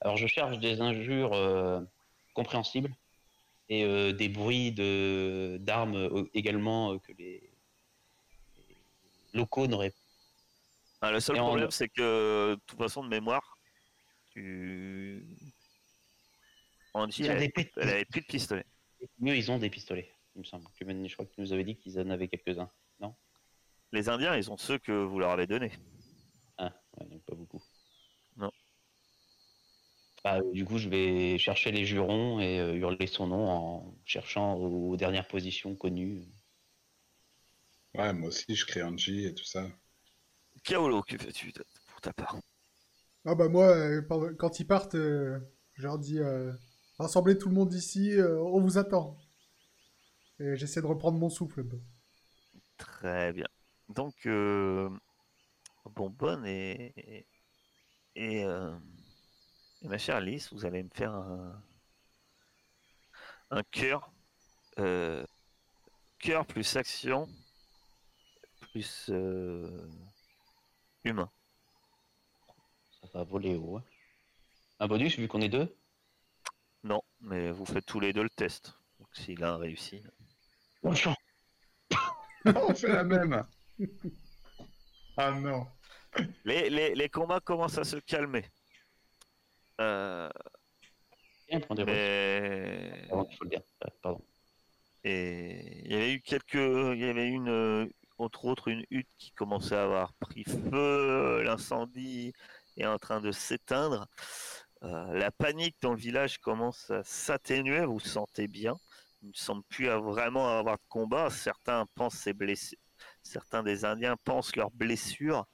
Alors 0.00 0.16
je 0.16 0.26
cherche 0.26 0.58
des 0.58 0.80
injures 0.80 1.32
euh, 1.32 1.80
compréhensibles 2.34 2.92
et 3.68 3.84
euh, 3.84 4.12
des 4.12 4.28
bruits 4.28 4.72
de 4.72 5.58
d'armes 5.60 5.96
euh, 5.96 6.24
également 6.34 6.98
que 6.98 7.12
les, 7.12 7.52
les 8.56 8.76
locaux 9.34 9.66
n'auraient 9.66 9.94
Ah, 11.00 11.10
le 11.12 11.20
seul 11.20 11.36
Et 11.36 11.40
en- 11.40 11.46
problème, 11.46 11.70
c'est 11.70 11.88
que, 11.88 12.54
de 12.54 12.60
toute 12.66 12.78
façon, 12.78 13.02
de 13.02 13.08
mémoire, 13.08 13.58
tu. 14.30 15.26
Angie, 16.94 17.24
elle, 17.24 17.30
avait- 17.32 18.04
plus 18.04 18.20
de 18.20 18.26
pistolet. 18.26 18.66
Eux, 19.02 19.36
ils 19.36 19.50
ont 19.50 19.58
des 19.58 19.70
pistolets, 19.70 20.12
il 20.34 20.40
me 20.40 20.44
semble. 20.44 20.64
M'as- 20.64 21.08
Je 21.08 21.14
crois 21.14 21.26
que 21.26 21.34
tu 21.34 21.40
nous 21.40 21.52
avais 21.52 21.64
dit 21.64 21.76
qu'ils 21.76 21.98
en 22.00 22.10
avaient 22.10 22.28
quelques-uns. 22.28 22.70
Les 23.92 24.08
Indiens, 24.08 24.34
ils 24.36 24.50
ont 24.50 24.56
ceux 24.56 24.78
que 24.78 24.92
vous 25.04 25.18
leur 25.18 25.30
avez 25.32 25.46
donnés. 25.46 25.72
Ah, 26.56 26.72
ouais, 26.98 27.06
donc 27.06 27.22
pas 27.24 27.34
beaucoup. 27.34 27.62
Non. 28.36 28.50
Bah, 30.24 30.38
euh, 30.38 30.52
du 30.52 30.64
coup, 30.64 30.78
je 30.78 30.88
vais 30.88 31.36
chercher 31.36 31.72
les 31.72 31.84
jurons 31.84 32.40
et 32.40 32.58
euh, 32.58 32.74
hurler 32.74 33.06
son 33.06 33.26
nom 33.26 33.50
en 33.50 33.94
cherchant 34.06 34.54
aux 34.54 34.96
dernières 34.96 35.28
positions 35.28 35.74
connues. 35.74 36.24
Ouais, 37.94 38.12
moi 38.14 38.28
aussi, 38.28 38.54
je 38.54 38.64
crée 38.64 38.82
Angie 38.82 39.26
et 39.26 39.34
tout 39.34 39.44
ça. 39.44 39.66
Kaolo, 40.64 41.02
que 41.02 41.18
fais-tu 41.18 41.52
pour 41.88 42.00
ta 42.00 42.12
part? 42.14 42.38
Ah 43.26 43.34
bah 43.34 43.48
moi, 43.48 43.66
euh, 43.76 44.02
quand 44.38 44.58
ils 44.58 44.66
partent, 44.66 44.94
euh, 44.94 45.38
je 45.74 45.82
leur 45.82 45.98
dis 45.98 46.18
euh, 46.18 46.52
rassemblez 46.98 47.36
tout 47.36 47.48
le 47.48 47.54
monde 47.54 47.74
ici, 47.74 48.14
on 48.18 48.60
vous 48.60 48.78
attend. 48.78 49.18
Et 50.42 50.56
j'essaie 50.56 50.82
de 50.82 50.86
reprendre 50.86 51.18
mon 51.18 51.30
souffle. 51.30 51.64
Très 52.76 53.32
bien. 53.32 53.46
Donc, 53.88 54.26
euh, 54.26 54.90
Bonbonne 55.86 56.46
et, 56.46 57.26
euh, 58.18 58.76
et 59.82 59.88
ma 59.88 59.98
chère 59.98 60.16
Alice, 60.16 60.52
vous 60.52 60.64
allez 60.66 60.82
me 60.82 60.90
faire 60.90 61.12
un, 61.14 61.62
un 63.50 63.62
cœur. 63.70 64.10
euh, 64.78 65.24
cœur 66.18 66.46
plus 66.46 66.76
action 66.76 67.28
plus 68.72 69.06
euh, 69.10 69.86
humain. 71.04 71.30
Ça 73.02 73.08
va 73.18 73.24
voler 73.24 73.56
haut. 73.56 73.76
hein. 73.76 73.84
Un 74.80 74.88
bonus 74.88 75.18
vu 75.18 75.28
qu'on 75.28 75.40
est 75.42 75.48
deux? 75.48 75.76
Non, 76.84 77.02
mais 77.20 77.50
vous 77.50 77.66
faites 77.66 77.86
tous 77.86 78.00
les 78.00 78.12
deux 78.12 78.22
le 78.22 78.30
test. 78.30 78.74
Donc, 78.98 79.08
si 79.14 79.34
l'un 79.34 79.56
réussit. 79.56 80.04
Champ 80.94 81.14
On 82.44 82.74
fait 82.74 82.88
la 82.88 83.04
même 83.04 83.44
Ah 85.16 85.30
non 85.30 85.66
Les, 86.44 86.68
les, 86.68 86.94
les 86.94 87.08
combats 87.08 87.40
commencent 87.40 87.78
à 87.78 87.84
se 87.84 87.96
calmer. 87.96 88.44
Euh, 89.80 90.28
Bien, 91.48 91.60
prends 91.60 91.74
des 91.74 91.84
mais... 91.84 92.90
risques. 92.92 93.08
Pardon, 93.08 93.28
il 93.30 93.36
faut 93.36 93.44
le 93.44 93.50
dire. 93.50 93.62
Pardon. 94.02 94.24
Et 95.04 95.84
il 95.84 95.92
y 95.92 95.94
avait 95.94 96.12
eu 96.14 96.20
quelques, 96.20 96.54
il 96.54 96.98
y 96.98 97.04
avait 97.04 97.28
une, 97.28 97.90
entre 98.18 98.44
autres, 98.44 98.68
une 98.68 98.84
hutte 98.90 99.08
qui 99.18 99.32
commençait 99.32 99.76
à 99.76 99.84
avoir 99.84 100.12
pris 100.14 100.44
feu, 100.44 101.42
l'incendie 101.42 102.32
est 102.76 102.86
en 102.86 102.98
train 102.98 103.20
de 103.20 103.32
s'éteindre. 103.32 104.06
Euh, 104.82 105.12
la 105.12 105.30
panique 105.30 105.76
dans 105.80 105.92
le 105.92 105.98
village 105.98 106.38
commence 106.38 106.90
à 106.90 107.02
s'atténuer, 107.04 107.84
vous 107.84 108.00
sentez 108.00 108.48
bien. 108.48 108.76
Il 109.22 109.28
ne 109.28 109.34
semble 109.34 109.62
plus 109.64 109.86
vraiment 109.86 110.58
avoir 110.58 110.76
de 110.76 110.84
combat. 110.88 111.30
Certains 111.30 111.86
pensent 111.94 112.16
ses 112.16 112.32
blessés, 112.32 112.78
certains 113.22 113.62
des 113.62 113.84
Indiens 113.84 114.16
pensent 114.24 114.56
leurs 114.56 114.70
blessures. 114.70 115.46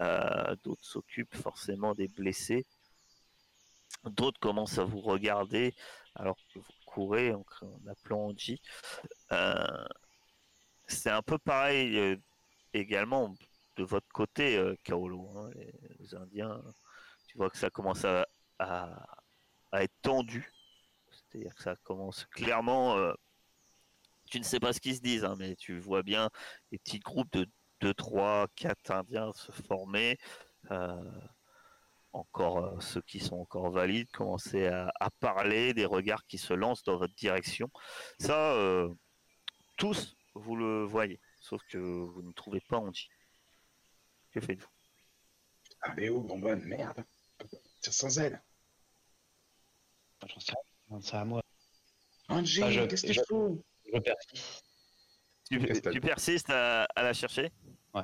Euh, 0.00 0.56
D'autres 0.62 0.84
s'occupent 0.84 1.36
forcément 1.36 1.94
des 1.94 2.08
blessés. 2.08 2.64
D'autres 4.04 4.40
commencent 4.40 4.78
à 4.78 4.84
vous 4.84 5.00
regarder 5.00 5.74
alors 6.14 6.36
que 6.52 6.58
vous 6.58 6.72
courez 6.86 7.32
en, 7.32 7.44
appelant 7.88 8.28
Angie. 8.28 8.60
Euh, 9.30 9.84
c'est 10.86 11.10
un 11.10 11.22
peu 11.22 11.38
pareil 11.38 11.98
euh, 11.98 12.16
également 12.72 13.34
de 13.76 13.84
votre 13.84 14.08
côté, 14.08 14.60
Kaolo. 14.84 15.30
hein, 15.38 15.50
les, 16.00 16.14
Indiens, 16.14 16.62
tu 17.26 17.36
vois 17.38 17.50
que 17.50 17.56
ça 17.58 17.70
commence 17.70 18.04
à 18.04 18.26
être 19.74 19.94
tendu. 20.02 20.50
C'est-à-dire 21.32 21.54
que 21.54 21.62
ça 21.62 21.76
commence 21.82 22.26
clairement. 22.26 22.96
euh, 22.98 23.14
tu 24.30 24.38
ne 24.38 24.44
sais 24.44 24.60
pas 24.60 24.72
ce 24.72 24.80
qu'ils 24.80 24.96
se 24.96 25.00
disent, 25.00 25.24
hein, 25.24 25.34
mais 25.38 25.56
tu 25.56 25.78
vois 25.78 26.02
bien 26.02 26.30
des 26.70 26.78
petits 26.78 26.98
groupes 27.00 27.32
de 27.32 27.46
2, 27.80 27.94
3, 27.94 28.48
4 28.56 28.90
Indiens 28.90 29.32
se 29.32 29.52
former. 29.52 30.18
euh, 30.70 31.10
encore 32.14 32.58
euh, 32.58 32.80
ceux 32.80 33.00
qui 33.02 33.20
sont 33.20 33.36
encore 33.36 33.70
valides 33.70 34.10
commencer 34.10 34.66
à, 34.66 34.92
parler, 35.20 35.72
des 35.72 35.86
regards 35.86 36.26
qui 36.26 36.36
se 36.36 36.52
lancent 36.52 36.84
dans 36.84 36.98
votre 36.98 37.14
direction. 37.14 37.70
Ça, 38.18 38.54
tous, 39.78 40.14
vous 40.34 40.56
le 40.56 40.84
voyez, 40.84 41.20
sauf 41.40 41.62
que 41.70 41.78
vous 41.78 42.22
ne 42.22 42.32
trouvez 42.32 42.60
pas 42.68 42.78
Angie. 42.78 43.08
Que 44.30 44.40
faites-vous? 44.40 44.68
Allez 45.80 46.10
où, 46.10 46.20
bonbonne 46.20 46.62
Merde 46.64 47.04
Tire 47.80 47.94
sans 47.94 48.18
elle 48.18 48.42
c'est 51.00 51.16
à 51.16 51.24
moi. 51.24 51.42
Angie, 52.28 52.62
Ah, 52.62 52.70
je- 52.70 52.80
qu'est-ce 52.86 53.02
que 53.06 53.12
je- 53.12 53.20
je 53.20 53.24
fous? 53.28 53.62
Je 53.92 53.98
persiste. 53.98 54.64
tu, 55.92 56.00
persistes 56.00 56.50
à, 56.50 56.84
à 56.84 57.02
la 57.02 57.12
chercher? 57.12 57.50
Ouais. 57.94 58.02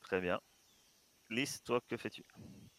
Très 0.00 0.20
bien. 0.20 0.40
Lys, 1.30 1.62
toi, 1.62 1.80
que 1.88 1.96
fais-tu? 1.96 2.24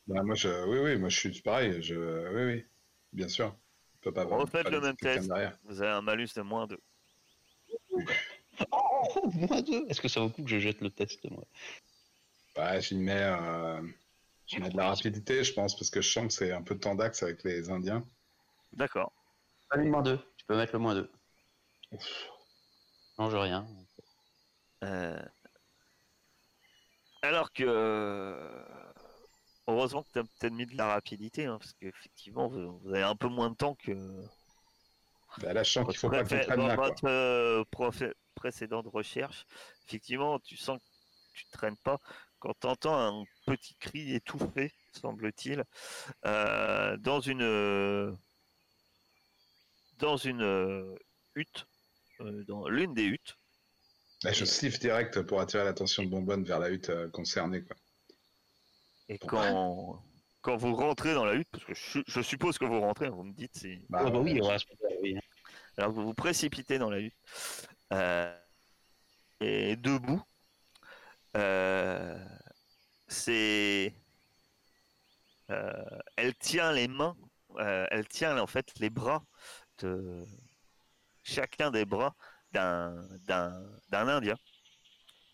Bah, 0.07 0.21
moi, 0.23 0.35
je... 0.35 0.49
Oui, 0.65 0.79
oui, 0.79 0.97
moi, 0.97 1.09
je 1.09 1.17
suis 1.17 1.41
pareil. 1.41 1.81
Je... 1.81 1.95
Oui, 1.95 2.53
oui, 2.55 2.65
bien 3.13 3.29
sûr. 3.29 3.55
On 3.95 3.97
peut 4.03 4.11
pas 4.13 4.23
avoir- 4.23 4.41
Refaites 4.41 4.63
pas 4.63 4.69
le 4.69 4.81
même 4.81 4.95
test. 4.97 5.27
derrière. 5.27 5.57
Vous 5.63 5.81
avez 5.81 5.91
un 5.91 6.01
malus 6.01 6.29
de 6.35 6.41
moins 6.41 6.67
2. 6.67 6.79
Oh, 8.71 9.29
moins 9.33 9.61
deux 9.61 9.85
Est-ce 9.89 9.99
que 10.01 10.07
ça 10.07 10.19
vaut 10.19 10.27
le 10.27 10.31
coup 10.33 10.43
que 10.43 10.49
je 10.49 10.59
jette 10.59 10.81
le 10.81 10.91
test, 10.91 11.19
moi? 11.31 11.43
Ouais, 12.57 12.79
j'y 12.81 12.95
mets, 12.95 13.15
euh, 13.23 13.81
mets 14.59 14.69
de 14.69 14.77
la 14.77 14.89
rapidité, 14.89 15.43
je 15.43 15.53
pense, 15.53 15.75
parce 15.75 15.89
que 15.89 16.01
je 16.01 16.09
sens 16.11 16.27
que 16.27 16.33
c'est 16.33 16.51
un 16.51 16.61
peu 16.61 16.77
tendax 16.77 17.23
avec 17.23 17.43
les 17.43 17.71
Indiens. 17.71 18.05
D'accord. 18.73 19.11
Moins 19.77 20.01
deux. 20.01 20.19
Tu 20.37 20.45
peux 20.45 20.55
mettre 20.57 20.73
le 20.73 20.79
moins 20.79 20.95
deux. 20.95 21.11
Non, 23.17 23.29
je 23.29 23.37
rien. 23.37 23.67
Euh, 24.83 25.21
Alors 27.21 27.51
que. 27.53 27.63
euh, 27.65 28.63
Heureusement 29.67 30.03
que 30.03 30.09
tu 30.13 30.19
as 30.19 30.23
peut-être 30.23 30.53
mis 30.53 30.65
de 30.65 30.75
la 30.75 30.87
rapidité, 30.87 31.45
hein, 31.45 31.57
parce 31.59 31.73
qu'effectivement, 31.73 32.47
vous, 32.47 32.79
vous 32.79 32.89
avez 32.89 33.03
un 33.03 33.15
peu 33.15 33.27
moins 33.27 33.51
de 33.51 33.55
temps 33.55 33.75
que. 33.75 33.93
Bah, 35.41 35.63
je 35.63 35.71
sens 35.71 35.85
qu'il 35.87 35.97
faut 35.97 36.09
pas 36.09 36.23
prenne 36.25 36.45
dans 36.57 36.75
votre 36.75 37.07
euh, 37.07 37.63
précédente 38.35 38.87
recherche, 38.87 39.45
effectivement, 39.87 40.39
tu 40.39 40.57
sens 40.57 40.77
que 40.79 40.83
tu 41.39 41.45
traînes 41.51 41.77
pas. 41.77 41.99
Quand 42.39 42.53
tu 42.59 42.67
entends 42.67 43.21
un 43.21 43.23
petit 43.45 43.75
cri 43.75 44.13
étouffé, 44.13 44.73
semble-t-il, 44.93 45.63
euh, 46.25 46.97
dans 46.97 47.21
une 47.21 47.43
euh, 47.43 48.11
dans 50.01 50.17
une 50.17 50.41
euh, 50.41 50.95
hutte, 51.35 51.67
euh, 52.21 52.43
dans 52.45 52.67
l'une 52.69 52.93
des 52.93 53.05
huttes, 53.05 53.37
Là, 54.23 54.31
je 54.33 54.45
siffle 54.45 54.79
direct 54.79 55.21
pour 55.21 55.41
attirer 55.41 55.63
l'attention 55.63 56.01
de 56.03 56.09
Bonbonne 56.09 56.43
vers 56.43 56.57
la 56.59 56.69
hutte 56.71 56.89
euh, 56.89 57.07
concernée, 57.11 57.63
quoi. 57.63 57.77
et 59.09 59.19
Pour 59.19 59.29
quand 59.29 60.03
quand 60.41 60.57
vous 60.57 60.73
rentrez 60.75 61.13
dans 61.13 61.25
la 61.25 61.35
hutte, 61.35 61.49
parce 61.51 61.65
que 61.65 61.73
je, 61.75 61.99
je 62.07 62.21
suppose 62.21 62.57
que 62.57 62.65
vous 62.65 62.79
rentrez, 62.81 63.07
hein, 63.07 63.11
vous 63.11 63.23
me 63.23 63.33
dites 63.33 63.55
si 63.57 63.85
Bah, 63.89 63.99
Ah 64.05 64.09
bah 64.09 64.19
oui, 64.19 64.39
ouais, 64.41 64.59
ouais, 64.81 64.97
oui. 65.01 65.15
Alors 65.77 65.91
vous 65.91 66.03
vous 66.03 66.13
précipitez 66.13 66.79
dans 66.79 66.89
la 66.89 66.99
hutte. 66.99 67.15
Euh, 67.93 68.35
et 69.41 69.75
debout, 69.75 70.21
euh, 71.37 72.17
c'est. 73.07 73.93
euh, 75.51 75.71
elle 76.15 76.35
tient 76.35 76.71
les 76.71 76.87
mains, 76.87 77.15
euh, 77.57 77.85
elle 77.91 78.07
tient 78.07 78.37
en 78.37 78.47
fait 78.47 78.71
les 78.79 78.89
bras 78.89 79.23
de 79.85 80.25
chacun 81.23 81.71
des 81.71 81.85
bras 81.85 82.15
d'un 82.51 83.07
d'un 83.25 83.63
d'un 83.89 84.07
Indien 84.07 84.37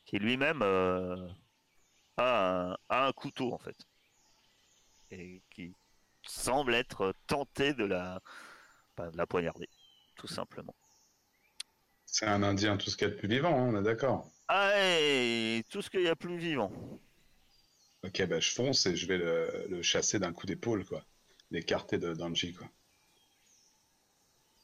qui 0.05 0.17
lui-même 0.19 0.61
euh, 0.63 1.27
a, 2.17 2.71
un, 2.71 2.77
a 2.89 3.07
un 3.07 3.11
couteau 3.13 3.53
en 3.53 3.57
fait 3.59 3.77
et 5.11 5.41
qui 5.49 5.73
semble 6.23 6.73
être 6.75 7.13
tenté 7.27 7.73
de 7.73 7.85
la, 7.85 8.21
de 8.97 9.17
la 9.17 9.27
poignarder 9.27 9.69
tout 10.15 10.27
simplement. 10.27 10.75
C'est 12.07 12.25
un 12.25 12.41
Indien, 12.41 12.75
tout 12.77 12.89
ce 12.89 12.97
qu'il 12.97 13.07
y 13.07 13.11
a 13.11 13.13
de 13.13 13.19
plus 13.19 13.27
vivant, 13.27 13.55
hein, 13.55 13.69
on 13.71 13.79
est 13.79 13.83
d'accord. 13.83 14.31
Ah, 14.49 14.73
et 14.79 15.63
tout 15.69 15.81
ce 15.81 15.89
qu'il 15.89 16.01
y 16.01 16.07
a 16.09 16.15
plus 16.15 16.37
vivant. 16.37 16.71
Ok, 18.03 18.25
bah, 18.27 18.39
je 18.39 18.51
fonce 18.51 18.87
et 18.87 18.95
je 18.95 19.05
vais 19.07 19.17
le, 19.19 19.67
le 19.69 19.81
chasser 19.83 20.17
d'un 20.19 20.33
coup 20.33 20.47
d'épaule, 20.47 20.85
quoi. 20.85 21.05
L'écarter 21.51 21.99
de 21.99 22.13
d'Angie, 22.13 22.53
quoi. 22.53 22.67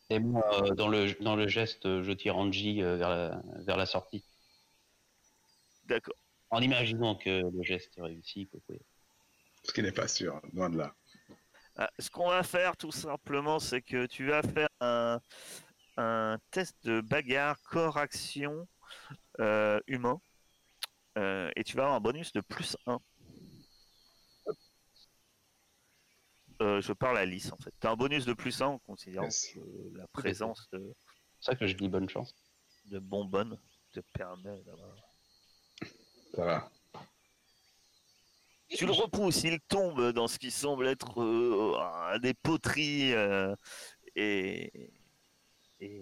Et 0.10 0.20
moi, 0.20 0.44
euh, 0.62 0.76
dans, 0.76 0.88
le, 0.88 1.14
dans 1.24 1.36
le 1.36 1.48
geste, 1.48 2.02
je 2.02 2.12
tire 2.12 2.38
Angie 2.38 2.82
euh, 2.84 2.98
vers, 2.98 3.10
la, 3.10 3.42
vers 3.66 3.78
la 3.78 3.86
sortie. 3.86 4.24
D'accord. 5.86 6.16
En 6.50 6.62
imaginant 6.62 7.16
que 7.16 7.42
le 7.50 7.64
geste 7.64 7.98
est 7.98 8.02
réussi. 8.02 8.48
quoi, 8.48 8.60
quoi. 8.68 8.76
Ce 9.64 9.72
qui 9.72 9.82
n'est 9.82 9.92
pas 9.92 10.08
sûr, 10.08 10.40
loin 10.54 10.70
de 10.70 10.78
là. 10.78 10.94
Ah, 11.76 11.90
ce 11.98 12.10
qu'on 12.10 12.30
va 12.30 12.44
faire 12.44 12.78
tout 12.78 12.92
simplement, 12.92 13.60
c'est 13.60 13.82
que 13.82 14.06
tu 14.06 14.28
vas 14.28 14.44
faire 14.44 14.70
un, 14.80 15.20
un 15.98 16.38
test 16.52 16.76
de 16.84 17.02
bagarre 17.02 17.60
corps-action 17.64 18.68
euh, 19.40 19.80
humain. 19.88 20.20
Euh, 21.18 21.50
et 21.56 21.64
tu 21.64 21.76
vas 21.76 21.84
avoir 21.84 21.96
un 21.98 22.02
bonus 22.02 22.34
de 22.34 22.42
plus 22.42 22.78
1. 22.86 23.00
Euh, 26.64 26.82
je 26.82 26.94
parle 26.94 27.18
à 27.18 27.26
Lys 27.26 27.52
en 27.52 27.58
fait. 27.58 27.74
Tu 27.80 27.88
as 27.88 27.92
un 27.92 27.96
bonus 27.96 28.26
de 28.26 28.34
plus 28.34 28.62
1 28.62 28.68
en 28.68 28.80
considérant 28.80 29.26
Yes. 29.26 29.52
que 29.54 29.60
la 29.98 30.08
présence 30.08 30.70
de, 30.72 30.94
C'est 31.40 31.52
ça 31.52 31.56
que 31.56 31.68
je 31.68 31.74
dis 31.76 31.90
bonne 31.90 32.08
chance. 32.10 32.34
de 32.86 33.00
bonbonne 33.00 33.60
te 33.92 34.00
permet 34.14 34.62
d'avoir. 34.64 34.96
Ça 36.34 36.46
va. 36.46 36.72
Tu 38.70 38.86
le 38.86 38.92
repousses, 38.94 39.44
il 39.44 39.60
tombe 39.62 40.12
dans 40.14 40.28
ce 40.28 40.40
qui 40.40 40.50
semble 40.50 40.88
être 40.88 41.22
euh, 41.22 42.18
des 42.20 42.34
poteries 42.34 43.14
euh, 43.14 43.56
et, 44.16 44.90
et, 45.80 46.02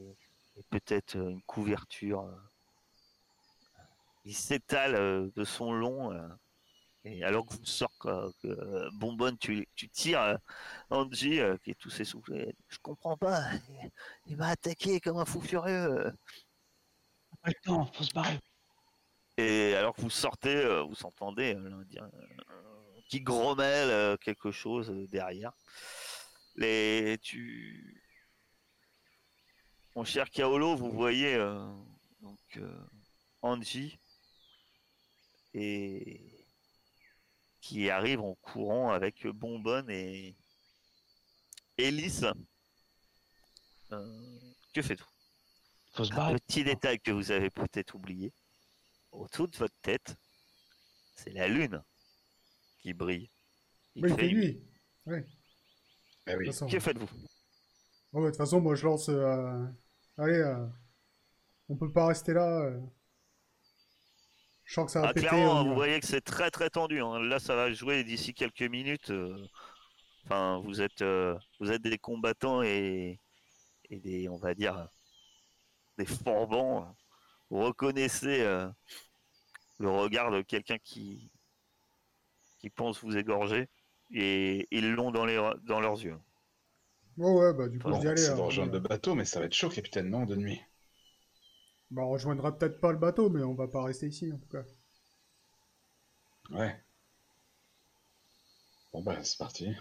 et 0.56 0.64
peut-être 0.70 1.16
une 1.16 1.42
couverture. 1.44 2.30
Il 4.24 4.36
s'étale 4.36 5.32
de 5.36 5.44
son 5.44 5.74
long. 5.74 6.12
Et 7.04 7.24
alors 7.24 7.46
que 7.46 7.54
vous 7.54 7.66
sortez, 7.66 7.98
quoi, 8.00 8.32
que, 8.42 8.48
euh, 8.48 8.90
Bonbonne, 8.94 9.38
tu, 9.38 9.68
tu 9.76 9.90
tires 9.90 10.22
euh, 10.22 10.38
Angie 10.90 11.40
euh, 11.40 11.58
qui 11.58 11.72
est 11.72 11.80
tout 11.80 11.92
essoufflé. 12.02 12.56
Je 12.68 12.78
comprends 12.80 13.18
pas. 13.18 13.42
Il, 13.70 13.92
il 14.28 14.38
m'a 14.38 14.50
attaqué 14.50 15.00
comme 15.00 15.18
un 15.18 15.26
fou 15.26 15.42
furieux. 15.42 16.14
Pas 17.42 17.50
le 17.50 17.62
temps, 17.64 17.86
faut 17.94 18.04
se 18.04 18.14
barrer. 18.14 18.40
Et 19.38 19.76
alors 19.76 19.96
que 19.96 20.02
vous 20.02 20.10
sortez, 20.10 20.64
vous 20.84 21.06
entendez 21.06 21.56
l'un 21.56 21.82
dire, 21.84 22.04
euh, 22.04 23.02
qui 23.10 23.22
grommelle 23.22 24.18
quelque 24.20 24.52
chose 24.52 24.90
derrière. 25.10 25.54
Les, 26.56 27.18
tu... 27.22 28.04
Mon 29.96 30.06
cher 30.06 30.30
Kaolo, 30.30 30.76
vous 30.76 30.92
voyez 30.92 31.36
euh, 31.36 31.66
donc 32.22 32.40
euh, 32.58 32.88
Angie 33.42 34.00
et 35.54 36.31
qui 37.62 37.90
arrive 37.90 38.20
en 38.20 38.36
courant 38.36 38.92
avec 38.92 39.26
Bonbonne 39.28 39.90
et 39.90 40.36
Elise. 41.78 42.30
Euh, 43.92 44.40
que 44.74 44.82
faites-vous? 44.82 46.12
Un 46.18 46.36
petit 46.36 46.64
détail 46.64 47.00
que 47.00 47.12
vous 47.12 47.32
avez 47.32 47.50
peut-être 47.50 47.96
oublié. 47.96 48.34
Autour 49.12 49.48
de 49.50 49.58
votre 49.58 49.76
tête, 49.82 50.16
c'est 51.16 51.32
la 51.32 51.48
lune 51.48 51.84
qui 52.80 52.94
brille. 52.94 53.30
Il 53.96 54.06
Oui, 54.06 54.12
il 54.12 54.16
fait 54.16 54.28
nuit. 54.32 54.64
Oui, 55.06 55.20
façon. 56.46 56.68
Que 56.68 56.80
faites-vous? 56.80 57.10
Ouais, 58.14 58.24
de 58.24 58.28
toute 58.30 58.38
façon, 58.38 58.62
moi 58.62 58.76
je 58.76 58.86
lance. 58.86 59.10
euh, 59.10 59.66
Allez, 60.18 60.38
euh, 60.38 60.66
on 61.68 61.76
peut 61.76 61.92
pas 61.92 62.08
rester 62.08 62.34
là. 62.34 62.72
Je 64.72 64.76
sens 64.76 64.86
que 64.86 64.92
ça 64.94 65.02
va 65.02 65.10
ah, 65.10 65.14
péter. 65.14 65.28
Clairement, 65.28 65.66
vous 65.66 65.76
voyez 65.76 66.00
que 66.00 66.08
c'est 66.08 66.22
très 66.22 66.50
très 66.50 66.70
tendu. 66.70 67.02
hein. 67.02 67.20
Là, 67.20 67.40
ça 67.40 67.56
va 67.58 67.74
jouer 67.74 68.06
d'ici 68.06 68.34
quelques 68.34 68.62
minutes. 68.62 69.10
euh, 69.12 69.36
Enfin, 70.26 70.62
vous 70.64 70.82
êtes, 70.82 71.02
euh, 71.02 71.38
vous 71.60 71.72
êtes 71.72 71.82
des 71.82 71.98
combattants 71.98 72.64
et, 72.64 73.20
et 73.90 74.00
des, 74.00 74.30
on 74.30 74.38
va 74.38 74.54
dire, 74.56 74.88
des 75.98 76.06
forbans. 76.06 76.96
Vous 77.50 77.62
reconnaissez 77.62 78.42
euh, 78.42 78.68
le 79.80 79.90
regard 79.90 80.32
de 80.32 80.42
quelqu'un 80.42 80.78
qui, 80.78 81.30
qui 82.60 82.70
pense 82.70 83.04
vous 83.04 83.18
égorger 83.18 83.68
et 84.14 84.66
ils 84.72 84.94
l'ont 84.94 85.12
dans, 85.12 85.26
les, 85.26 85.36
dans 85.64 85.82
leurs 85.82 86.02
yeux. 86.02 86.18
Ouais, 87.18 87.32
ouais, 87.32 87.54
bah 87.54 87.70
du 87.70 87.80
coup, 87.80 87.90
Bon, 87.90 87.96
je 87.96 88.00
dis 88.02 88.08
allez. 88.08 88.18
c'est 88.18 88.32
hein, 88.32 88.36
de 88.36 88.42
rejoindre 88.42 88.72
on, 88.72 88.74
le 88.74 88.80
bateau, 88.82 89.16
mais 89.16 89.24
ça 89.26 89.40
va 89.40 89.46
être 89.46 89.54
chaud, 89.54 89.70
capitaine, 89.70 90.10
non, 90.10 90.26
de 90.26 90.36
nuit. 90.36 90.62
Bah, 91.92 92.02
on 92.04 92.10
rejoindra 92.10 92.58
peut-être 92.58 92.80
pas 92.80 92.92
le 92.92 92.98
bateau, 92.98 93.30
mais 93.30 93.44
on 93.44 93.54
va 93.54 93.68
pas 93.68 93.84
rester 93.84 94.08
ici 94.08 94.32
en 94.34 94.38
tout 94.40 94.50
cas. 94.50 94.64
Ouais. 96.52 96.84
Bon 98.94 99.02
bah, 99.04 99.22
c'est 99.24 99.38
parti. 99.38 99.76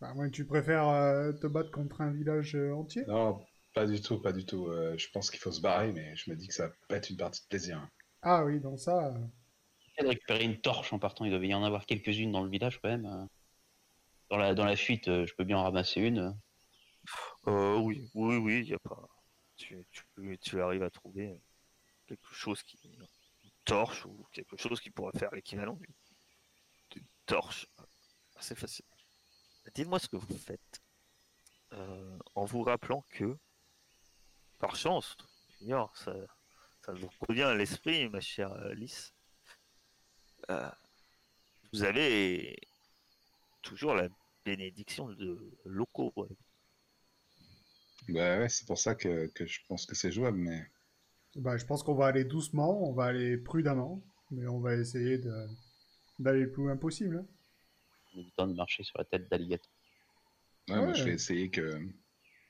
Bah, 0.00 0.12
moi, 0.14 0.30
tu 0.30 0.44
préfères 0.44 0.88
euh, 0.88 1.32
te 1.32 1.48
battre 1.48 1.72
contre 1.72 2.00
un 2.00 2.12
village 2.12 2.54
euh, 2.54 2.72
entier? 2.74 3.04
Non, 3.06 3.46
pas 3.72 3.86
du 3.86 4.00
tout, 4.02 4.20
pas 4.20 4.32
du 4.32 4.44
tout. 4.44 4.66
Euh, 4.66 4.94
je 4.98 5.08
pense 5.10 5.30
qu'il 5.30 5.40
faut 5.40 5.52
se 5.52 5.62
barrer, 5.62 5.92
mais 5.92 6.14
je 6.16 6.30
me 6.30 6.36
dis 6.36 6.48
que 6.48 6.54
ça 6.54 6.66
va 6.68 6.74
pas 6.88 6.96
être 6.96 7.08
une 7.08 7.16
partie 7.16 7.40
de 7.42 7.48
plaisir. 7.48 7.78
hein. 7.78 7.88
Ah 8.22 8.44
oui, 8.44 8.58
donc 8.58 8.80
ça. 8.80 9.06
euh, 9.06 9.26
de 10.00 10.06
récupérer 10.06 10.44
une 10.44 10.60
torche 10.60 10.92
en 10.92 11.00
partant. 11.00 11.24
Il 11.24 11.32
devait 11.32 11.48
y 11.48 11.54
en 11.54 11.64
avoir 11.64 11.84
quelques-unes 11.86 12.30
dans 12.30 12.44
le 12.44 12.50
village 12.50 12.80
quand 12.80 12.88
même. 12.88 13.26
Dans 14.28 14.36
la, 14.36 14.54
dans 14.54 14.66
la 14.66 14.76
fuite, 14.76 15.06
je 15.06 15.32
peux 15.34 15.44
bien 15.44 15.56
en 15.56 15.62
ramasser 15.62 16.02
une. 16.02 16.36
Euh, 17.46 17.78
oui, 17.78 18.10
oui, 18.14 18.36
oui, 18.36 18.60
il 18.60 18.68
y 18.68 18.74
a 18.74 18.78
pas. 18.78 19.08
Tu, 19.56 19.86
tu, 20.40 20.60
arrives 20.60 20.82
à 20.82 20.90
trouver 20.90 21.40
quelque 22.06 22.32
chose 22.32 22.62
qui. 22.62 22.78
Une 23.44 23.50
torche 23.64 24.04
ou 24.04 24.26
quelque 24.32 24.56
chose 24.56 24.80
qui 24.80 24.90
pourrait 24.90 25.18
faire 25.18 25.34
l'équivalent 25.34 25.78
d'une 26.90 27.06
torche. 27.26 27.66
Assez 28.36 28.54
facile. 28.54 28.84
Dites-moi 29.74 29.98
ce 29.98 30.08
que 30.08 30.16
vous 30.16 30.38
faites. 30.38 30.82
Euh, 31.72 32.18
en 32.34 32.44
vous 32.44 32.62
rappelant 32.62 33.04
que, 33.10 33.36
par 34.58 34.76
chance, 34.76 35.16
j'ignore, 35.58 35.96
ça, 35.96 36.14
vous 36.88 37.10
revient 37.26 37.42
à 37.42 37.54
l'esprit, 37.54 38.08
ma 38.08 38.20
chère 38.20 38.52
euh, 38.52 38.74
Lys. 38.74 39.12
euh, 40.50 40.70
vous 41.72 41.82
avez 41.82 42.56
toujours 43.62 43.94
la 43.94 44.08
bénédiction 44.44 45.08
de 45.08 45.58
locaux. 45.64 46.12
Bah 48.08 48.38
ouais, 48.38 48.48
c'est 48.48 48.66
pour 48.66 48.78
ça 48.78 48.94
que, 48.94 49.26
que 49.28 49.46
je 49.46 49.60
pense 49.68 49.86
que 49.86 49.94
c'est 49.94 50.12
jouable, 50.12 50.38
mais 50.38 50.66
Bah, 51.36 51.56
je 51.56 51.64
pense 51.64 51.82
qu'on 51.82 51.94
va 51.94 52.06
aller 52.06 52.24
doucement, 52.24 52.88
on 52.88 52.92
va 52.92 53.04
aller 53.06 53.36
prudemment, 53.36 54.02
mais 54.30 54.46
on 54.46 54.60
va 54.60 54.74
essayer 54.74 55.18
d'aller 56.18 56.40
le 56.40 56.50
plus 56.52 56.64
loin 56.64 56.76
possible. 56.76 57.16
hein. 57.18 57.26
On 58.14 58.20
a 58.20 58.22
du 58.22 58.30
temps 58.32 58.46
de 58.46 58.54
marcher 58.54 58.84
sur 58.84 58.98
la 58.98 59.04
tête 59.04 59.28
d'alligator. 59.28 59.70
ouais, 60.68 60.76
moi, 60.76 60.92
je 60.92 61.04
vais 61.04 61.14
essayer 61.14 61.50
que 61.50 61.80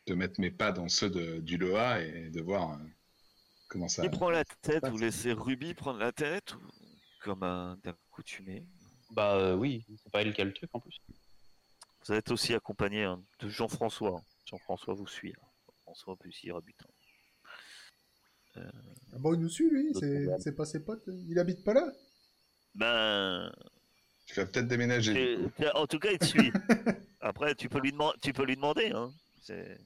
de 0.06 0.14
mettre 0.14 0.40
mes 0.40 0.50
pas 0.50 0.72
dans 0.72 0.88
ceux 0.88 1.08
de, 1.08 1.38
du 1.38 1.56
Loa 1.56 2.02
et 2.02 2.28
de 2.30 2.42
voir 2.42 2.72
euh, 2.72 2.84
comment 3.68 3.88
ça. 3.88 4.02
Qui 4.02 4.10
prend 4.10 4.28
la 4.30 4.44
tête? 4.44 4.86
Vous 4.88 4.98
laissez 4.98 5.32
Ruby 5.32 5.72
prendre 5.72 5.98
la 5.98 6.12
tête 6.12 6.54
ou 6.54 6.60
comme 7.22 7.42
un 7.42 7.78
d'accoutumé 7.82 8.66
Bah 9.12 9.36
euh, 9.36 9.54
oui, 9.56 9.86
c'est 10.02 10.12
pas 10.12 10.20
elle 10.20 10.34
qui 10.34 10.42
a 10.42 10.44
le 10.44 10.52
truc 10.52 10.68
en 10.74 10.80
plus. 10.80 11.00
Vous 12.06 12.12
êtes 12.12 12.30
aussi 12.30 12.52
accompagné 12.52 13.04
hein, 13.04 13.22
de 13.40 13.48
Jean-François. 13.48 14.22
Jean-François 14.54 14.94
vous 14.94 15.06
suit. 15.08 15.34
hein. 15.36 15.46
François 15.82 16.16
plus 16.16 16.32
rebutant. 16.52 16.88
Ah 18.56 18.60
Bon, 19.18 19.34
il 19.34 19.40
nous 19.40 19.48
suit 19.48 19.68
lui, 19.68 19.92
c'est 20.38 20.54
pas 20.56 20.64
ses 20.64 20.84
potes, 20.84 21.02
il 21.28 21.38
habite 21.40 21.64
pas 21.64 21.74
là? 21.74 21.92
Ben, 22.76 23.52
Tu 24.26 24.34
vas 24.34 24.46
peut-être 24.46 24.68
déménager. 24.68 25.12
tu- 25.12 25.50
tu- 25.64 25.68
en 25.70 25.86
tout 25.88 25.98
cas, 25.98 26.10
il 26.12 26.18
te 26.18 26.24
suit. 26.24 26.52
Après, 27.20 27.54
tu 27.56 27.68
peux 27.68 27.80
lui, 27.80 27.90
demand- 27.92 28.14
tu 28.22 28.32
peux 28.32 28.44
lui 28.44 28.54
demander. 28.56 28.92
Hein. 28.92 29.12
C'est- 29.42 29.78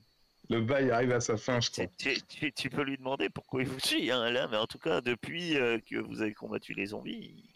Le 0.51 0.61
bail 0.61 0.91
arrive 0.91 1.13
à 1.13 1.21
sa 1.21 1.37
fin, 1.39 1.61
je 1.61 1.71
crois. 1.71 1.87
Tu, 1.99 2.15
tu- 2.15 2.23
tu- 2.27 2.53
tu 2.53 2.71
peux 2.71 2.83
lui 2.83 2.97
demander 2.99 3.29
pourquoi 3.31 3.63
il 3.63 3.69
vous 3.69 3.81
suit, 3.81 4.11
hein, 4.11 4.31
là, 4.31 4.49
mais 4.49 4.57
en 4.59 4.67
tout 4.67 4.79
cas, 4.79 5.01
depuis 5.01 5.57
euh, 5.57 5.79
que 5.81 5.97
vous 5.97 6.21
avez 6.21 6.35
combattu 6.35 6.75
les 6.75 6.87
zombies 6.87 7.51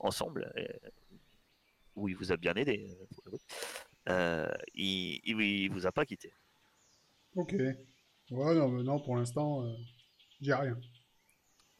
ensemble, 0.00 0.52
euh, 0.56 0.90
où 1.94 2.08
il 2.08 2.16
vous 2.16 2.32
a 2.32 2.36
bien 2.36 2.54
aidé, 2.54 2.96
euh, 3.28 3.36
euh, 4.08 4.50
il, 4.74 5.20
il, 5.24 5.40
il 5.40 5.70
vous 5.70 5.86
a 5.86 5.92
pas 5.92 6.04
quitté. 6.06 6.32
Ok. 7.36 7.52
Ouais, 7.52 8.54
non, 8.54 8.68
mais 8.68 8.82
non, 8.82 9.00
pour 9.00 9.16
l'instant, 9.16 9.64
euh, 9.64 9.74
j'ai 10.40 10.54
rien. 10.54 10.78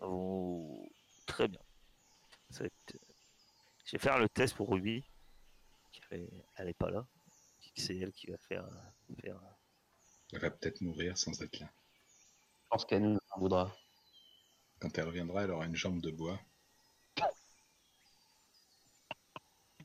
Oh, 0.01 0.91
très 1.27 1.49
bien. 1.49 1.61
Ça 2.51 2.61
va 2.61 2.67
être- 2.67 2.99
Je 3.85 3.93
vais 3.93 3.99
faire 3.99 4.19
le 4.19 4.29
test 4.29 4.55
pour 4.55 4.69
Ruby. 4.71 5.05
Elle 6.11 6.23
est, 6.23 6.45
elle 6.57 6.69
est 6.69 6.75
pas 6.75 6.91
là. 6.91 7.07
C'est 7.77 7.97
elle 7.97 8.13
qui 8.13 8.27
va 8.31 8.37
faire. 8.39 8.69
faire... 9.21 9.41
Elle 10.33 10.41
va 10.41 10.51
peut-être 10.51 10.81
mourir 10.83 11.17
sans 11.17 11.41
être 11.41 11.59
là. 11.61 11.71
Je 12.65 12.69
pense 12.69 12.85
qu'elle 12.85 13.03
nous 13.03 13.19
en 13.31 13.41
voudra. 13.41 13.75
Quand 14.79 14.97
elle 14.99 15.07
reviendra, 15.07 15.45
elle 15.45 15.51
aura 15.53 15.65
une 15.67 15.77
jambe 15.77 16.01
de 16.03 16.11
bois. 16.11 16.39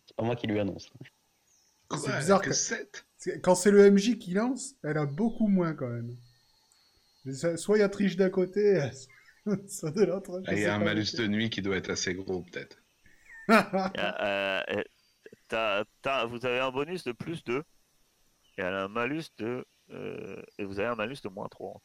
C'est 0.05 0.15
pas 0.15 0.23
moi 0.23 0.35
qui 0.35 0.47
lui 0.47 0.59
annonce. 0.59 0.89
C'est 1.95 2.17
bizarre 2.17 2.41
que 2.41 2.49
que- 2.49 2.53
7 2.55 3.05
C'est- 3.17 3.39
Quand 3.41 3.55
c'est 3.55 3.71
le 3.71 3.89
MJ 3.91 4.17
qui 4.19 4.33
lance, 4.33 4.75
elle 4.83 4.97
a 4.97 5.05
beaucoup 5.05 5.47
moins 5.47 5.73
quand 5.73 5.87
même. 5.89 6.15
Mais 7.25 7.33
ça- 7.33 7.57
Soit 7.57 7.77
il 7.77 7.81
y 7.81 7.83
a 7.83 7.89
triche 7.89 8.15
d'un 8.15 8.29
côté, 8.29 8.79
soit 9.67 9.91
de 9.91 10.03
l'autre. 10.03 10.41
Il 10.51 10.59
y 10.59 10.65
a 10.65 10.75
un 10.75 10.79
malus 10.79 11.15
de 11.15 11.27
nuit 11.27 11.49
qui 11.49 11.61
doit 11.61 11.77
être 11.77 11.89
assez 11.89 12.13
gros, 12.13 12.41
peut-être. 12.43 12.77
Euh, 13.49 14.61
euh, 14.69 14.83
t'as- 15.47 15.85
t'as- 16.01 16.25
vous 16.25 16.45
avez 16.45 16.59
un 16.59 16.71
bonus 16.71 17.03
de 17.05 17.13
plus 17.13 17.43
2. 17.45 17.63
Et 18.57 18.61
elle 18.61 18.73
a 18.73 18.83
un 18.83 18.87
malus 18.89 19.23
de. 19.37 19.65
euh, 19.91 20.41
et 20.57 20.65
vous 20.65 20.79
avez 20.79 20.89
un 20.89 20.95
malus 20.95 21.21
de 21.23 21.29
moins 21.29 21.47
3. 21.47 21.81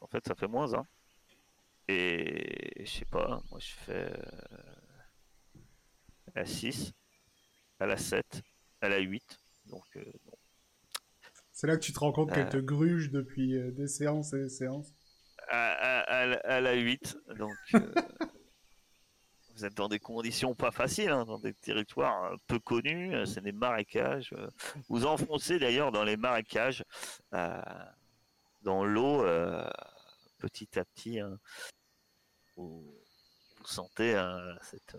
En 0.00 0.06
fait, 0.08 0.26
ça 0.26 0.34
fait 0.34 0.48
moins 0.48 0.74
1. 0.74 0.84
Et 1.88 2.84
je 2.84 2.90
sais 2.90 3.04
pas, 3.06 3.40
moi 3.50 3.60
je 3.60 3.72
fais. 3.86 3.92
euh, 4.12 5.58
Elle 6.34 6.42
a 6.42 6.46
6. 6.46 6.92
Elle 7.78 7.90
a 7.92 7.96
7. 7.96 8.42
Elle 8.80 8.92
a 8.92 8.98
8. 8.98 9.38
Donc, 9.66 9.84
euh. 9.96 10.04
C'est 11.52 11.66
là 11.66 11.76
que 11.76 11.82
tu 11.82 11.92
te 11.92 11.98
rends 11.98 12.12
compte 12.12 12.30
qu'elle 12.32 12.46
Euh. 12.46 12.50
te 12.50 12.56
gruge 12.58 13.10
depuis 13.10 13.56
euh, 13.58 13.70
des 13.72 13.88
séances 13.88 14.32
et 14.32 14.38
des 14.44 14.48
séances. 14.48 14.92
la- 16.26 16.40
à 16.44 16.60
la 16.60 16.74
8, 16.74 17.16
donc 17.36 17.54
vous 19.54 19.64
êtes 19.64 19.74
dans 19.74 19.88
des 19.88 19.98
conditions 19.98 20.54
pas 20.54 20.70
faciles, 20.70 21.08
hein, 21.10 21.24
dans 21.24 21.38
des 21.38 21.54
territoires 21.54 22.32
peu 22.46 22.58
connus, 22.58 23.26
c'est 23.26 23.40
des 23.40 23.52
marécages. 23.52 24.34
vous 24.88 25.06
enfoncez 25.06 25.58
d'ailleurs 25.58 25.90
dans 25.90 26.04
les 26.04 26.16
marécages, 26.16 26.84
euh, 27.34 27.60
dans 28.62 28.84
l'eau, 28.84 29.24
euh, 29.24 29.68
petit 30.38 30.78
à 30.78 30.84
petit. 30.84 31.18
hein. 31.18 31.38
vous, 32.56 32.94
vous 33.58 33.66
sentez 33.66 34.12
cette, 34.62 34.96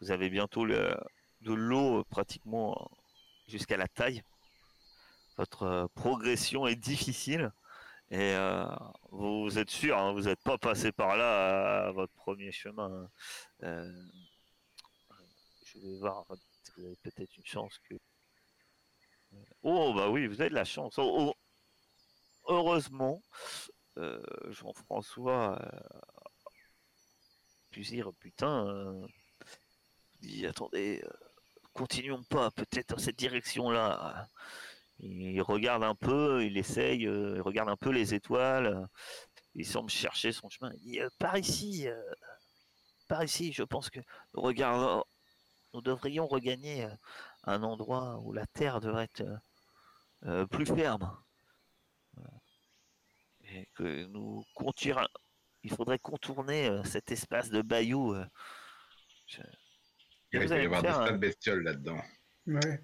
vous 0.00 0.10
avez 0.10 0.28
bientôt 0.30 0.64
le- 0.64 0.96
de 1.44 1.52
l'eau 1.52 2.00
euh, 2.00 2.04
pratiquement 2.10 2.72
euh, 2.72 2.84
jusqu'à 3.46 3.76
la 3.76 3.86
taille. 3.86 4.22
Votre 5.36 5.62
euh, 5.64 5.86
progression 5.94 6.66
est 6.66 6.76
difficile. 6.76 7.52
Et 8.10 8.34
vous 9.10 9.58
êtes 9.58 9.70
sûr, 9.70 9.98
hein, 9.98 10.12
vous 10.12 10.24
n'êtes 10.24 10.42
pas 10.44 10.58
passé 10.58 10.92
par 10.92 11.16
là 11.16 11.90
votre 11.92 12.12
premier 12.12 12.52
chemin. 12.52 13.10
hein. 13.62 13.84
Je 15.64 15.78
vais 15.80 15.98
voir, 15.98 16.24
vous 16.28 16.84
avez 16.84 16.96
peut-être 17.02 17.36
une 17.36 17.46
chance 17.46 17.78
que. 17.88 17.94
Oh, 19.62 19.94
bah 19.94 20.10
oui, 20.10 20.26
vous 20.28 20.40
avez 20.40 20.50
de 20.50 20.54
la 20.54 20.66
chance. 20.66 20.98
Oh, 20.98 21.32
oh, 21.32 21.34
heureusement, 22.46 23.20
Jean-François 24.50 25.58
euh, 25.60 25.80
Pusir, 27.70 28.12
putain, 28.20 28.68
euh, 28.68 29.06
dit 30.20 30.46
attendez, 30.46 31.02
continuons 31.74 32.22
pas 32.24 32.50
peut-être 32.52 32.90
dans 32.90 32.98
cette 32.98 33.18
direction-là. 33.18 34.28
Il 35.00 35.42
regarde 35.42 35.82
un 35.84 35.94
peu, 35.94 36.44
il 36.44 36.56
essaye, 36.56 37.06
euh, 37.06 37.34
il 37.36 37.42
regarde 37.42 37.68
un 37.68 37.76
peu 37.76 37.90
les 37.90 38.14
étoiles. 38.14 38.66
euh, 38.66 38.86
il 39.56 39.66
semble 39.66 39.90
chercher 39.90 40.32
son 40.32 40.48
chemin. 40.48 40.72
Il 40.74 40.80
dit 40.80 41.00
par 41.18 41.36
ici, 41.38 41.88
euh, 41.88 42.00
par 43.08 43.22
ici. 43.24 43.52
Je 43.52 43.62
pense 43.62 43.90
que 43.90 44.00
nous 44.34 44.42
regardons, 44.42 45.04
nous 45.74 45.82
devrions 45.82 46.26
regagner 46.26 46.88
un 47.44 47.62
endroit 47.62 48.18
où 48.20 48.32
la 48.32 48.46
terre 48.46 48.80
devrait 48.80 49.04
être 49.04 50.46
plus 50.50 50.66
ferme. 50.66 51.16
Et 53.44 53.68
que 53.74 54.04
nous. 54.06 54.44
Il 55.62 55.70
faudrait 55.70 55.98
contourner 55.98 56.70
cet 56.84 57.12
espace 57.12 57.50
de 57.50 57.62
bayou. 57.62 58.14
Il 60.42 60.48
va 60.48 60.58
y 60.58 60.64
avoir 60.64 60.82
des 60.82 60.88
un- 60.88 61.12
de 61.12 61.16
bestioles 61.16 61.62
là-dedans. 61.62 62.00
Ouais. 62.46 62.82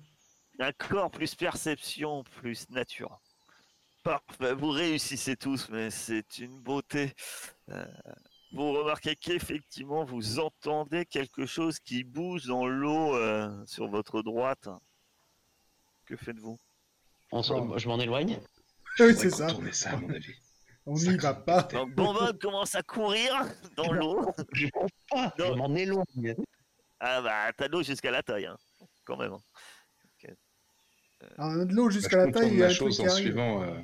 D'accord, 0.59 1.11
plus 1.11 1.35
perception, 1.35 2.23
plus 2.25 2.69
nature. 2.71 3.21
Parfait, 4.03 4.55
vous 4.55 4.71
réussissez 4.71 5.37
tous, 5.37 5.69
mais 5.71 5.91
c'est 5.91 6.39
une 6.39 6.61
beauté. 6.61 7.13
Euh, 7.71 7.85
vous 8.53 8.73
remarquez 8.73 9.15
qu'effectivement, 9.17 10.05
vous 10.05 10.39
entendez 10.39 11.05
quelque 11.07 11.47
chose 11.47 11.79
qui 11.79 12.05
bouge 12.05 12.47
dans 12.47 12.67
l'eau 12.67 13.15
euh, 13.15 13.51
sur 13.67 13.89
votre 13.89 14.23
droite. 14.23 14.69
Que 16.07 16.17
faites-vous? 16.17 16.59
Je 17.33 17.89
m'en 17.89 18.01
éloigne. 18.01 18.41
Oui, 18.99 19.15
c'est 19.17 19.31
ça. 19.31 19.49
ça, 19.73 19.91
à 19.91 19.97
mon 19.97 20.11
avis. 20.11 20.35
On 20.87 20.95
n'y 20.95 21.17
va 21.19 21.35
pas. 21.35 21.63
Donc, 21.63 21.95
Bonbon 21.95 22.33
commence 22.41 22.75
à 22.75 22.83
courir 22.83 23.33
dans 23.77 23.93
l'eau. 23.93 24.33
Je 24.53 24.67
pas, 25.11 25.55
m'en 25.55 25.75
éloigne. 25.75 26.35
Ah 27.01 27.23
bah, 27.23 27.53
t'as 27.57 27.69
de 27.69 27.73
l'eau 27.73 27.83
jusqu'à 27.83 28.11
la 28.11 28.23
taille, 28.23 28.47
hein, 28.47 28.59
quand 29.05 29.17
même. 29.17 29.33
hein. 29.33 29.43
Ah, 31.39 31.65
de 31.65 31.75
l'eau 31.75 31.87
Bah, 31.87 31.91
jusqu'à 31.91 32.11
je 32.11 32.27
la 32.27 32.33
taille, 32.33 32.49
il 32.51 32.59
y 32.59 32.63
a 32.63 32.67
la 32.67 32.71
un 32.71 32.75
truc 32.75 32.93
chose 32.93 33.01
en 33.01 33.09
suivant, 33.09 33.63
euh, 33.63 33.81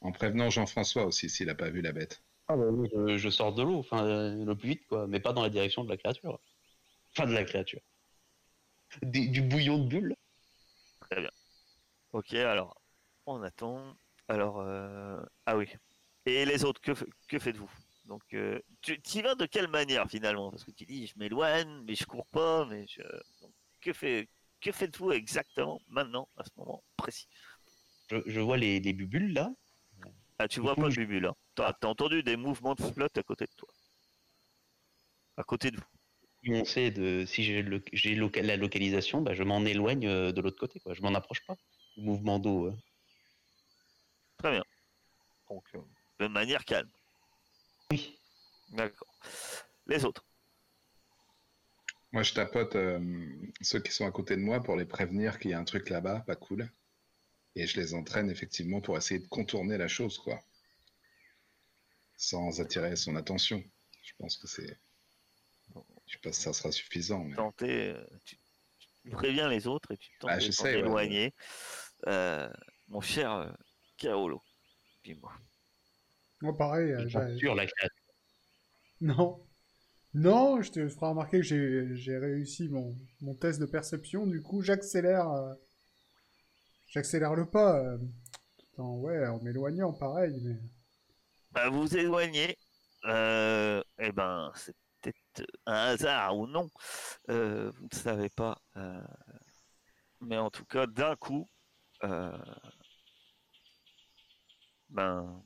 en 0.00 0.12
prévenant 0.12 0.50
Jean-François 0.50 1.04
aussi 1.04 1.28
s'il 1.28 1.50
a 1.50 1.54
pas 1.54 1.70
vu 1.70 1.82
la 1.82 1.92
bête. 1.92 2.22
Ah 2.48 2.56
bah 2.56 2.64
oui, 2.70 2.88
je, 2.94 3.18
je 3.18 3.28
sors 3.28 3.52
de 3.54 3.62
l'eau, 3.62 3.78
enfin 3.78 4.06
euh, 4.06 4.44
le 4.44 4.56
plus 4.56 4.70
vite 4.70 4.86
quoi, 4.86 5.06
mais 5.06 5.20
pas 5.20 5.32
dans 5.32 5.42
la 5.42 5.50
direction 5.50 5.84
de 5.84 5.90
la 5.90 5.96
créature. 5.98 6.40
Enfin 7.12 7.26
de 7.26 7.34
la 7.34 7.44
créature. 7.44 7.80
Du, 9.02 9.28
du 9.28 9.42
bouillon 9.42 9.78
de 9.84 9.88
bulle. 9.88 10.14
Ok, 12.12 12.32
alors, 12.34 12.80
on 13.26 13.42
attend. 13.42 13.82
Alors, 14.28 14.60
euh, 14.60 15.20
ah 15.46 15.56
oui. 15.56 15.68
Et 16.26 16.44
les 16.44 16.64
autres, 16.64 16.80
que 16.80 17.38
faites-vous? 17.38 17.70
Donc, 18.08 18.22
euh, 18.34 18.60
tu 18.82 18.98
y 19.18 19.22
vas 19.22 19.36
de 19.36 19.46
quelle 19.46 19.68
manière 19.68 20.08
finalement? 20.10 20.50
Parce 20.50 20.64
que 20.64 20.72
tu 20.72 20.86
dis, 20.86 21.06
je 21.08 21.18
m'éloigne, 21.18 21.84
mais 21.86 21.94
je 21.96 22.06
cours 22.06 22.26
pas, 22.28 22.66
mais 22.66 22.86
je. 22.88 23.02
Donc, 23.42 23.52
que, 23.82 23.92
fait, 23.94 24.28
que 24.60 24.72
faites-vous 24.72 25.12
exactement 25.12 25.80
maintenant, 25.88 26.28
à 26.36 26.44
ce 26.44 26.50
moment 26.56 26.84
précis? 26.96 27.28
Je, 28.10 28.16
je 28.26 28.40
vois 28.40 28.58
les, 28.58 28.80
les 28.80 28.92
bubules 28.92 29.32
là. 29.32 29.50
Ah, 30.40 30.48
tu 30.48 30.58
Du 30.58 30.60
vois 30.60 30.74
coup, 30.74 30.82
pas 30.82 30.88
le 30.88 30.94
je- 30.94 31.00
là. 31.20 31.32
T'as 31.54 31.72
t'as 31.74 31.86
entendu 31.86 32.24
des 32.24 32.36
mouvements 32.36 32.74
de 32.74 32.82
flotte 32.82 33.16
à 33.18 33.22
côté 33.22 33.44
de 33.44 33.52
toi. 33.56 33.68
À 35.38 35.42
côté 35.42 35.70
de 35.70 35.78
vous. 35.78 35.86
Si 36.42 36.50
on 36.52 36.64
sait 36.64 36.90
de 36.90 37.24
si 37.26 37.44
j'ai 37.44 37.62
le- 37.62 37.80
j'ai 37.92 38.16
loca- 38.16 38.42
la 38.42 38.56
localisation, 38.56 39.22
bah, 39.22 39.34
je 39.34 39.44
m'en 39.44 39.64
éloigne 39.64 40.06
euh, 40.08 40.32
de 40.32 40.40
l'autre 40.40 40.58
côté 40.58 40.80
quoi. 40.80 40.92
Je 40.94 41.02
m'en 41.02 41.14
approche 41.14 41.44
pas. 41.46 41.54
Le 41.96 42.02
mouvement 42.02 42.40
d'eau. 42.40 42.66
euh. 42.66 42.72
Très 44.38 44.50
bien. 44.52 44.64
Donc, 45.50 45.64
euh, 45.76 45.80
de 46.20 46.28
manière 46.28 46.64
calme. 46.64 46.90
Oui. 47.90 48.18
D'accord. 48.70 49.14
Les 49.86 50.04
autres. 50.04 50.24
Moi, 52.12 52.22
je 52.22 52.32
tapote 52.34 52.74
euh, 52.76 53.00
ceux 53.60 53.80
qui 53.80 53.92
sont 53.92 54.06
à 54.06 54.10
côté 54.10 54.36
de 54.36 54.40
moi 54.40 54.62
pour 54.62 54.76
les 54.76 54.86
prévenir 54.86 55.38
qu'il 55.38 55.50
y 55.50 55.54
a 55.54 55.58
un 55.58 55.64
truc 55.64 55.90
là-bas, 55.90 56.20
pas 56.20 56.36
cool. 56.36 56.70
Et 57.54 57.66
je 57.66 57.80
les 57.80 57.94
entraîne 57.94 58.30
effectivement 58.30 58.80
pour 58.80 58.96
essayer 58.96 59.20
de 59.20 59.26
contourner 59.26 59.78
la 59.78 59.88
chose, 59.88 60.18
quoi. 60.18 60.40
Sans 62.16 62.60
attirer 62.60 62.96
son 62.96 63.16
attention. 63.16 63.62
Je 64.02 64.12
pense 64.18 64.36
que 64.36 64.46
c'est. 64.46 64.78
Je 66.06 66.12
sais 66.14 66.18
pas 66.22 66.32
si 66.32 66.40
ça 66.40 66.52
sera 66.52 66.72
suffisant. 66.72 67.24
Mais... 67.24 67.36
tenter, 67.36 67.90
euh, 67.90 68.06
tu, 68.24 68.36
tu 69.02 69.10
préviens 69.10 69.48
les 69.48 69.66
autres 69.66 69.92
et 69.92 69.96
tu 69.98 70.10
tentes 70.18 70.30
Bah, 70.30 70.36
de 70.36 70.40
t'en 70.40 70.46
j'essaie, 70.46 70.74
ouais. 70.74 70.78
éloigner. 70.80 71.34
Euh, 72.06 72.48
mon 72.88 73.00
cher 73.00 73.54
Kaolo, 73.98 74.42
dis-moi. 75.04 75.32
Moi, 76.40 76.56
pareil. 76.56 76.92
euh, 76.92 77.38
sur 77.38 77.54
la. 77.54 77.66
Non. 79.00 79.40
Non, 80.14 80.62
je 80.62 80.70
te 80.72 80.88
ferai 80.88 81.06
remarquer 81.08 81.38
que 81.40 81.44
j'ai 81.94 82.18
réussi 82.18 82.68
mon, 82.68 82.96
mon 83.22 83.34
test 83.34 83.60
de 83.60 83.66
perception. 83.66 84.26
Du 84.26 84.42
coup, 84.42 84.62
j'accélère. 84.62 85.28
euh, 85.30 85.54
J'accélère 86.88 87.34
le 87.36 87.46
pas. 87.46 87.78
euh, 87.78 87.98
tout 88.58 88.82
en, 88.82 88.96
ouais, 88.98 89.26
en 89.28 89.40
m'éloignant, 89.42 89.92
pareil. 89.92 90.34
Mais... 90.42 90.56
Bah, 91.52 91.68
vous 91.70 91.96
éloignez. 91.96 92.56
Euh, 93.04 93.82
eh 93.98 94.12
ben, 94.12 94.50
c'est 94.54 94.74
peut-être 95.00 95.48
un 95.66 95.74
hasard 95.74 96.36
ou 96.36 96.46
non. 96.46 96.68
Euh, 97.30 97.70
vous 97.72 97.84
ne 97.92 97.96
savez 97.96 98.28
pas. 98.30 98.58
euh, 98.76 99.00
mais 100.20 100.36
en 100.36 100.50
tout 100.50 100.64
cas, 100.64 100.86
d'un 100.86 101.16
coup, 101.16 101.48
euh, 102.04 102.32
ben, 104.90 105.42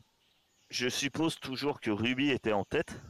je 0.72 0.88
suppose 0.88 1.38
toujours 1.38 1.80
que 1.80 1.90
Ruby 1.90 2.30
était 2.30 2.52
en 2.52 2.64
tête. 2.64 3.00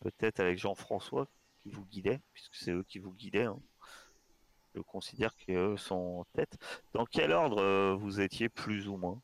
Peut-être 0.00 0.40
avec 0.40 0.58
Jean-François 0.58 1.28
qui 1.62 1.70
vous 1.70 1.84
guidait, 1.84 2.20
puisque 2.32 2.54
c'est 2.54 2.70
eux 2.70 2.84
qui 2.84 3.00
vous 3.00 3.12
guidaient. 3.12 3.44
hein. 3.44 3.60
Je 4.74 4.80
considère 4.80 5.34
qu'eux 5.36 5.76
sont 5.76 6.20
en 6.20 6.24
tête. 6.32 6.56
Dans 6.94 7.04
quel 7.04 7.32
ordre 7.32 7.60
euh, 7.60 7.94
vous 7.96 8.20
étiez 8.20 8.48
plus 8.48 8.88
ou 8.88 8.96
moins? 8.96 9.20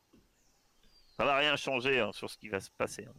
Ça 1.17 1.25
va 1.25 1.39
rien 1.39 1.57
changer 1.57 2.01
hein, 2.01 2.11
sur 2.12 2.29
ce 2.29 2.37
qui 2.37 2.49
va 2.49 2.61
se 2.61 2.71
passer. 2.77 3.07
hein. 3.07 3.14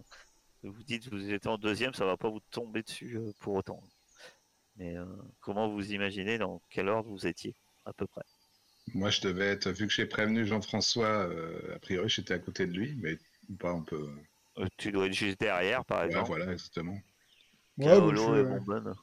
Vous 0.63 0.83
dites 0.83 1.09
que 1.09 1.15
vous 1.15 1.31
étiez 1.31 1.49
en 1.49 1.57
deuxième, 1.57 1.93
ça 1.93 2.05
va 2.05 2.17
pas 2.17 2.29
vous 2.29 2.41
tomber 2.51 2.83
dessus 2.83 3.17
euh, 3.17 3.31
pour 3.39 3.55
autant. 3.55 3.81
Mais 4.75 4.97
euh, 4.97 5.05
comment 5.39 5.69
vous 5.69 5.93
imaginez 5.93 6.37
dans 6.37 6.61
quel 6.69 6.89
ordre 6.89 7.09
vous 7.09 7.25
étiez 7.25 7.55
à 7.85 7.93
peu 7.93 8.05
près? 8.07 8.23
Moi, 8.93 9.09
je 9.09 9.21
devais 9.21 9.47
être, 9.47 9.69
vu 9.69 9.87
que 9.87 9.93
j'ai 9.93 10.05
prévenu 10.05 10.45
Jean-François, 10.45 11.27
euh, 11.27 11.75
a 11.75 11.79
priori, 11.79 12.09
j'étais 12.09 12.33
à 12.33 12.39
côté 12.39 12.67
de 12.67 12.73
lui, 12.73 12.95
mais 13.01 13.17
pas 13.55 13.71
un 13.71 13.81
peu. 13.81 14.09
Euh, 14.59 14.67
Tu 14.77 14.91
dois 14.91 15.05
être 15.07 15.13
juste 15.13 15.39
derrière, 15.39 15.85
par 15.85 15.99
Ouais, 16.01 16.07
exemple. 16.07 16.27
voilà, 16.27 16.51
exactement. 16.51 16.97
Ouais, 17.77 17.85
Kaolo 17.85 18.33
bah, 18.33 18.39
et 18.39 18.43
je, 18.43 18.49
Bonbonne. 18.49 18.95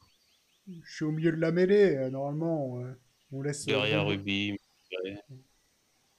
je 0.82 0.94
suis 0.94 1.04
au 1.04 1.10
milieu 1.12 1.32
de 1.32 1.36
la 1.36 1.52
mêlée. 1.52 1.96
euh, 1.96 2.10
normalement, 2.10 2.80
on, 3.32 3.42
laisse. 3.42 3.66
euh, 3.68 3.72
Derrière 3.72 4.06
Ruby. 4.06 4.58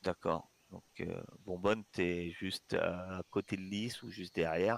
D'accord. 0.03 0.49
Donc, 0.71 0.83
euh, 1.01 1.21
Bonbonne, 1.45 1.83
t'es 1.91 2.31
juste 2.31 2.73
à 2.73 3.21
côté 3.29 3.55
de 3.55 3.61
Lys 3.61 4.01
ou 4.03 4.09
juste 4.09 4.35
derrière. 4.35 4.77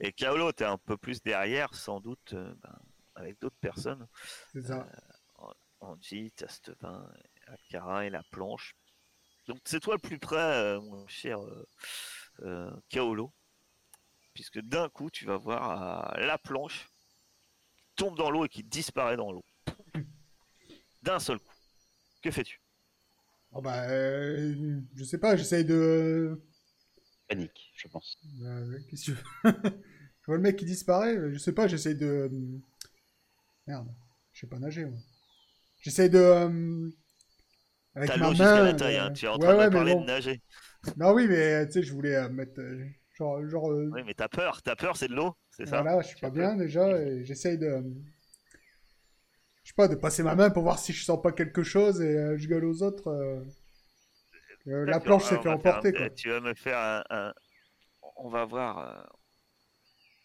Et 0.00 0.12
Kaolo, 0.12 0.52
t'es 0.52 0.64
un 0.64 0.78
peu 0.78 0.96
plus 0.96 1.22
derrière, 1.22 1.74
sans 1.74 2.00
doute, 2.00 2.32
euh, 2.32 2.54
ben, 2.62 2.78
avec 3.14 3.40
d'autres 3.40 3.58
personnes. 3.60 4.06
C'est 4.52 4.62
ça. 4.62 4.86
Angie, 5.80 6.30
Tastevin, 6.32 7.10
Akara 7.46 8.06
et 8.06 8.10
la 8.10 8.22
planche. 8.30 8.74
Donc 9.48 9.58
c'est 9.64 9.80
toi 9.80 9.94
le 9.94 10.00
plus 10.00 10.18
près, 10.18 10.36
euh, 10.38 10.80
mon 10.80 11.06
cher 11.08 11.38
euh, 12.42 12.46
euh, 12.68 12.70
Kaolo. 12.88 13.32
Puisque 14.34 14.60
d'un 14.60 14.88
coup, 14.88 15.08
tu 15.10 15.24
vas 15.24 15.36
voir 15.36 16.14
euh, 16.16 16.20
la 16.26 16.36
planche 16.36 16.88
qui 17.78 17.84
tombe 17.96 18.16
dans 18.16 18.30
l'eau 18.30 18.44
et 18.46 18.48
qui 18.48 18.64
disparaît 18.64 19.16
dans 19.16 19.32
l'eau. 19.32 19.44
D'un 21.02 21.18
seul 21.18 21.38
coup. 21.38 21.54
Que 22.22 22.30
fais-tu? 22.30 22.60
Oh 23.52 23.60
bah, 23.60 23.88
euh, 23.90 24.80
je 24.94 25.04
sais 25.04 25.18
pas, 25.18 25.36
j'essaye 25.36 25.64
de. 25.64 26.40
Panique, 27.28 27.72
je 27.76 27.88
pense. 27.88 28.18
Ouais, 28.40 28.78
qu'est-ce 28.88 29.12
que 29.12 29.16
tu 29.16 29.22
veux? 29.44 29.52
Je 30.22 30.26
vois 30.26 30.36
le 30.36 30.42
mec 30.42 30.56
qui 30.56 30.66
disparaît, 30.66 31.16
je 31.32 31.38
sais 31.38 31.52
pas, 31.54 31.66
j'essaye 31.66 31.96
de. 31.96 32.30
Merde, 33.66 33.88
je 34.32 34.40
sais 34.40 34.46
pas 34.46 34.58
nager, 34.58 34.84
moi. 34.84 34.98
J'essaye 35.82 36.10
de. 36.10 36.18
euh, 36.18 36.90
Avec 37.94 38.10
T'as 38.10 38.16
l'eau 38.16 38.30
jusqu'à 38.30 38.62
la 38.62 38.74
taille, 38.74 38.96
euh, 38.96 39.04
hein, 39.06 39.12
tu 39.12 39.24
es 39.24 39.28
en 39.28 39.38
ouais, 39.38 39.38
train 39.38 39.56
ouais, 39.56 39.66
de 39.66 39.70
parler 39.70 39.94
bon. 39.94 40.00
de 40.02 40.06
nager. 40.06 40.42
Non, 40.96 41.12
oui, 41.12 41.26
mais 41.28 41.36
euh, 41.62 41.66
tu 41.66 41.72
sais, 41.72 41.82
je 41.82 41.92
voulais 41.92 42.16
euh, 42.16 42.28
mettre. 42.28 42.60
euh, 42.60 42.84
genre, 43.16 43.46
genre 43.48 43.70
euh, 43.72 43.92
Oui, 43.92 44.02
mais 44.04 44.14
t'as 44.14 44.28
peur, 44.28 44.62
t'as 44.62 44.74
peur, 44.76 44.96
c'est 44.96 45.08
de 45.08 45.14
l'eau, 45.14 45.36
c'est 45.50 45.66
ça 45.66 45.86
Voilà, 45.86 46.02
je 46.02 46.08
suis 46.08 46.18
pas 46.18 46.28
bien 46.28 46.54
déjà 46.54 47.00
et 47.00 47.24
j'essaye 47.24 47.56
de. 47.56 47.82
Je 49.64 49.70
sais 49.70 49.74
pas, 49.74 49.88
de 49.88 49.94
passer 49.94 50.22
ma 50.22 50.34
main 50.34 50.50
pour 50.50 50.62
voir 50.64 50.78
si 50.78 50.92
je 50.92 51.02
sens 51.02 51.18
pas 51.22 51.32
quelque 51.32 51.62
chose 51.62 52.02
et 52.02 52.36
je 52.36 52.46
gueule 52.46 52.66
aux 52.66 52.82
autres. 52.82 53.08
euh, 53.08 53.40
la 54.86 55.00
planche 55.00 55.24
s'est 55.26 55.38
fait 55.38 55.42
faire 55.42 55.52
emporter 55.52 55.92
quoi. 55.94 56.10
Tu 56.16 56.28
vas 56.30 56.40
me 56.40 56.54
faire 56.54 56.78
un. 56.78 57.02
un- 57.10 57.34
On 58.16 58.28
va 58.30 58.44
voir. 58.46 58.78
euh, 58.78 59.02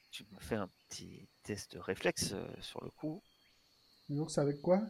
Tu 0.10 0.26
me 0.32 0.40
fais 0.40 0.56
un 0.56 0.68
petit 0.90 1.30
test 1.44 1.74
de 1.74 1.80
réflexe 1.80 2.32
euh, 2.34 2.48
sur 2.60 2.84
le 2.84 2.90
coup. 2.90 3.22
Donc 4.10 4.32
c'est 4.32 4.42
avec 4.42 4.62
quoi? 4.62 4.82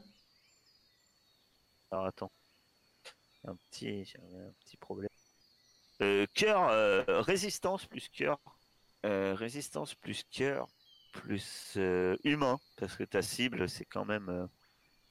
Alors 1.91 2.05
attends. 2.05 2.31
Un 3.45 3.55
petit, 3.55 4.13
un 4.19 4.51
petit 4.59 4.75
problème. 4.75 5.09
Euh, 6.01 6.25
cœur, 6.33 6.69
euh, 6.69 7.03
résistance 7.21 7.85
plus 7.85 8.09
cœur. 8.09 8.39
Euh, 9.05 9.35
résistance 9.35 9.93
plus 9.95 10.23
cœur 10.31 10.67
plus 11.13 11.77
humain. 12.23 12.59
Parce 12.77 12.95
que 12.97 13.03
ta 13.03 13.21
cible, 13.21 13.69
c'est 13.69 13.85
quand 13.85 14.03
même 14.05 14.49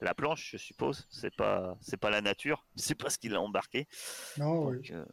la 0.01 0.13
planche, 0.13 0.51
je 0.51 0.57
suppose. 0.57 1.07
C'est 1.09 1.35
pas, 1.35 1.77
c'est 1.81 1.97
pas 1.97 2.09
la 2.11 2.21
nature. 2.21 2.65
C'est 2.75 2.95
pas 2.95 3.09
ce 3.09 3.17
qu'il 3.17 3.33
a 3.33 3.41
embarqué. 3.41 3.87
Non, 4.37 4.65
oui. 4.67 4.77
Donc, 4.89 5.07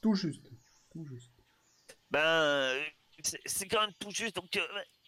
Tout 0.00 0.14
juste. 0.14 0.48
Tout 0.92 1.04
juste. 1.04 1.32
Ben, 2.10 2.78
c'est 3.46 3.66
quand 3.66 3.80
même 3.80 3.94
tout 3.98 4.10
juste. 4.10 4.36
Donc, 4.36 4.48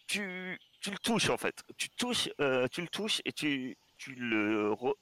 tu, 0.07 0.59
tu 0.81 0.91
le 0.91 0.97
touches 0.97 1.29
en 1.29 1.37
fait. 1.37 1.63
Tu 1.77 1.89
touches, 1.91 2.29
tu 2.71 2.81
le 2.81 2.87
touches 2.87 3.21
et 3.23 3.31
tu, 3.31 3.77
tu 3.97 4.15
le, 4.15 4.71
re- 4.71 4.95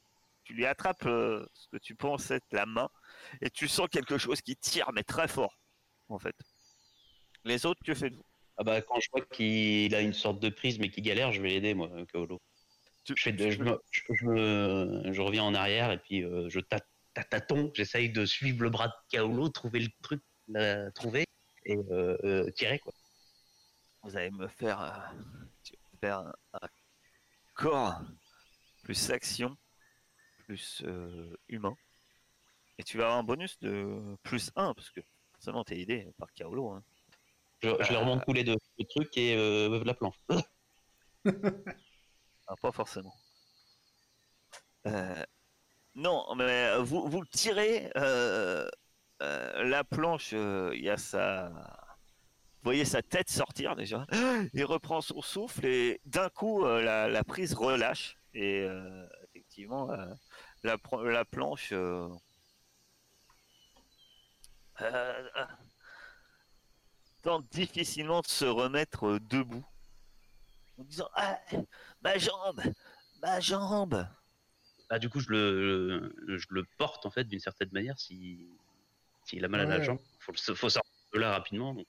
tu 0.47 0.53
lui 0.53 0.65
attrapes 0.65 1.05
euh, 1.05 1.45
ce 1.53 1.67
que 1.67 1.77
tu 1.77 1.93
penses 1.93 2.31
être 2.31 2.47
la 2.53 2.65
main 2.65 2.89
et 3.41 3.49
tu 3.49 3.67
sens 3.67 3.89
quelque 3.91 4.17
chose 4.17 4.41
qui 4.41 4.55
tire 4.55 4.93
mais 4.93 5.03
très 5.03 5.27
fort 5.27 5.59
en 6.07 6.19
fait. 6.19 6.35
Les 7.43 7.65
autres, 7.65 7.81
que 7.83 7.93
faites-vous? 7.93 8.23
Ah 8.55 8.63
bah 8.63 8.81
quand 8.81 8.97
je 9.01 9.09
vois 9.11 9.25
qu'il 9.25 9.93
a 9.93 9.99
une 9.99 10.13
sorte 10.13 10.39
de 10.39 10.47
prise 10.47 10.79
mais 10.79 10.89
qu'il 10.89 11.03
galère, 11.03 11.33
je 11.33 11.41
vais 11.41 11.49
l'aider 11.49 11.73
moi, 11.73 11.89
Kaolo. 12.13 12.41
Tu- 13.03 13.13
Je, 13.17 13.23
fais 13.23 13.33
de- 13.33 13.51
je, 13.51 13.61
me, 13.61 13.77
je, 13.91 14.01
je 14.09 14.25
me- 14.25 15.11
je 15.11 15.21
reviens 15.21 15.43
en 15.43 15.53
arrière 15.53 15.91
et 15.91 15.97
puis 15.97 16.23
euh, 16.23 16.47
je 16.49 16.61
tâte 16.61 16.87
tâton, 17.29 17.69
j'essaye 17.75 18.09
de 18.09 18.25
suivre 18.25 18.63
le 18.63 18.69
bras 18.69 18.87
de 18.87 18.93
Kaolo, 19.09 19.49
trouver 19.49 19.81
le 19.81 19.89
truc, 20.01 20.21
la 20.47 20.91
trouver 20.91 21.25
et 21.65 21.75
euh, 21.75 22.17
euh, 22.23 22.51
tirer 22.51 22.79
quoi. 22.79 22.93
Vous 24.03 24.15
allez 24.15 24.31
me 24.31 24.47
faire, 24.47 24.79
euh, 24.81 25.73
faire 25.99 26.19
un, 26.19 26.33
un 26.61 26.67
corps 27.53 28.01
plus 28.83 29.09
action 29.09 29.57
plus 30.47 30.81
euh, 30.85 31.35
humain 31.49 31.75
et 32.77 32.83
tu 32.83 32.97
vas 32.97 33.05
avoir 33.05 33.19
un 33.19 33.23
bonus 33.23 33.59
de 33.59 34.15
plus 34.23 34.51
1 34.55 34.73
parce 34.73 34.89
que 34.89 35.01
forcément 35.33 35.63
t'es 35.63 35.79
aidé 35.79 36.07
par 36.17 36.31
Kaolo. 36.33 36.71
Hein. 36.71 36.83
Je, 37.61 37.69
je 37.81 37.91
leur 37.91 38.05
montre 38.05 38.23
tous 38.25 38.33
les 38.33 38.43
deux, 38.43 38.55
le 38.79 38.85
truc 38.85 39.17
et 39.17 39.35
euh, 39.35 39.83
la 39.83 39.93
planche. 39.93 40.15
Ah, 42.49 42.55
pas 42.61 42.71
forcément. 42.71 43.13
Euh, 44.85 45.23
non, 45.95 46.33
mais 46.35 46.77
vous, 46.81 47.05
vous 47.09 47.19
le 47.19 47.27
tirez, 47.27 47.91
euh, 47.97 48.69
euh, 49.21 49.63
la 49.65 49.83
planche, 49.83 50.31
euh, 50.33 50.71
il 50.73 50.81
y 50.81 50.89
a 50.89 50.95
sa... 50.95 51.49
Vous 51.49 52.71
voyez 52.71 52.85
sa 52.85 53.01
tête 53.01 53.29
sortir 53.29 53.75
déjà. 53.75 54.07
Il 54.53 54.63
reprend 54.63 55.01
son 55.01 55.21
souffle 55.21 55.65
et 55.65 55.99
d'un 56.05 56.29
coup, 56.29 56.63
euh, 56.63 56.81
la, 56.81 57.09
la 57.09 57.23
prise 57.25 57.53
relâche. 57.53 58.17
Et 58.33 58.61
euh, 58.61 59.05
effectivement, 59.33 59.91
euh, 59.91 60.05
la, 60.63 60.77
pro- 60.77 61.03
la 61.03 61.25
planche... 61.25 61.69
euh, 61.71 62.09
euh, 64.81 65.29
euh, 65.37 65.45
tente 67.23 67.47
difficilement 67.51 68.21
de 68.21 68.27
se 68.27 68.45
remettre 68.45 69.07
euh, 69.07 69.19
debout. 69.19 69.65
En 70.77 70.83
disant 70.83 71.09
Ah, 71.15 71.39
ma 72.01 72.17
jambe, 72.17 72.61
ma 73.21 73.39
jambe. 73.39 74.07
Bah, 74.89 74.99
du 74.99 75.09
coup, 75.09 75.19
je 75.19 75.29
le, 75.29 76.15
je 76.37 76.45
le 76.51 76.63
porte 76.77 77.05
en 77.05 77.11
fait 77.11 77.25
d'une 77.25 77.39
certaine 77.39 77.69
manière 77.71 77.97
si 77.99 78.47
s'il 79.25 79.43
a 79.43 79.47
mal 79.49 79.61
à 79.61 79.65
la 79.65 79.81
jambe. 79.81 79.99
Faut, 80.19 80.31
le- 80.31 80.55
faut 80.55 80.69
sortir 80.69 80.91
de 81.13 81.19
là 81.19 81.31
rapidement. 81.31 81.73
Donc, 81.73 81.87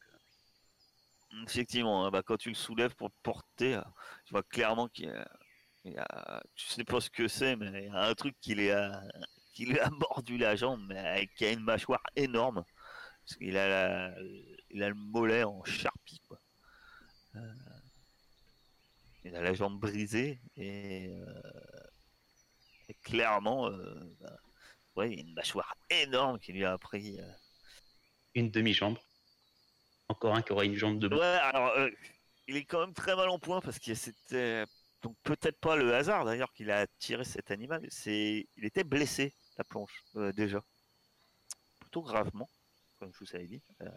Effectivement, 1.46 2.06
hein, 2.06 2.10
bah, 2.10 2.22
quand 2.22 2.38
tu 2.38 2.48
le 2.48 2.54
soulèves 2.54 2.96
pour 2.96 3.08
le 3.08 3.14
porter, 3.22 3.80
tu 4.24 4.32
vois 4.32 4.42
clairement 4.42 4.88
qu'il 4.88 5.04
y 5.04 5.10
a, 5.10 5.30
il 5.88 5.94
y 5.94 5.98
a- 5.98 6.42
tu 6.54 6.66
sais 6.68 6.84
pas 6.84 7.00
ce 7.00 7.10
que 7.10 7.28
c'est, 7.28 7.56
mais 7.56 7.84
il 7.84 7.88
y 7.92 7.96
a 7.96 8.04
un 8.08 8.14
truc 8.14 8.36
qui 8.40 8.54
lui 8.54 8.70
a, 8.70 9.02
qui 9.54 9.66
lui 9.66 9.78
a 9.80 9.90
mordu 9.90 10.38
la 10.38 10.56
jambe, 10.56 10.82
mais 10.88 11.28
qui 11.36 11.44
a 11.46 11.52
une 11.52 11.60
mâchoire 11.60 12.02
énorme. 12.16 12.64
Parce 13.24 13.36
qu'il 13.38 13.56
a, 13.56 13.68
la- 13.68 14.14
il 14.70 14.82
a 14.82 14.88
le 14.88 14.94
mollet 14.94 15.44
en 15.44 15.62
charpie, 15.64 16.20
quoi. 16.28 16.40
Euh, 17.36 17.40
il 19.24 19.34
a 19.36 19.42
la 19.42 19.52
jambe 19.54 19.78
brisée 19.78 20.40
et, 20.56 21.08
euh, 21.10 21.40
et 22.88 22.94
clairement, 22.94 23.68
euh, 23.68 24.16
bah, 24.20 24.36
ouais, 24.96 25.10
il 25.10 25.14
y 25.14 25.18
a 25.18 25.20
une 25.22 25.34
mâchoire 25.34 25.74
énorme 25.90 26.38
qui 26.38 26.52
lui 26.52 26.64
a 26.64 26.78
pris. 26.78 27.18
euh, 27.20 27.32
une 28.34 28.50
demi-jambe. 28.50 28.98
Encore 30.08 30.34
un 30.34 30.42
qui 30.42 30.52
aura 30.52 30.64
une 30.64 30.74
jambe 30.76 30.98
de 31.00 31.08
Ouais, 31.14 31.20
alors 31.42 31.72
il 32.46 32.56
est 32.56 32.64
quand 32.64 32.80
même 32.80 32.94
très 32.94 33.14
mal 33.14 33.28
en 33.28 33.38
point 33.38 33.60
parce 33.60 33.78
que 33.78 33.94
c'était 33.94 34.64
donc 35.02 35.16
peut-être 35.22 35.58
pas 35.60 35.76
le 35.76 35.94
hasard 35.94 36.24
d'ailleurs 36.24 36.52
qu'il 36.52 36.70
a 36.70 36.86
tiré 36.98 37.24
cet 37.24 37.50
animal. 37.50 37.86
C'est, 37.90 38.48
il 38.56 38.64
était 38.64 38.84
blessé 38.84 39.34
la 39.56 39.64
planche 39.64 40.04
euh, 40.16 40.32
déjà, 40.32 40.64
plutôt 41.80 42.02
gravement, 42.02 42.48
comme 42.98 43.12
je 43.12 43.18
vous 43.20 43.36
avais 43.36 43.46
dit. 43.46 43.62
Euh, 43.82 43.90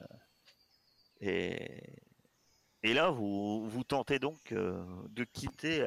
et 2.84 2.93
là 2.93 3.12
vous 3.12 3.68
vous 3.70 3.84
tentez 3.84 4.18
donc 4.18 4.52
euh, 4.52 4.84
de 5.10 5.24
quitter 5.24 5.86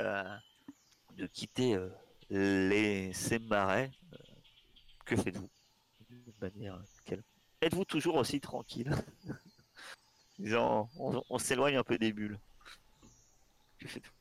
les 2.31 3.13
ces 3.13 3.39
marais. 3.39 3.91
Que 5.05 5.17
faites-vous 5.17 5.51
Êtes-vous 7.61 7.85
toujours 7.85 8.17
aussi 8.17 8.41
tranquille? 8.41 8.91
On, 10.41 11.23
on 11.31 11.39
s'éloigne 11.39 11.77
un 11.77 11.85
peu 11.85 11.97
des 11.97 12.13
bulles. 12.13 12.41
Que 13.79 13.87
faites-vous? 13.87 14.14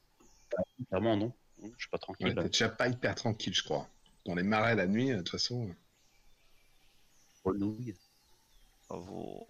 Clairement, 0.90 1.18
non. 1.18 1.34
Je 1.62 1.68
suis 1.78 1.90
pas 1.90 1.98
tranquille. 1.98 2.28
Ouais, 2.28 2.36
T'es 2.36 2.44
déjà 2.50 2.70
pas 2.70 2.88
hyper 2.88 3.16
tranquille, 3.16 3.54
je 3.54 3.64
crois. 3.64 3.88
Dans 4.26 4.36
les 4.36 4.44
marais 4.44 4.76
la 4.76 4.88
nuit, 4.88 5.10
de 5.10 5.18
toute 5.18 5.30
façon. 5.30 5.70
euh, 5.70 5.74
Grenouille. 7.44 7.96
vous, 8.90 9.46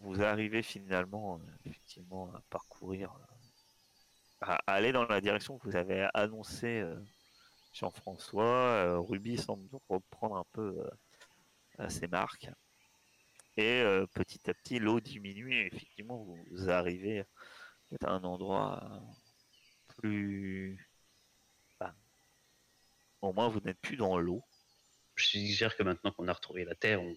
vous 0.00 0.22
arrivez 0.22 0.62
finalement 0.62 1.36
euh, 1.38 1.40
effectivement 1.66 2.32
à 2.34 2.40
parcourir, 2.50 3.12
euh, 3.12 4.46
à, 4.46 4.54
aller 4.66 4.92
dans 4.92 5.04
la 5.06 5.20
direction 5.20 5.58
que 5.58 5.68
vous 5.68 5.76
avez 5.76 6.08
annoncé 6.14 6.66
euh, 6.80 6.96
Jean-François. 7.72 8.44
Euh, 8.44 8.98
Ruby 8.98 9.38
semble 9.38 9.68
reprendre 9.88 10.36
un 10.36 10.44
peu 10.52 10.84
euh, 11.80 11.88
ses 11.88 12.06
marques. 12.08 12.48
Et 13.56 13.80
euh, 13.82 14.06
petit 14.14 14.50
à 14.50 14.54
petit, 14.54 14.78
l'eau 14.80 15.00
diminue 15.00 15.54
et 15.54 15.66
effectivement, 15.66 16.16
vous, 16.16 16.38
vous 16.50 16.70
arrivez 16.70 17.24
à 18.04 18.10
un 18.10 18.24
endroit 18.24 18.82
euh, 18.82 18.98
plus... 20.04 20.78
enfin, 21.80 21.94
au 23.22 23.32
moins, 23.32 23.48
vous 23.48 23.58
n'êtes 23.58 23.80
plus 23.80 23.96
dans 23.96 24.16
l'eau. 24.18 24.44
Je 25.16 25.26
suggère 25.26 25.76
que 25.76 25.82
maintenant 25.82 26.12
qu'on 26.12 26.28
a 26.28 26.32
retrouvé 26.32 26.64
la 26.64 26.76
Terre, 26.76 27.02
on, 27.02 27.16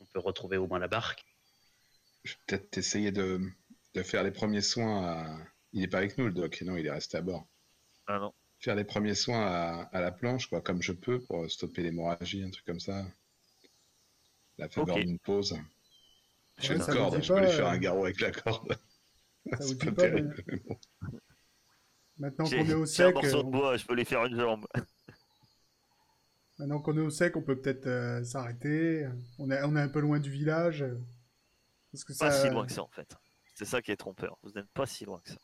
on 0.00 0.06
peut 0.06 0.20
retrouver 0.20 0.56
au 0.58 0.66
moins 0.68 0.78
la 0.78 0.88
barque. 0.88 1.24
Je 2.24 2.32
vais 2.32 2.38
peut-être 2.46 2.78
essayer 2.78 3.12
de, 3.12 3.42
de 3.92 4.02
faire 4.02 4.22
les 4.22 4.30
premiers 4.30 4.62
soins 4.62 5.04
à. 5.06 5.38
Il 5.74 5.82
est 5.82 5.88
pas 5.88 5.98
avec 5.98 6.16
nous, 6.16 6.26
le 6.28 6.32
doc. 6.32 6.62
Non, 6.62 6.76
il 6.78 6.86
est 6.86 6.90
resté 6.90 7.18
à 7.18 7.20
bord. 7.20 7.46
Ah 8.06 8.18
non, 8.18 8.34
Faire 8.60 8.76
les 8.76 8.84
premiers 8.84 9.16
soins 9.16 9.44
à, 9.44 9.82
à 9.92 10.00
la 10.00 10.12
planche, 10.12 10.46
quoi, 10.46 10.60
comme 10.62 10.82
je 10.82 10.92
peux, 10.92 11.18
pour 11.20 11.50
stopper 11.50 11.82
l'hémorragie, 11.82 12.44
un 12.44 12.50
truc 12.50 12.64
comme 12.64 12.78
ça. 12.78 13.04
La 14.58 14.68
faveur 14.68 14.94
Ok. 14.96 15.00
d'une 15.00 15.18
pause. 15.18 15.58
J'ai 16.58 16.74
Ouais, 16.74 16.76
une 16.76 16.86
corde, 16.86 17.20
je 17.22 17.32
peux 17.32 17.40
lui 17.40 17.48
faire 17.48 17.66
euh, 17.66 17.70
un 17.70 17.78
garrot 17.78 18.04
avec 18.04 18.20
la 18.20 18.30
corde. 18.30 18.78
Ça 19.58 19.64
vous 19.64 19.74
C'est 19.74 19.78
dit 19.80 19.90
pas 19.92 19.92
terrible. 19.92 20.34
mais- 20.36 20.44
mais 20.46 20.58
bon. 20.58 20.78
Maintenant 22.20 22.44
qu'on 22.44 22.50
est 22.52 22.74
au 22.74 22.82
un 22.82 22.86
sec, 22.86 23.14
morceau 23.14 23.38
euh, 23.38 23.42
de 23.42 23.46
on- 23.46 23.50
bois, 23.50 23.76
je 23.76 23.84
peux 23.86 23.94
lui 23.94 24.04
faire 24.04 24.24
une 24.26 24.38
jambe. 24.38 24.66
maintenant 26.58 26.80
qu'on 26.80 26.96
est 26.96 27.00
au 27.00 27.10
sec, 27.10 27.34
on 27.36 27.42
peut 27.42 27.58
peut-être 27.60 27.86
euh, 27.86 28.22
s'arrêter. 28.24 29.08
On 29.38 29.50
est, 29.50 29.62
on 29.64 29.74
est 29.74 29.80
un 29.80 29.88
peu 29.88 30.00
loin 30.00 30.20
du 30.20 30.30
village. 30.30 30.84
Parce 31.90 32.04
que 32.04 32.12
Pas 32.18 32.30
si 32.30 32.48
loin 32.50 32.66
que 32.66 32.72
ça 32.72 32.82
en 32.82 32.88
fait. 32.88 33.16
C'est 33.54 33.64
ça 33.64 33.82
qui 33.82 33.90
est 33.90 33.96
trompeur. 33.96 34.36
Vous 34.42 34.50
n'êtes 34.52 34.70
pas 34.70 34.86
si 34.86 35.04
loin 35.04 35.20
que 35.24 35.30
ça. 35.30 35.36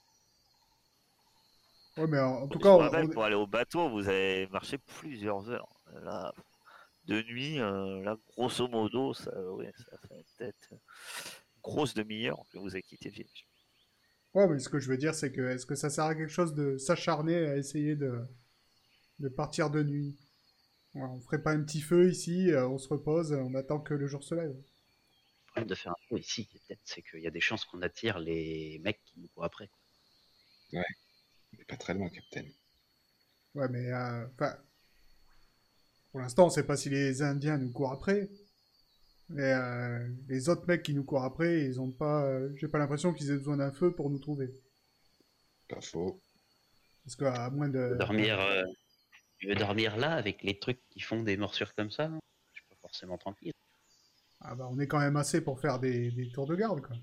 Ouais, 1.97 2.07
mais 2.07 2.18
en, 2.20 2.43
en 2.43 2.49
tout 2.49 2.59
Je 2.59 2.62
cas, 2.62 2.70
vous 2.70 2.77
on- 2.77 2.79
rappelle, 2.79 3.07
on- 3.07 3.09
pour 3.11 3.24
aller 3.24 3.35
au 3.35 3.47
bateau, 3.47 3.89
vous 3.89 4.07
avez 4.07 4.47
marché 4.49 4.77
plusieurs 4.79 5.49
heures. 5.51 5.81
Là, 6.03 6.33
de 7.07 7.22
nuit, 7.22 7.59
euh, 7.59 8.03
là, 8.03 8.16
grosso 8.37 8.68
modo, 8.68 9.14
ça, 9.14 9.31
ouais, 9.53 9.72
ça 9.79 9.97
fait 10.09 10.24
peut-être 10.37 10.74
grosse 11.62 11.95
demi-heure 11.95 12.45
que 12.53 12.59
vous 12.59 12.68
avez 12.68 12.83
quitté 12.83 13.09
le 13.09 13.14
village. 13.14 13.45
Ouais, 14.37 14.47
mais 14.47 14.61
ce 14.61 14.68
que 14.68 14.78
je 14.78 14.89
veux 14.89 14.97
dire, 14.97 15.16
c'est 15.16 15.32
que 15.32 15.41
est-ce 15.41 15.66
que 15.66 15.74
ça 15.74 15.91
sert 15.91 16.05
à 16.05 16.14
quelque 16.14 16.30
chose 16.32 16.55
de 16.55 16.76
s'acharner 16.78 17.34
à 17.45 17.57
essayer 17.57 17.97
de, 17.97 18.20
de 19.18 19.28
partir 19.28 19.70
de 19.70 19.82
nuit? 19.82 20.16
Ouais, 20.95 21.03
On 21.05 21.20
ferait 21.20 21.43
pas 21.43 21.53
un 21.53 21.62
petit 21.62 21.80
feu 21.80 22.11
ici, 22.11 22.51
euh, 22.53 22.68
on 22.68 22.78
se 22.78 22.89
repose, 22.89 23.32
on 23.32 23.55
attend 23.55 23.80
que 23.80 23.95
le 23.95 24.07
jour 24.07 24.24
se 24.24 24.34
lève. 24.34 24.55
Le 24.55 25.47
problème 25.49 25.68
de 25.68 25.74
faire 25.74 25.93
un 25.93 26.09
feu 26.09 26.18
ici, 26.20 26.49
peut-être, 26.53 26.80
c'est 26.84 27.03
qu'il 27.03 27.20
y 27.20 27.26
a 27.26 27.30
des 27.32 27.41
chances 27.41 27.64
qu'on 27.64 27.82
attire 27.82 28.18
les 28.20 28.78
mecs 28.84 29.03
qui 29.05 29.18
nous 29.18 29.28
courent 29.28 29.45
après. 29.47 29.68
On 31.53 31.61
est 31.61 31.64
pas 31.64 31.76
très 31.76 31.93
loin, 31.95 32.09
Capitaine. 32.09 32.53
Ouais, 33.55 33.68
mais 33.68 33.91
euh, 33.93 34.26
enfin, 34.34 34.55
pour 36.11 36.20
l'instant, 36.20 36.47
on 36.47 36.51
sait 36.51 36.64
pas 36.64 36.76
si 36.76 36.89
les 36.89 37.22
Indiens 37.22 37.59
nous 37.59 37.70
courent 37.70 37.93
après. 37.93 38.28
Mais 39.29 39.53
euh, 39.53 40.09
les 40.29 40.49
autres 40.49 40.66
mecs 40.66 40.83
qui 40.83 40.95
nous 40.95 41.05
courent 41.05 41.24
après, 41.24 41.64
ils 41.64 41.81
ont 41.81 41.91
pas. 41.91 42.24
euh, 42.27 42.51
J'ai 42.57 42.68
pas 42.68 42.79
l'impression 42.79 43.12
qu'ils 43.12 43.31
aient 43.31 43.37
besoin 43.37 43.57
d'un 43.57 43.72
feu 43.72 43.93
pour 43.93 44.11
nous 44.11 44.18
trouver. 44.18 44.53
Pas 45.68 45.81
faux. 45.81 46.20
Parce 47.05 47.16
qu'à 47.16 47.51
moins 47.51 47.68
de. 47.68 47.97
Dormir, 47.99 48.41
euh, 48.41 48.62
tu 49.39 49.49
veux 49.49 49.55
dormir 49.57 49.97
là 49.97 50.12
avec 50.14 50.43
les 50.43 50.59
trucs 50.59 50.81
qui 50.91 51.01
font 51.01 51.22
des 51.22 51.37
morsures 51.37 51.74
comme 51.74 51.91
ça 51.91 52.09
Je 52.53 52.61
suis 52.61 52.68
pas 52.70 52.77
forcément 52.83 53.18
tranquille. 53.18 53.53
Ah 54.41 54.55
bah, 54.55 54.68
on 54.70 54.79
est 54.79 54.87
quand 54.87 55.01
même 55.01 55.16
assez 55.16 55.41
pour 55.41 55.61
faire 55.61 55.81
des, 55.81 56.11
des 56.12 56.31
tours 56.31 56.47
de 56.47 56.55
garde, 56.55 56.81
quoi. 56.83 56.97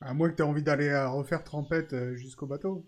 À 0.00 0.14
moins 0.14 0.30
que 0.30 0.36
t'aies 0.36 0.42
envie 0.42 0.62
d'aller 0.62 0.94
refaire 1.06 1.44
trempette 1.44 2.14
jusqu'au 2.14 2.46
bateau. 2.46 2.86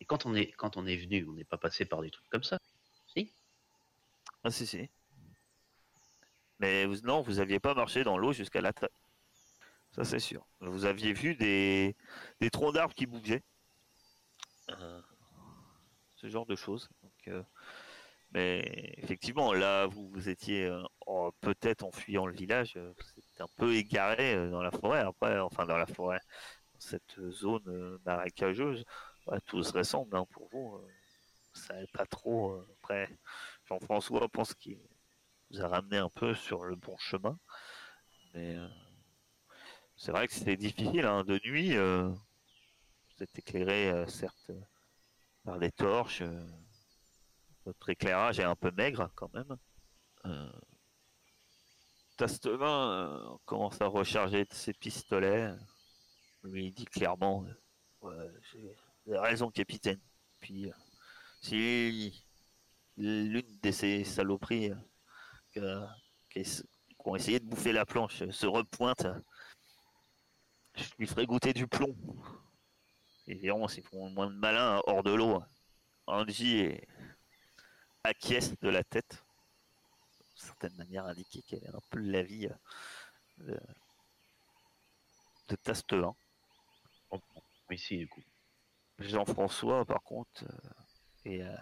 Et 0.00 0.04
quand 0.04 0.26
on 0.26 0.34
est 0.34 0.52
quand 0.52 0.76
on 0.76 0.86
est 0.86 0.96
venu, 0.96 1.26
on 1.28 1.32
n'est 1.34 1.44
pas 1.44 1.58
passé 1.58 1.84
par 1.84 2.02
des 2.02 2.10
trucs 2.10 2.28
comme 2.28 2.44
ça? 2.44 2.58
Si? 3.06 3.32
Ah 4.44 4.50
si 4.50 4.66
si. 4.66 4.88
Mais 6.58 6.86
vous, 6.86 7.00
non, 7.02 7.22
vous 7.22 7.40
aviez 7.40 7.60
pas 7.60 7.74
marché 7.74 8.04
dans 8.04 8.18
l'eau 8.18 8.32
jusqu'à 8.32 8.60
la 8.60 8.72
taille. 8.72 8.88
Ça 9.92 10.04
c'est 10.04 10.18
sûr. 10.18 10.46
Vous 10.60 10.84
aviez 10.84 11.12
vu 11.12 11.34
des, 11.34 11.96
des 12.40 12.50
troncs 12.50 12.74
d'arbres 12.74 12.94
qui 12.94 13.06
bougeaient. 13.06 13.42
Euh, 14.70 15.00
ce 16.16 16.28
genre 16.28 16.46
de 16.46 16.56
choses. 16.56 16.88
Euh, 17.28 17.42
mais 18.32 18.94
effectivement, 18.98 19.52
là, 19.52 19.86
vous, 19.86 20.08
vous 20.10 20.28
étiez 20.28 20.66
euh, 20.66 21.30
peut-être 21.40 21.84
en 21.84 21.92
fuyant 21.92 22.26
le 22.26 22.34
village, 22.34 22.74
euh, 22.76 22.92
c'était 23.14 23.42
un 23.42 23.48
peu 23.56 23.74
égaré 23.74 24.50
dans 24.50 24.62
la 24.62 24.70
forêt. 24.70 25.00
Après, 25.00 25.38
enfin 25.38 25.66
dans 25.66 25.76
la 25.78 25.86
forêt, 25.86 26.20
dans 26.74 26.80
cette 26.80 27.20
zone 27.30 27.98
marécageuse, 28.04 28.84
tout 29.46 29.62
se 29.62 29.72
ressemble 29.72 30.16
hein, 30.16 30.26
pour 30.32 30.48
vous. 30.52 30.80
ça 31.54 31.74
n'est 31.74 31.86
pas 31.88 32.06
trop. 32.06 32.60
après, 32.80 33.08
Jean-François 33.66 34.28
pense 34.28 34.54
qu'il 34.54 34.78
vous 35.50 35.60
a 35.62 35.68
ramené 35.68 35.96
un 35.98 36.08
peu 36.10 36.34
sur 36.34 36.64
le 36.64 36.76
bon 36.76 36.96
chemin. 36.98 37.38
Mais 38.34 38.56
euh, 38.56 38.68
c'est 39.96 40.12
vrai 40.12 40.26
que 40.26 40.32
c'était 40.34 40.56
difficile. 40.56 41.04
hein, 41.06 41.24
De 41.24 41.40
nuit, 41.44 41.76
euh, 41.76 42.08
vous 42.08 43.22
êtes 43.22 43.38
éclairé, 43.38 43.90
euh, 43.90 44.06
certes, 44.06 44.50
par 45.44 45.58
des 45.58 45.72
torches. 45.72 46.22
euh, 46.22 46.46
votre 47.66 47.88
éclairage 47.90 48.38
est 48.38 48.44
un 48.44 48.56
peu 48.56 48.70
maigre 48.70 49.10
quand 49.14 49.30
même. 49.34 49.56
Tastelin 52.16 52.90
euh, 52.90 53.36
commence 53.44 53.80
à 53.80 53.86
recharger 53.86 54.46
ses 54.50 54.72
pistolets. 54.72 55.52
Lui 56.44 56.72
dit 56.72 56.84
clairement 56.86 57.44
J'ai 59.06 59.18
raison, 59.18 59.50
capitaine. 59.50 60.00
Puis, 60.40 60.70
si 61.42 62.24
l'une 62.96 63.58
de 63.62 63.70
ces 63.70 64.04
saloperies 64.04 64.72
euh, 65.58 65.86
qui, 66.30 66.44
ont 67.04 67.16
essayé 67.16 67.38
de 67.38 67.44
bouffer 67.44 67.72
la 67.72 67.86
planche 67.86 68.28
se 68.30 68.46
repointe, 68.46 69.06
je 70.74 70.84
lui 70.98 71.06
ferai 71.06 71.26
goûter 71.26 71.52
du 71.52 71.66
plomb. 71.66 71.96
Verront 73.26 73.68
s'ils 73.68 73.84
font 73.84 74.10
moins 74.10 74.28
de 74.28 74.36
malin 74.36 74.80
hors 74.86 75.02
de 75.02 75.12
l'eau. 75.12 75.42
Angie 76.06 76.58
est- 76.58 76.88
acquiesce 78.04 78.58
de 78.60 78.68
la 78.68 78.84
tête, 78.84 79.24
d'une 80.20 80.46
certaine 80.46 80.76
manière 80.76 81.06
indiquée 81.06 81.42
qu'elle 81.42 81.64
est 81.64 81.74
un 81.74 81.80
peu 81.90 81.98
l'avis 81.98 82.46
euh, 82.46 82.54
de, 83.38 83.60
de 85.48 85.56
Tastelin. 85.56 86.14
Du 87.90 88.08
coup. 88.08 88.22
Jean-François, 88.98 89.84
par 89.84 90.02
contre, 90.02 90.44
euh, 90.44 90.70
et 91.24 91.42
euh, 91.42 91.56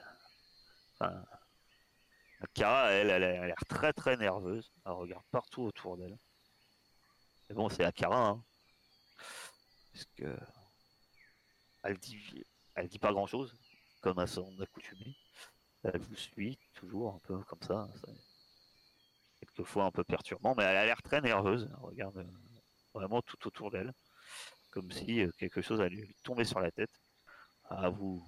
enfin, 0.92 1.24
Cara, 2.52 2.90
elle, 2.90 3.10
elle 3.10 3.24
a 3.24 3.46
l'air 3.46 3.64
très 3.68 3.92
très 3.92 4.16
nerveuse. 4.16 4.72
Elle 4.84 4.92
regarde 4.92 5.24
partout 5.30 5.62
autour 5.62 5.96
d'elle. 5.96 6.18
Mais 7.48 7.54
bon, 7.54 7.68
c'est 7.68 7.84
Akara, 7.84 8.28
hein. 8.28 8.44
Parce 9.92 10.04
que 10.16 10.36
elle 11.84 11.98
dit, 11.98 12.44
elle 12.74 12.88
dit 12.88 12.98
pas 12.98 13.12
grand 13.12 13.26
chose, 13.26 13.54
comme 14.00 14.18
à 14.18 14.26
son 14.26 14.58
accoutumée. 14.60 15.16
Elle 15.84 16.00
vous 16.00 16.16
suit 16.16 16.58
toujours 16.74 17.14
un 17.14 17.18
peu 17.20 17.38
comme 17.44 17.62
ça. 17.62 17.88
c'est 18.00 18.12
Quelquefois 19.40 19.84
un 19.84 19.90
peu 19.90 20.02
perturbant, 20.02 20.54
mais 20.56 20.64
elle 20.64 20.76
a 20.78 20.86
l'air 20.86 21.02
très 21.02 21.20
nerveuse. 21.20 21.68
Elle 21.70 21.84
regarde 21.84 22.16
euh, 22.16 22.24
vraiment 22.94 23.20
tout 23.20 23.46
autour 23.46 23.70
d'elle, 23.70 23.92
comme 24.70 24.90
si 24.90 25.20
euh, 25.20 25.30
quelque 25.38 25.60
chose 25.60 25.80
allait 25.80 25.96
lui 25.96 26.16
tomber 26.22 26.44
sur 26.44 26.60
la 26.60 26.70
tête 26.70 26.90
à 27.68 27.90
vous 27.90 28.26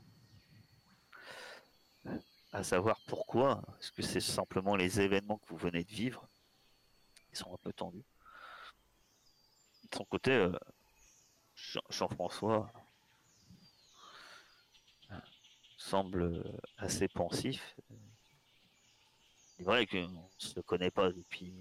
à 2.57 2.65
savoir 2.65 2.99
pourquoi 3.07 3.63
est-ce 3.79 3.93
que 3.93 4.01
c'est 4.01 4.19
simplement 4.21 4.77
les 4.77 4.99
événements 4.99 5.37
que 5.37 5.47
vous 5.49 5.59
venez 5.59 5.85
de 5.85 5.91
vivre 5.91 6.27
qui 7.29 7.37
sont 7.37 7.53
un 7.53 7.59
peu 7.59 7.71
tendus. 7.71 8.03
De 9.91 9.95
son 9.95 10.07
côté 10.07 10.31
euh, 10.31 10.57
Jean- 11.55 11.83
Jean-François 11.91 12.73
euh, 15.11 15.17
semble 15.77 16.23
euh, 16.23 16.43
assez 16.79 17.09
pensif. 17.09 17.77
C'est 19.59 19.65
vrai 19.65 19.87
qu'on 19.87 20.09
ne 20.09 20.29
se 20.39 20.61
connaît 20.61 20.91
pas 20.91 21.13
depuis 21.13 21.53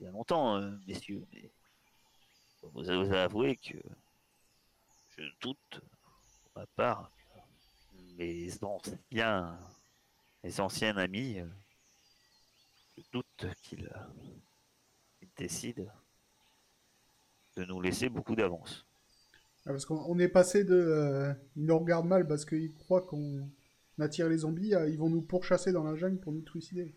bien 0.00 0.10
longtemps 0.10 0.56
euh, 0.56 0.76
messieurs 0.88 1.24
mais 1.32 1.48
vous 2.62 2.70
vous 2.72 2.90
avouer 2.90 3.56
que 3.56 3.78
je 5.16 5.22
doute 5.40 5.80
pour 6.42 6.50
ma 6.56 6.66
part 6.66 7.12
mes 8.16 8.48
anciens, 8.64 9.56
mes 10.42 10.60
anciens 10.60 10.96
amis, 10.96 11.38
euh, 11.38 11.46
je 12.96 13.02
doute 13.12 13.46
qu'ils 13.62 13.86
euh, 13.86 14.28
qu'ils 15.18 15.30
décident 15.36 15.86
de 17.56 17.64
nous 17.64 17.80
laisser 17.80 18.08
beaucoup 18.08 18.36
d'avance. 18.36 18.86
Ah, 19.66 19.70
parce 19.70 19.84
qu'on 19.84 20.02
on 20.08 20.18
est 20.18 20.28
passé 20.28 20.64
de. 20.64 20.74
euh, 20.74 21.34
ils 21.56 21.66
nous 21.66 21.78
regardent 21.78 22.06
mal 22.06 22.26
parce 22.26 22.44
qu'ils 22.44 22.72
croient 22.72 23.02
qu'on 23.02 23.50
attire 23.98 24.28
les 24.28 24.38
zombies, 24.38 24.74
à 24.74 24.88
ils 24.88 24.98
vont 24.98 25.10
nous 25.10 25.20
pourchasser 25.22 25.72
dans 25.72 25.84
la 25.84 25.94
jungle 25.94 26.18
pour 26.20 26.32
nous 26.32 26.40
trucider. 26.40 26.94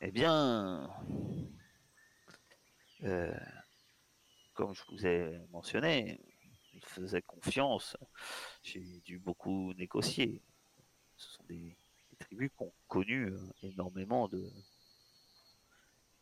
Eh 0.00 0.12
bien, 0.12 0.88
euh, 3.02 3.34
comme 4.52 4.74
je 4.74 4.82
vous 4.90 5.06
ai 5.06 5.40
mentionné, 5.50 6.20
ils 6.74 6.84
faisaient 6.84 7.22
confiance. 7.22 7.96
J'ai 8.62 9.00
dû 9.04 9.18
beaucoup 9.18 9.72
négocier. 9.74 10.42
Ce 11.16 11.32
sont 11.32 11.44
des 11.48 11.76
tribus 12.34 12.50
qui 12.56 12.62
ont 12.62 12.72
connu 12.88 13.26
euh, 13.26 13.38
énormément 13.62 14.28
de, 14.28 14.42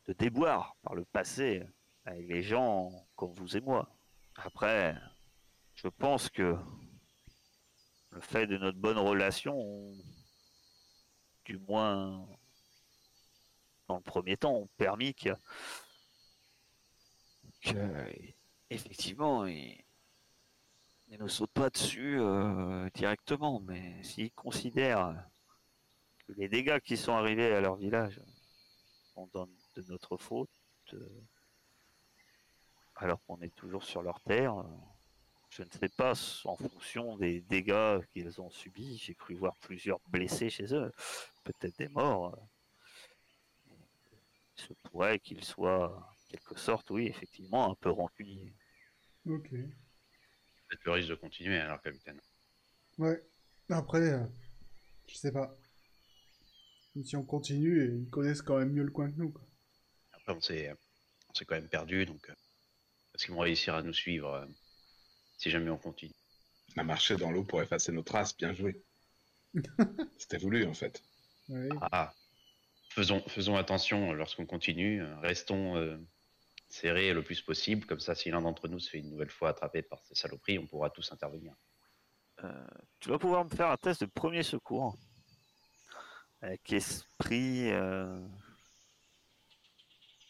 de 0.07 0.13
déboires 0.13 0.77
par 0.83 0.95
le 0.95 1.05
passé 1.05 1.63
avec 2.05 2.29
les 2.29 2.43
gens 2.43 2.91
comme 3.17 3.35
vous 3.35 3.57
et 3.57 3.61
moi. 3.61 3.89
Après, 4.37 4.97
je 5.75 5.89
pense 5.89 6.29
que 6.29 6.57
le 8.11 8.21
fait 8.21 8.47
de 8.47 8.59
notre 8.59 8.79
bonne 8.79 8.99
relation, 8.99 9.93
du 11.45 11.59
moins 11.59 12.27
dans 13.89 13.97
le 13.97 14.03
premier 14.03 14.37
temps, 14.37 14.55
ont 14.55 14.71
permis 14.77 15.15
que, 15.15 15.31
que 17.63 18.07
effectivement, 18.71 19.47
ils 19.47 19.83
ils 21.09 21.23
ne 21.23 21.29
sautent 21.29 21.53
pas 21.53 21.69
dessus 21.69 22.19
euh, 22.19 22.89
directement, 22.95 23.61
mais 23.61 24.03
s'ils 24.03 24.33
considèrent 24.33 25.23
les 26.37 26.49
dégâts 26.49 26.80
qui 26.80 26.97
sont 26.97 27.12
arrivés 27.12 27.53
à 27.53 27.61
leur 27.61 27.76
village 27.76 28.20
sont 29.14 29.28
dans- 29.33 29.49
de 29.76 29.83
notre 29.89 30.16
faute, 30.16 30.51
euh, 30.93 31.22
alors 32.97 33.22
qu'on 33.24 33.41
est 33.41 33.55
toujours 33.55 33.85
sur 33.85 34.03
leur 34.03 34.20
terre, 34.20 34.55
je 35.51 35.62
ne 35.62 35.68
sais 35.70 35.89
pas 35.89 36.12
en 36.45 36.57
fonction 36.57 37.16
des 37.16 37.41
dégâts 37.41 38.01
qu'ils 38.12 38.41
ont 38.41 38.51
subis. 38.51 38.99
J'ai 38.99 39.14
cru 39.14 39.35
voir 39.35 39.57
plusieurs 39.57 40.01
blessés 40.09 40.51
chez 40.51 40.74
eux, 40.74 40.91
peut-être 41.45 41.76
des 41.78 41.89
morts. 41.89 42.37
Il 44.57 44.62
se 44.62 44.72
pourrait 44.85 45.18
qu'ils 45.18 45.45
soient, 45.45 45.97
en 45.99 46.28
quelque 46.28 46.59
sorte, 46.59 46.91
oui, 46.91 47.07
effectivement, 47.07 47.70
un 47.70 47.74
peu 47.74 47.91
rancuniers. 47.91 48.53
Ok. 49.26 49.51
Peut-être 49.51 50.85
le 50.85 50.93
risque 50.93 51.09
de 51.11 51.14
continuer 51.16 51.59
alors, 51.59 51.80
capitaine. 51.83 52.20
Ouais. 52.99 53.22
Après, 53.68 54.01
euh, 54.01 54.24
je 55.07 55.14
sais 55.14 55.33
pas. 55.33 55.55
Si 57.05 57.16
on 57.16 57.24
continue, 57.24 58.03
ils 58.03 58.11
connaissent 58.11 58.43
quand 58.43 58.59
même 58.59 58.72
mieux 58.72 58.82
le 58.82 58.90
coin 58.90 59.11
que 59.11 59.16
nous. 59.16 59.30
Quoi. 59.30 59.47
Après, 60.12 60.34
on 60.34 60.40
s'est, 60.40 60.70
on 61.30 61.34
s'est 61.34 61.45
quand 61.45 61.55
même 61.55 61.68
perdu, 61.68 62.05
donc 62.05 62.28
euh, 62.28 62.34
est-ce 63.14 63.26
qu'ils 63.26 63.34
vont 63.34 63.40
réussir 63.40 63.74
à 63.74 63.82
nous 63.82 63.95
suivre 63.95 64.34
euh, 64.34 64.47
si 65.38 65.51
jamais 65.51 65.70
on 65.70 65.78
continue? 65.78 66.14
On 66.76 66.80
a 66.80 66.84
marché 66.84 67.16
dans 67.16 67.30
l'eau 67.30 67.45
pour 67.45 67.62
effacer 67.62 67.93
nos 67.93 68.03
traces, 68.03 68.36
bien 68.36 68.53
joué. 68.53 68.82
C'était 70.18 70.38
voulu 70.38 70.66
en 70.66 70.74
fait. 70.74 71.03
Ouais. 71.49 71.68
Ah, 71.90 72.14
faisons, 72.90 73.22
faisons 73.28 73.57
attention 73.57 74.12
lorsqu'on 74.12 74.47
continue, 74.47 75.03
euh, 75.03 75.18
restons 75.20 75.76
euh, 75.76 75.99
serrés 76.68 77.12
le 77.12 77.22
plus 77.22 77.40
possible, 77.43 77.86
comme 77.86 78.01
ça, 78.01 78.14
si 78.14 78.30
l'un 78.30 78.43
d'entre 78.43 78.68
nous 78.68 78.78
se 78.78 78.90
fait 78.90 78.99
une 78.99 79.11
nouvelle 79.11 79.30
fois 79.30 79.51
attraper 79.51 79.82
par 79.82 80.03
ces 80.05 80.14
saloperies, 80.14 80.59
on 80.59 80.66
pourra 80.66 80.90
tous 80.90 81.12
intervenir. 81.12 81.55
Euh, 82.45 82.66
tu 83.01 83.11
vas 83.11 83.18
pouvoir 83.18 83.45
me 83.45 83.51
faire 83.51 83.70
un 83.70 83.76
test 83.76 84.03
de 84.03 84.07
premier 84.07 84.43
secours. 84.43 84.97
Avec 86.43 86.72
esprit, 86.72 87.70
euh, 87.70 88.20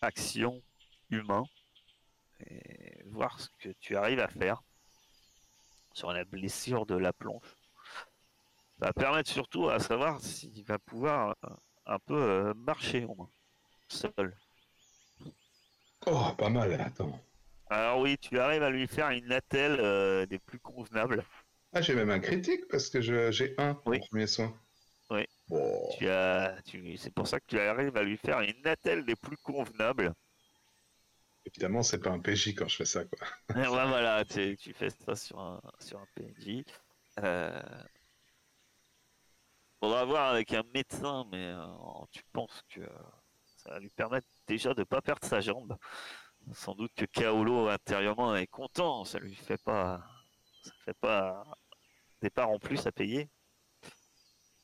action, 0.02 0.62
humain. 1.10 1.44
Et 2.46 3.02
voir 3.06 3.40
ce 3.40 3.48
que 3.60 3.70
tu 3.80 3.96
arrives 3.96 4.20
à 4.20 4.28
faire 4.28 4.62
sur 5.94 6.12
la 6.12 6.24
blessure 6.24 6.86
de 6.86 6.96
la 6.96 7.12
planche. 7.12 7.56
Ça 8.78 8.86
va 8.86 8.92
permettre 8.92 9.30
surtout 9.30 9.68
à 9.68 9.78
savoir 9.78 10.20
s'il 10.20 10.64
va 10.64 10.78
pouvoir 10.78 11.36
euh, 11.44 11.48
un 11.86 11.98
peu 12.00 12.20
euh, 12.20 12.54
marcher 12.54 13.04
au 13.04 13.14
moins. 13.14 13.30
Seul. 13.88 14.36
Oh, 16.06 16.30
pas 16.36 16.48
mal, 16.48 16.72
attends. 16.80 17.18
Alors 17.70 18.00
oui, 18.00 18.18
tu 18.18 18.38
arrives 18.38 18.62
à 18.62 18.70
lui 18.70 18.86
faire 18.88 19.10
une 19.10 19.30
attelle 19.32 19.78
euh, 19.80 20.26
des 20.26 20.38
plus 20.38 20.58
convenables. 20.58 21.24
Ah, 21.72 21.80
j'ai 21.80 21.94
même 21.94 22.10
un 22.10 22.18
critique 22.18 22.66
parce 22.68 22.90
que 22.90 23.00
je- 23.00 23.30
j'ai 23.30 23.54
un 23.58 23.80
Oui. 23.86 24.00
premier 24.10 24.26
soin. 24.26 24.52
Oui. 25.52 25.60
Bon. 25.60 25.88
Tu 25.88 26.08
as, 26.08 26.60
tu, 26.64 26.96
c'est 26.96 27.12
pour 27.14 27.26
ça 27.28 27.38
que 27.40 27.46
tu 27.46 27.58
arrives 27.60 27.96
à 27.96 28.02
lui 28.02 28.16
faire 28.16 28.40
une 28.40 28.66
attelle 28.66 29.04
des 29.04 29.16
plus 29.16 29.36
convenables. 29.38 30.12
Évidemment, 31.44 31.82
c'est 31.82 32.00
pas 32.00 32.10
un 32.10 32.20
PJ 32.20 32.54
quand 32.54 32.68
je 32.68 32.76
fais 32.76 32.84
ça, 32.84 33.04
quoi. 33.04 33.18
Ouais, 33.54 33.66
voilà, 33.68 34.24
tu, 34.24 34.56
tu 34.56 34.72
fais 34.72 34.90
ça 34.90 35.14
sur 35.16 35.38
un, 35.40 35.60
sur 35.78 35.98
un 36.00 36.06
PNJ. 36.14 36.64
Euh... 37.20 37.60
Faudra 39.80 40.04
voir 40.04 40.28
avec 40.32 40.52
un 40.54 40.62
médecin, 40.74 41.26
mais 41.30 41.44
euh, 41.48 41.66
tu 42.10 42.22
penses 42.32 42.62
que 42.70 42.80
ça 43.44 43.70
va 43.70 43.80
lui 43.80 43.90
permettre 43.90 44.26
déjà 44.46 44.74
de 44.74 44.84
pas 44.84 45.02
perdre 45.02 45.26
sa 45.26 45.40
jambe. 45.40 45.76
Sans 46.52 46.74
doute 46.74 46.92
que 46.94 47.04
Kaolo 47.06 47.68
intérieurement 47.68 48.36
est 48.36 48.46
content, 48.48 49.04
ça 49.04 49.18
lui 49.18 49.34
fait 49.34 49.58
pas, 49.62 50.02
ça 50.62 50.72
fait 50.84 50.94
pas 51.00 51.44
des 52.22 52.30
parts 52.30 52.50
en 52.50 52.58
plus 52.58 52.86
à 52.86 52.92
payer 52.92 53.30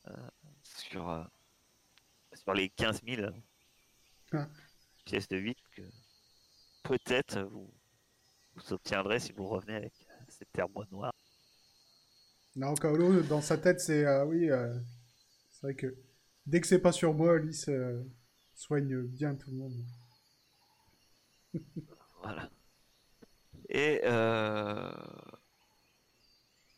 Euh, 0.07 0.29
sur 0.79 1.09
euh, 1.09 1.23
sur 2.33 2.53
les 2.53 2.69
15 2.69 3.01
000 3.05 3.31
Ah. 4.33 4.47
pièces 5.05 5.27
de 5.27 5.37
8 5.37 5.57
que 5.75 5.81
peut-être 6.83 7.39
vous, 7.41 7.71
vous 8.55 8.73
obtiendrez 8.73 9.19
si 9.19 9.31
vous 9.31 9.47
revenez 9.47 9.75
avec 9.75 9.93
euh, 10.09 10.13
cette 10.29 10.51
terre 10.51 10.69
bois 10.69 10.85
noire. 10.91 11.13
Non, 12.55 12.73
Kaolo, 12.75 13.21
dans 13.23 13.41
sa 13.41 13.57
tête, 13.57 13.79
c'est. 13.79 14.05
euh, 14.05 14.25
oui, 14.25 14.49
euh, 14.49 14.73
c'est 15.51 15.61
vrai 15.67 15.75
que 15.75 15.95
dès 16.45 16.59
que 16.61 16.67
c'est 16.67 16.79
pas 16.79 16.91
sur 16.91 17.13
moi, 17.13 17.35
Alice 17.35 17.69
soigne 18.55 19.01
bien 19.03 19.35
tout 19.35 19.51
le 19.51 19.57
monde. 19.57 19.85
Voilà. 22.21 22.49
Et, 23.69 24.01
euh... 24.03 24.91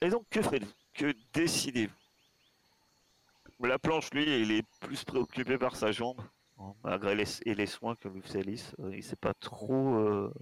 Et 0.02 0.10
donc, 0.10 0.28
que 0.30 0.42
faites-vous 0.42 0.72
Que 0.94 1.16
décidez-vous? 1.34 1.94
La 3.64 3.80
planche, 3.80 4.10
lui, 4.12 4.24
il 4.42 4.52
est 4.52 4.66
plus 4.80 5.04
préoccupé 5.04 5.58
par 5.58 5.76
sa 5.76 5.92
jambe, 5.92 6.20
hein, 6.58 6.74
malgré 6.84 7.16
les, 7.16 7.42
et 7.46 7.54
les 7.56 7.68
soins 7.68 7.96
que 7.96 8.08
lui 8.08 8.22
fait 8.22 8.40
Alice. 8.40 8.74
Euh, 8.80 8.96
Il 8.96 9.04
s'est 9.04 9.16
pas 9.16 9.34
trop 9.36 9.96
euh, 9.98 10.34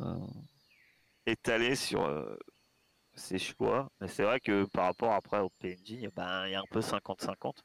euh, 0.00 0.26
étalé 1.26 1.74
sur 1.76 2.04
euh, 2.04 2.36
ses 3.14 3.38
choix. 3.38 3.90
Mais 4.00 4.08
c'est 4.08 4.24
vrai 4.24 4.40
que 4.40 4.64
par 4.66 4.86
rapport 4.86 5.12
après 5.14 5.40
au 5.40 5.50
PNJ, 5.60 6.08
ben, 6.14 6.46
il 6.46 6.52
y 6.52 6.54
a 6.56 6.60
un 6.60 6.64
peu 6.70 6.82
50-50. 6.82 7.62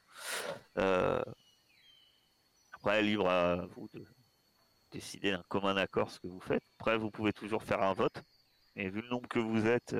Euh, 0.78 1.22
Après, 2.74 3.02
libre 3.02 3.28
à 3.28 3.66
vous 3.66 3.88
de 3.94 4.04
décider 4.90 5.30
d'un 5.32 5.42
commun 5.48 5.76
accord 5.76 6.10
ce 6.10 6.20
que 6.20 6.26
vous 6.28 6.40
faites. 6.40 6.62
Après, 6.78 6.98
vous 6.98 7.10
pouvez 7.10 7.32
toujours 7.32 7.62
faire 7.62 7.82
un 7.82 7.94
vote. 7.94 8.22
Et 8.76 8.88
vu 8.88 9.02
le 9.02 9.08
nombre 9.08 9.28
que 9.28 9.38
vous 9.38 9.66
êtes, 9.66 9.94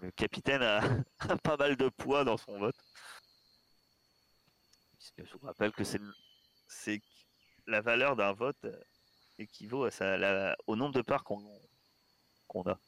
le 0.00 0.10
capitaine 0.10 0.62
a, 0.62 0.80
a 1.20 1.36
pas 1.36 1.56
mal 1.56 1.76
de 1.76 1.88
poids 1.88 2.24
dans 2.24 2.36
son 2.36 2.58
vote. 2.58 2.76
Puisque 4.98 5.24
je 5.24 5.32
vous 5.38 5.46
rappelle 5.46 5.72
que 5.72 5.84
c'est 5.84 6.00
la 7.66 7.80
valeur 7.80 8.16
d'un 8.16 8.32
vote 8.32 8.64
euh, 8.64 8.80
équivaut 9.38 9.84
à 9.84 9.90
sa- 9.90 10.16
la- 10.16 10.56
au 10.66 10.76
nombre 10.76 10.94
de 10.94 11.02
parts 11.02 11.24
qu'on 11.24 11.40
a. 12.66 12.78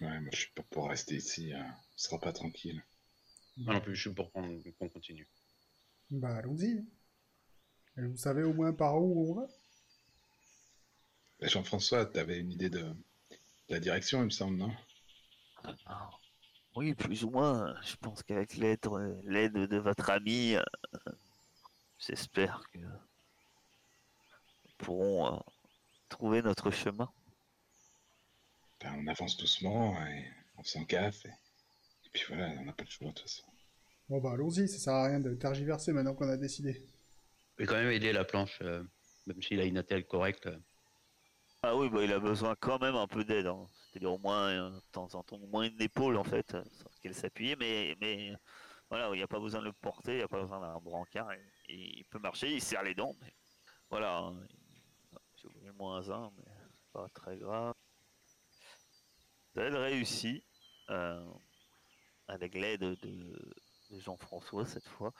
Ouais, 0.00 0.20
moi 0.20 0.30
je 0.32 0.40
suis 0.40 0.52
pas 0.52 0.62
pour 0.70 0.88
rester 0.88 1.16
ici. 1.16 1.52
hein. 1.52 1.66
On 1.94 1.98
sera 1.98 2.18
pas 2.20 2.32
tranquille. 2.32 2.82
Moi 3.58 3.74
non 3.74 3.80
plus, 3.80 3.94
je 3.94 4.00
suis 4.08 4.14
pour 4.14 4.30
qu'on 4.32 4.60
continue. 4.92 5.28
Bah, 6.10 6.36
allons-y. 6.36 6.84
Et 7.96 8.02
vous 8.06 8.16
savez 8.16 8.42
au 8.42 8.52
moins 8.54 8.72
par 8.72 8.96
où 9.00 9.30
on 9.30 9.34
va? 9.34 9.46
Et 11.40 11.48
Jean-François, 11.48 12.06
t'avais 12.06 12.38
une 12.38 12.52
idée 12.52 12.70
de... 12.70 12.80
de 12.80 12.94
la 13.68 13.80
direction, 13.80 14.20
il 14.20 14.26
me 14.26 14.30
semble, 14.30 14.56
non? 14.56 14.72
Ah, 15.86 16.10
Oui, 16.80 16.94
plus 16.94 17.24
ou 17.24 17.30
moins. 17.30 17.74
Je 17.82 17.94
pense 17.96 18.22
qu'avec 18.22 18.56
l'aide 18.56 18.86
euh, 18.86 19.14
l'aide 19.24 19.52
de 19.52 19.76
votre 19.76 20.08
ami, 20.08 20.54
euh, 20.56 20.62
j'espère 21.98 22.62
que 22.72 22.78
nous 22.78 22.88
pourrons 24.78 25.34
euh, 25.34 25.38
trouver 26.08 26.40
notre 26.40 26.70
chemin. 26.70 27.10
Ben, 28.80 28.94
On 28.98 29.06
avance 29.08 29.36
doucement 29.36 29.94
et 30.06 30.24
on 30.56 30.62
s'en 30.64 30.80
gaffe. 30.84 31.26
Et... 31.26 31.28
et 31.28 32.08
puis 32.14 32.22
voilà, 32.28 32.46
on 32.58 32.64
n'a 32.64 32.72
pas 32.72 32.84
le 32.84 32.88
choix 32.88 33.08
de 33.08 33.12
toute 33.12 33.28
façon. 33.28 33.44
Bon, 34.08 34.18
bah, 34.22 34.32
allons-y, 34.32 34.66
ça 34.66 34.78
sert 34.78 34.94
à 34.94 35.08
rien 35.08 35.20
de 35.20 35.34
tergiverser 35.34 35.92
maintenant 35.92 36.14
qu'on 36.14 36.30
a 36.30 36.38
décidé. 36.38 36.82
Je 37.58 37.62
vais 37.62 37.66
quand 37.66 37.74
même 37.76 37.90
aider 37.90 38.14
la 38.14 38.24
planche, 38.24 38.58
euh, 38.62 38.82
même 39.26 39.42
s'il 39.42 39.60
a 39.60 39.66
une 39.66 39.76
attelle 39.76 40.06
correcte. 40.06 40.48
Ah 41.62 41.76
oui, 41.76 41.90
bah, 41.90 42.02
il 42.02 42.12
a 42.14 42.18
besoin 42.20 42.56
quand 42.58 42.80
même 42.80 42.96
un 42.96 43.06
peu 43.06 43.22
d'aide. 43.22 43.48
hein. 43.48 43.68
C'est-à-dire 43.90 44.12
au 44.12 44.18
moins, 44.18 44.48
euh, 44.50 44.70
de 44.70 44.80
temps 44.92 45.14
en 45.14 45.22
temps, 45.22 45.36
au 45.36 45.46
moins 45.48 45.64
une 45.64 45.80
épaule 45.82 46.16
en 46.16 46.24
fait, 46.24 46.54
euh, 46.54 46.64
sur 46.72 46.88
laquelle 46.90 47.14
s'appuyer. 47.14 47.56
Mais, 47.56 47.96
mais 48.00 48.32
voilà, 48.88 49.08
il 49.12 49.16
n'y 49.16 49.22
a 49.22 49.28
pas 49.28 49.40
besoin 49.40 49.60
de 49.60 49.66
le 49.66 49.72
porter, 49.72 50.12
il 50.12 50.16
n'y 50.18 50.22
a 50.22 50.28
pas 50.28 50.40
besoin 50.42 50.60
d'un 50.60 50.78
brancard. 50.80 51.30
il 51.68 52.04
peut 52.10 52.18
marcher, 52.20 52.52
il 52.52 52.62
serre 52.62 52.82
les 52.84 52.94
dents. 52.94 53.16
Mais 53.20 53.34
voilà, 53.90 54.18
hein, 54.18 54.46
il- 54.50 55.18
j'ai 55.36 55.48
oublié 55.48 55.66
le 55.66 55.72
moins 55.72 56.08
un, 56.10 56.30
mais 56.36 56.52
pas 56.92 57.08
très 57.14 57.36
grave. 57.38 57.74
Vous 59.54 59.60
avez 59.60 59.76
réussi, 59.76 60.44
euh, 60.90 61.24
avec 62.28 62.54
l'aide 62.54 62.80
de, 62.82 63.54
Jean-François 63.98 64.66
cette 64.66 64.86
fois, 64.86 65.12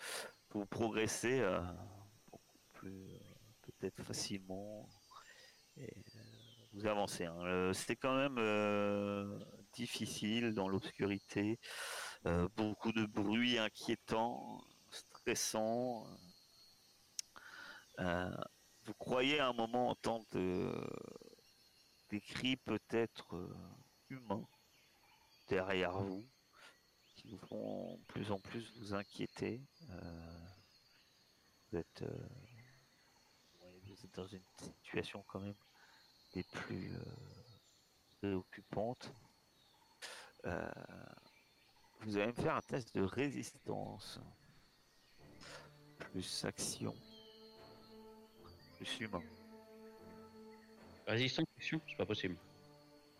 vous 0.50 0.64
progressez 0.66 1.40
euh, 1.40 1.60
beaucoup 2.30 2.58
plus 2.74 3.18
peut-être 3.62 4.00
facilement. 4.04 4.88
Vous 6.72 6.86
avancez. 6.86 7.24
hein. 7.24 7.36
Euh, 7.44 7.72
C'était 7.72 7.96
quand 7.96 8.16
même 8.16 8.38
euh, 8.38 9.38
difficile 9.72 10.54
dans 10.54 10.68
l'obscurité, 10.68 11.58
euh, 12.26 12.48
beaucoup 12.56 12.92
de 12.92 13.06
bruit 13.06 13.58
inquiétant, 13.58 14.62
stressant. 14.90 16.06
Euh, 17.98 18.30
vous 18.84 18.94
croyez 18.94 19.40
à 19.40 19.48
un 19.48 19.52
moment 19.52 19.88
entendre 19.88 20.26
de- 20.32 20.90
des 22.08 22.20
cris 22.20 22.56
peut-être 22.56 23.48
humains 24.08 24.46
derrière 25.48 25.98
vous, 25.98 26.26
qui 27.16 27.28
vous 27.28 27.38
font 27.38 27.98
de 27.98 28.04
plus 28.04 28.30
en 28.32 28.38
plus 28.40 28.72
vous 28.78 28.94
inquiéter. 28.94 29.62
Vous 31.70 31.78
êtes 31.78 32.04
dans 34.14 34.26
une 34.26 34.42
situation 34.82 35.22
quand 35.28 35.40
même 35.40 35.54
des 36.34 36.42
plus 36.44 36.92
euh, 36.94 37.04
préoccupantes. 38.20 39.12
Euh, 40.46 40.70
vous 42.00 42.16
allez 42.16 42.28
me 42.28 42.32
faire 42.32 42.56
un 42.56 42.60
test 42.62 42.94
de 42.94 43.02
résistance. 43.02 44.20
Plus 45.98 46.44
action. 46.44 46.94
Plus 48.76 49.00
humain. 49.00 49.22
Résistance, 51.06 51.46
action, 51.56 51.80
c'est 51.88 51.96
pas 51.96 52.06
possible. 52.06 52.36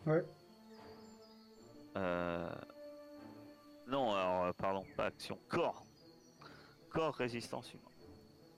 Ouais. 0.06 0.24
Euh, 1.96 2.54
Non, 3.86 4.12
alors, 4.14 4.54
pardon, 4.54 4.86
pas 4.96 5.06
action. 5.06 5.38
Corps. 5.48 5.84
Corps, 6.90 7.14
résistance 7.14 7.72
humain. 7.74 7.90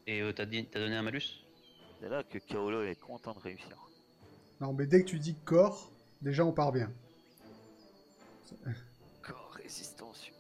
Et 0.07 0.21
euh, 0.21 0.33
t'as 0.33 0.45
dit- 0.45 0.69
t'as 0.69 0.79
donné 0.81 0.97
un 0.97 1.03
malus? 1.03 1.47
C'est 1.99 2.09
là 2.09 2.23
que 2.23 2.39
Kaolo 2.39 2.83
est 2.83 3.01
content 3.01 3.33
de 3.33 3.39
réussir. 3.39 3.77
Non, 4.63 4.73
mais 4.73 4.87
dès 4.87 5.03
que 5.03 5.09
tu 5.09 5.19
dis 5.19 5.35
corps, 5.45 5.91
déjà 6.21 6.45
on 6.45 6.53
part 6.53 6.71
bien. 6.71 6.89
Corps, 9.21 9.51
résistance. 9.61 10.31